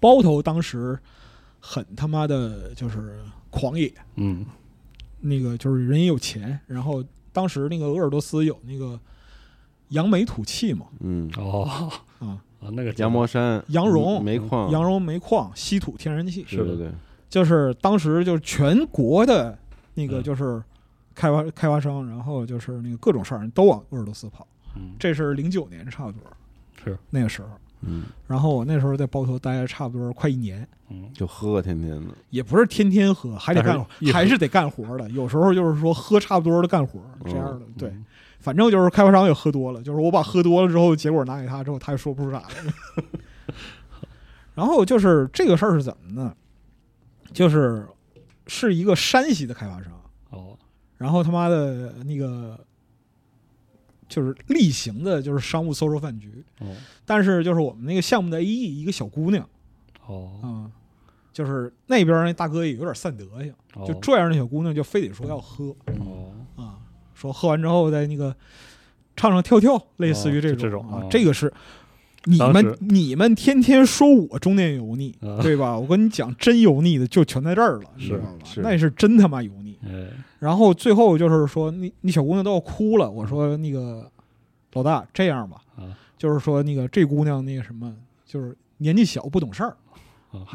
[0.00, 0.98] 包头当时
[1.60, 3.18] 很他妈的就是
[3.50, 4.44] 狂野，嗯
[5.20, 8.98] 那个就是人也有钱，然后当时那个鄂尔多斯有那个
[9.88, 11.90] 扬眉吐气嘛，嗯，哦
[12.20, 16.90] 啊，啊，那个羊毛山、羊绒煤矿、羊绒煤矿、稀土天然气，是的对
[17.28, 19.56] 就是当时就是全国的
[19.94, 20.62] 那个嗯就是
[21.14, 24.46] 开发开发商，然后就是那个各种商人都往鄂尔多斯跑。
[24.76, 26.20] 嗯这是零九年差不多
[26.84, 27.48] 是那个时候。
[27.82, 35.08] 嗯，然后我那时候在包头待了差不多快一年，嗯就喝天天的，也不是天天喝，还得干还是得干活的。
[35.10, 37.88] 有时候就是说喝差不多的干活这样的，对。
[37.90, 38.04] 嗯
[38.38, 42.48] 反正就是开发商也喝多了，就是我把喝多了之后，结果拿给他之后，他也说不出啥来。
[44.54, 46.34] 然后就是这个事儿是怎么呢？
[47.32, 47.86] 就是
[48.46, 49.92] 是一个山西的开发商，
[50.30, 50.58] 哦。
[50.96, 52.58] 然后他妈的那个
[54.08, 56.74] 就是例行的，就是商务搜售饭局，哦。
[57.04, 59.48] 但是就是我们那个项目的 A E 一个小姑娘，
[60.06, 60.40] 哦。
[60.42, 60.72] 嗯，
[61.32, 65.74] 就是那边那大哥也有点散德性，哦，就拽着那小姑娘就非得说要喝
[67.18, 68.34] 说喝完之后再那个
[69.16, 71.52] 唱唱跳跳，类似于这种啊这种哦，这个是。
[72.24, 75.78] 你们你们天天说我中年油腻，啊对吧？
[75.78, 78.34] 我跟你讲，真油腻的就全在这儿了，你知道吧？
[78.56, 79.78] 那是真他妈油腻。
[79.84, 80.08] 哎
[80.38, 83.10] 然后最后就是说，那那小姑娘都要哭了。
[83.10, 84.10] 我说那个
[84.74, 87.94] 老大，这样吧，啊就是说那个这姑娘那个什么，
[88.26, 89.76] 就是年纪小不懂事儿，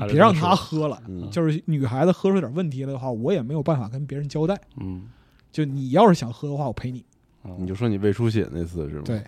[0.07, 1.02] 别让她喝了。
[1.07, 4.56] 嗯，就是女孩子喝出点问题来的话，我也没有办法跟别人交代。
[4.80, 5.03] 嗯，
[5.53, 7.05] 就你要是想喝的话，我陪你。
[7.43, 7.55] 哦。
[7.57, 9.23] 你就说你胃出血那次是吗？，对，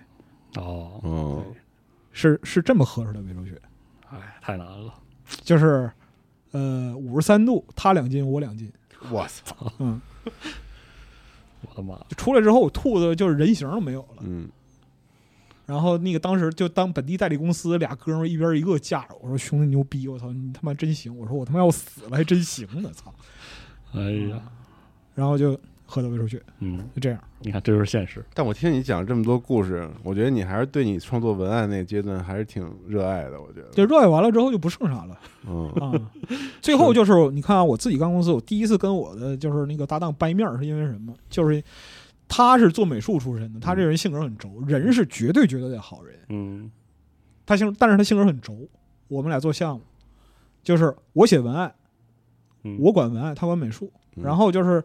[0.56, 1.00] 哦。
[1.04, 1.56] 嗯，
[2.12, 3.62] 是是这么喝出来胃出血，
[4.10, 4.94] 哎，太难了，
[5.44, 5.90] 就是
[6.52, 8.72] 呃五十三度，他两斤我两斤，
[9.12, 10.02] 我操，嗯，
[11.62, 14.22] 我的妈，就出来之后我吐的就是人形都没有了。
[14.22, 14.50] 嗯，
[15.66, 23.14] 然后那个当时就当本地代理公司俩哥们儿一边一个架着，我说兄弟牛逼，我操你他妈真行，我说我他妈要死了还真行呢，操！
[23.94, 24.42] 哎呀，
[25.14, 27.20] 然后就喝的胃出血，嗯，就这样。
[27.40, 35.18] 你看这就是现实，但我听你讲这么多故事，我觉得你还是对你创作文案那个阶段还是挺热爱的，我觉得，就热爱完了之后就不剩啥了
[35.48, 35.94] 嗯 啊。
[36.62, 41.14] 最后就是你看啊，我自己干公司，我第一次跟我的就是那个搭档掰面儿是因为什么？
[41.30, 41.64] 就是
[42.28, 46.18] 他是做美术出身的，他这人性格很轴，人是绝对绝对的好人。
[46.30, 46.72] 嗯
[47.46, 48.58] 他性，但是他性格很轴。
[49.08, 49.84] 我们俩做项目，
[50.64, 51.72] 就是我写文案，
[52.64, 53.92] 嗯，我管文案，他管美术。
[54.16, 54.84] 嗯然后就是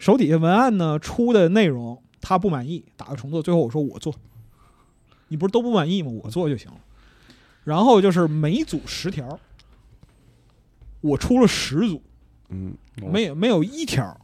[0.00, 3.40] 手底下文案呢出的内容他不满意，打个重做。
[3.40, 4.12] 最后我说我做，
[5.28, 6.10] 你不是都不满意吗？
[6.24, 6.78] 我做就行了。
[7.62, 9.38] 然后就是每组十条，
[11.02, 12.02] 我出了十组，
[12.48, 14.18] 嗯哦没有没有一条。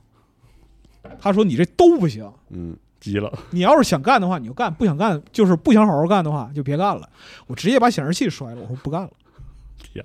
[1.21, 7.09] 他说你这都不行，嗯，急了，你要是想干的话你就干，不想干就是不想好好干的话就别干了。
[7.47, 9.11] 我直接把显示器摔了，我说不干了，
[9.79, 10.05] 天，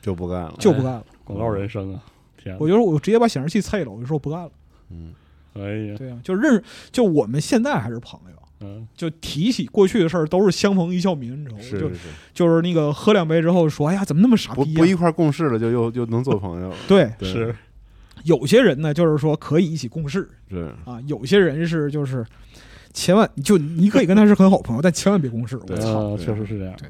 [0.00, 1.04] 就不干了，就不干了。
[1.24, 2.02] 广告人生啊，
[2.36, 4.50] 天，我就说我直接把显示器碎了，我就说不干了。
[4.92, 5.14] 嗯。
[5.54, 8.86] 哎呀，对啊，就认识就我们现在还是朋友，嗯。
[8.96, 11.94] 就提起过去的事儿都是相逢一笑泯恩仇，就是是。
[11.94, 11.98] 是，
[12.32, 17.54] 就是那个喝两杯之后说，哎呀，怎么那么傻不不一块儿共事了，就又又能做朋友了，对，对是，
[18.24, 22.24] 有些人呢，就是说可以一起共事是，啊，有些人是就是
[22.94, 25.58] 千万就你可以跟他是很好朋友，但千万别共事。
[25.68, 26.88] 我操，确实是这样，对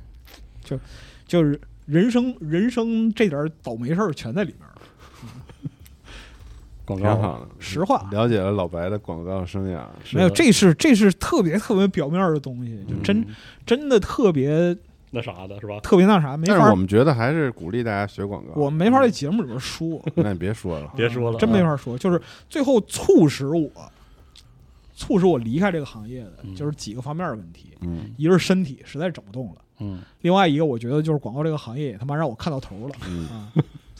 [0.62, 0.78] 就
[1.26, 4.72] 就是人生人生这点儿倒霉事儿全在里面儿。
[6.84, 7.12] 广告。
[7.14, 7.48] 挺好的。
[7.59, 8.09] 实话。
[8.10, 13.26] 了解了老白的广告生涯，没有，这是这是特别特别表面的东西，就真、嗯。
[13.64, 14.76] 真的特别
[15.10, 15.78] 那啥的是吧？
[15.80, 18.52] 特别那啥，没法，但是我们觉得还是鼓励大家学广告。
[18.54, 21.98] 我没法在节目里边说， 那你别说了， 别说了，真没啊法说。
[21.98, 23.70] 就是最后促使我
[24.94, 26.54] 促使我离开这个行业的，嗯。
[26.54, 27.72] 就是几个方面的问题。
[27.80, 28.12] 嗯。
[28.16, 32.94] 一个是身体实在整不动了，嗯，另外一个我觉得就是广告这个行业也他妈让我看到头了。
[33.06, 33.28] 嗯。
[33.28, 33.52] 啊，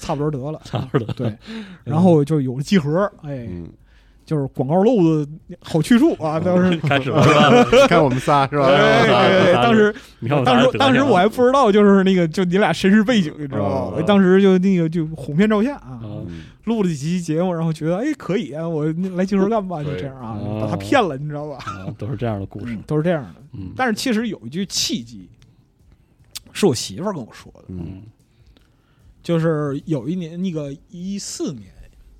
[0.02, 0.60] 差不多得了。
[0.66, 1.14] 差不多的。
[1.14, 1.38] 对，
[1.84, 3.68] 然后就有了集合，哎，嗯，
[4.26, 5.28] 就是广告漏子
[5.60, 6.76] 好去处啊，当时。
[6.88, 7.86] 开始了 是吧？
[7.88, 8.66] 看我们仨是吧？
[8.66, 14.02] 哎对对，当时你看当时当时我还不知道，就是那个就你俩身世背景，你知道吗？
[14.06, 16.00] 当时就那个就哄骗照相啊，
[16.64, 18.84] 录了几期节目，然后觉得哎可以啊，我
[19.16, 21.58] 来集合干吧，就这样啊，把他骗了，你知道吧？
[21.66, 22.82] 啊，都是这样的故事嗯。
[22.86, 23.34] 都是这样的。
[23.54, 25.28] 嗯，但是其实有一句契机，
[26.52, 28.02] 是我媳妇儿跟我说的，嗯嗯
[29.23, 31.73] 就是有一年那个一四年，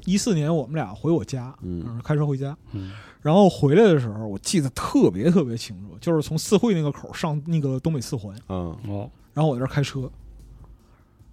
[0.05, 1.85] 一四年我们俩回我家，嗯。
[1.87, 2.93] 嗯，开车回家，嗯。
[3.21, 8.77] 然后回来的时候，我记得特别特别清楚，就是从四惠那个口上那个东北四环，嗯。
[8.89, 9.11] 哦。
[9.35, 10.11] 然后我在这儿开车，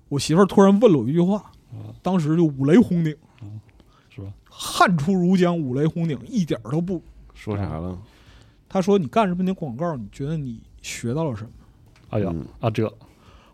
[0.08, 1.38] 我媳妇儿突然问了我一句话，
[1.72, 3.16] 啊当时就五雷轰顶，
[4.10, 4.32] 是吧？
[4.50, 7.02] 汗出如浆，五雷轰顶，一点儿都不。
[7.34, 7.98] 说啥了？
[8.68, 9.44] 她说：“你干什么？
[9.44, 11.50] 那广告，你觉得你学到了什么？
[12.10, 12.46] 哎呀嗯。
[12.60, 12.92] 啊这？”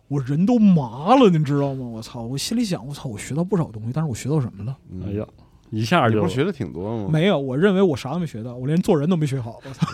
[0.08, 1.86] 我人都麻了，你知道吗？
[1.86, 2.22] 我操！
[2.22, 4.78] 我心里想，我操，我学到不少东西，但是我学到什么了？
[4.90, 5.26] 嗯哎呀，
[5.72, 7.10] 一下就不是学的挺多吗？
[7.12, 9.60] 没有，我认为我啥都没学到，我连做人都没学好。
[9.66, 9.88] 我操！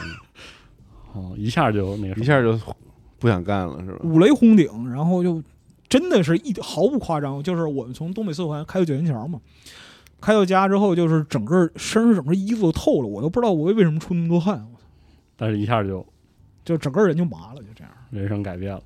[1.14, 2.60] 哦，一下就那个什么一下就
[3.20, 4.00] 不想干了是吧？
[4.04, 5.42] 五雷轰顶，然后就
[5.88, 9.40] 真的是一毫不夸张，就是我们从东北四环开到九元桥嘛，
[10.20, 14.86] 开到家之后，就是整个身上整个衣服都透了，我都不知道我为什么出那么多汗，我操
[15.38, 16.06] 但是一下就
[16.64, 18.82] 就整个人就麻了，就这样，人生改变了。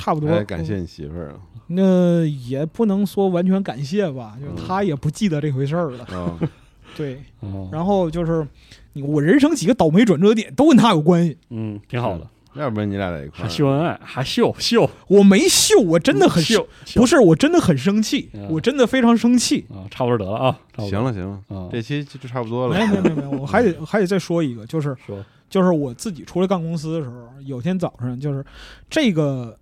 [0.00, 0.28] 差不多。
[0.28, 1.34] 哎，感谢你媳妇儿啊！
[1.68, 6.04] 那也不能说完全感谢吧，就是嗯他也不记得这回事儿了。
[6.06, 6.38] 啊，
[6.96, 8.46] 对，哦，然后就是
[8.94, 17.00] 你我人生几个倒霉转折点都跟他有关系，嗯，挺好的，要不然你俩在一块还儿秀恩爱，还秀秀，我没秀，我真的很秀，秀。
[17.00, 19.64] 不是，我真的很生气嗯，我真的非常生气。
[19.70, 22.74] 啊，差不多得了啊，行了行了，啊，这期就就差不多了。
[22.74, 22.80] 没。
[22.80, 25.24] 有没有没有没有，我还得 还得再说一个，就是说。
[25.48, 28.44] 就是我自己出来干公司的时候，有天早上就是
[28.88, 29.58] 这个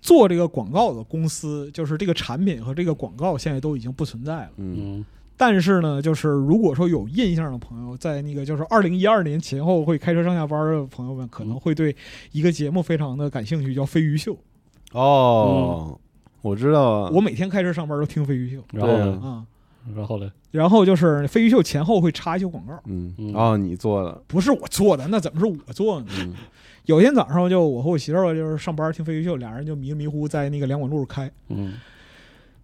[0.00, 4.50] 做这个广告的公司，就是这个产品和这个广告现在都已经不存在了。
[4.56, 4.76] 嗯。
[4.98, 5.04] 嗯
[5.36, 11.96] 但是呢，就是如果说有印象的朋友，在那个就是二零一二年前后会开车上下班的朋友们，可能会对
[12.32, 14.34] 一个节目非常的感兴趣，叫《飞鱼秀》。
[14.92, 15.98] 哦，
[16.42, 16.82] 我知道。
[16.82, 18.62] 啊，我每天开车上班都听《飞鱼秀。
[18.70, 19.46] 然后呢，啊，
[19.96, 23.14] 然后呢，然后就是《飞鱼秀》前后会插一些广告，嗯。
[23.16, 26.12] 嗯哦，你做的，不是我做的，那怎么是我做的呢？
[26.18, 26.34] 嗯
[26.90, 31.74] 有天早上就我和我媳妇儿就是上班听《飞鱼秀》，俩人就迷迷糊在那个两广路开，嗯。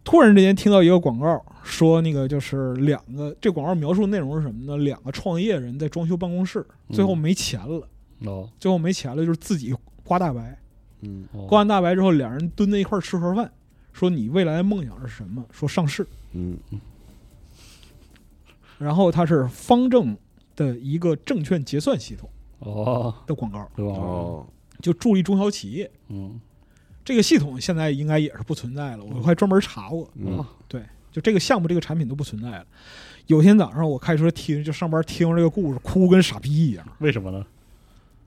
[0.03, 4.83] 突然之间听到一个广告，说那个就是两个，这广告描述内容是什么呢？
[4.83, 7.89] 两个创业人在装修办公室，最后没钱了，
[8.25, 8.51] 哦。
[8.59, 9.73] 最后没钱了，就是自己
[10.03, 10.59] 刮大白，
[11.47, 13.49] 刮完大白之后，两人蹲在一块儿吃盒饭，
[13.93, 15.45] 说你未来的梦想是什么？
[15.53, 16.59] 说上市，嗯。
[18.79, 20.17] 然后它是方正
[20.57, 22.29] 的一个证券结算系统
[22.61, 23.93] 哦，的广告，对吧？
[23.93, 24.47] 哦，
[24.81, 25.91] 就助力中小企业。
[26.09, 26.41] 嗯
[27.05, 30.11] 这个系统现在应该也是不存在了，我还专门查过。
[30.17, 32.67] 嗯啊对，就这个项目、这个产品都不存在了。
[33.29, 37.47] 有天早上我开车听，就上班听这个故事，哭跟傻逼一样，为什么呢？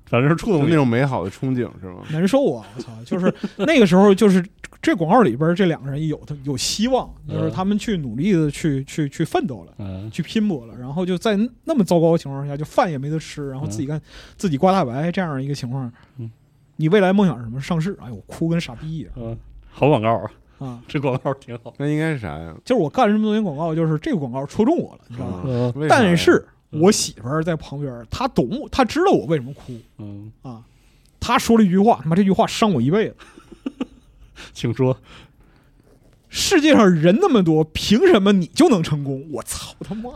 [0.10, 2.04] 反正是触动那种美好的憧憬是吗？
[2.12, 2.66] 难受啊！
[2.76, 4.44] 我操， 就是那个时候，就是
[4.82, 9.74] 这广告里边这两个人有的有希望，就是他们去努力的去去去奋斗了。
[9.78, 14.02] 嗯去拼搏了，然后就在那么糟糕的情况下，就饭也没得吃，然后自己干、
[14.36, 16.30] 自己刮大白这样一个情况，嗯
[16.78, 17.60] 你未来梦想是什么？
[17.62, 17.96] 上市？
[18.02, 19.38] 哎呦，我哭跟傻逼一样嗯，
[19.70, 20.82] 好广告啊，啊！
[20.88, 21.74] 这广告挺好。
[21.78, 22.56] 那应该是啥呀？
[22.64, 25.74] 就是我干了这么多年广告，就是这个广告戳中我了，你知道吗？
[25.90, 30.64] 但是嗯我媳妇儿在旁边，她懂，她知道我为什么哭嗯，啊。
[31.20, 33.16] 她说了一句话，他妈这句话伤我一辈子。
[34.54, 34.98] 请说。
[36.32, 39.28] 世界上人那么多，凭什么你就能成功？
[39.32, 40.12] 我操他妈！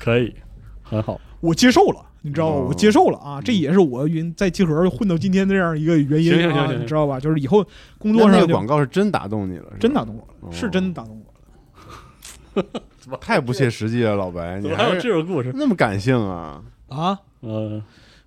[0.00, 0.34] 可以，
[0.82, 1.20] 很好。
[1.40, 2.56] 我接受了，你知道吧？
[2.56, 7.20] 哦我接受了啊，这也是我云在集合混到今天的这样一个原因啊，行行行行你知道吧？
[7.20, 7.62] 就是以后
[7.98, 11.22] 工那那个作上就广告是真打动你了，真打动我了，哦是真打动
[12.54, 12.82] 我了
[13.20, 15.50] 太不切实际了，老白，你怎么还有这种故事？
[15.54, 16.62] 那么感性啊？
[16.88, 17.18] 啊！
[17.42, 17.82] 嗯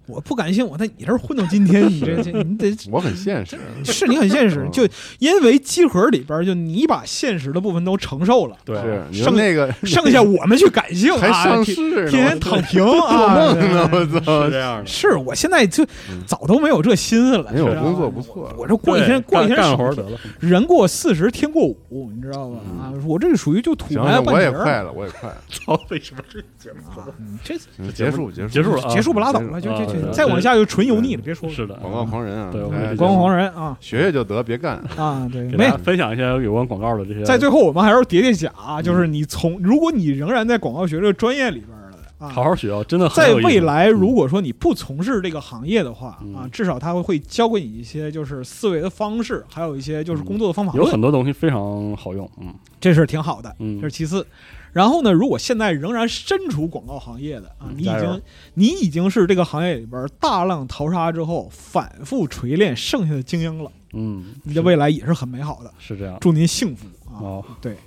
[0.07, 4.87] 我不感性，我在你这儿混到今天，你这这你得我很现实， 是你很现实，嗯就
[5.19, 8.75] 因为集合里边就你把现实的部分都承受了，对，
[9.11, 14.51] 剩那个 剩下我们去感性 还啊，天天天躺平啊，做梦呢，我操是！
[14.51, 14.85] 这样的。
[14.85, 15.85] 是我现在就
[16.25, 22.59] 早都没有这心思了，没有工作不错我这过一天过一天干活得了，人过四十天过五，你知道吧？
[22.79, 28.89] 啊，我这属于就土埋半截我也快了，我也快了，操，为什么这节目啊，嗯这嗯结束结束结束了啊？
[28.89, 31.55] 结束吧，拉倒了，就就对再往下就纯油腻了，别说了。
[31.55, 33.77] 是的，广告狂人啊，对我们这广告狂人啊。
[33.79, 34.77] 学学就得，别干。
[34.95, 37.23] 啊，对，没给大家分享一些有关广告的这些。
[37.23, 46.35] 在最后我们还是叠叠甲啊，就是你从如果你仍然在广告学这个专业里边儿了啊，好好学啊，真的很在未来，如果说你不从事这个行业的话嗯。
[46.35, 50.71] 啊，至少他会会教给你一些就是思维的方式，还有一些就是工作的方法。
[50.73, 52.53] 论，有很多东西非常好用，嗯。
[52.79, 53.81] 这是挺好的，嗯。
[53.81, 54.25] 这是其次。
[54.75, 58.21] 然后呢，如果现在仍然身处广告行业的啊，你已经
[58.55, 65.73] 你已经是这个行业里边大浪淘沙之后反复锤炼剩下的精英了，嗯，你的未来也是很美好的。
[65.79, 66.17] 是这样。
[66.19, 67.15] 祝您幸福啊！
[67.21, 67.77] 哦，对，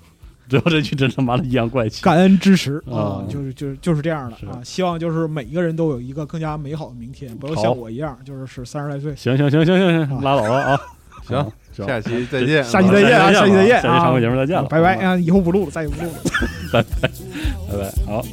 [0.48, 2.02] 最后这句真他妈的阴阳怪气。
[2.02, 4.58] 感恩支持啊啊，就是就是就是这样的啊。
[4.64, 9.14] 希望就是每一个人都有一个更加美好的明天，不要像我一样，就是是三十来岁。
[9.14, 10.80] 行行行行行行，啊拉倒了啊！
[11.26, 11.52] 行，
[11.86, 15.16] 下期再见，下期再见啊下下期再见啊下期常规节目再见了，拜拜啊！
[15.16, 16.18] 以后不录了，再也不录了。
[16.72, 17.08] 拜 拜
[17.70, 18.24] 拜拜，好。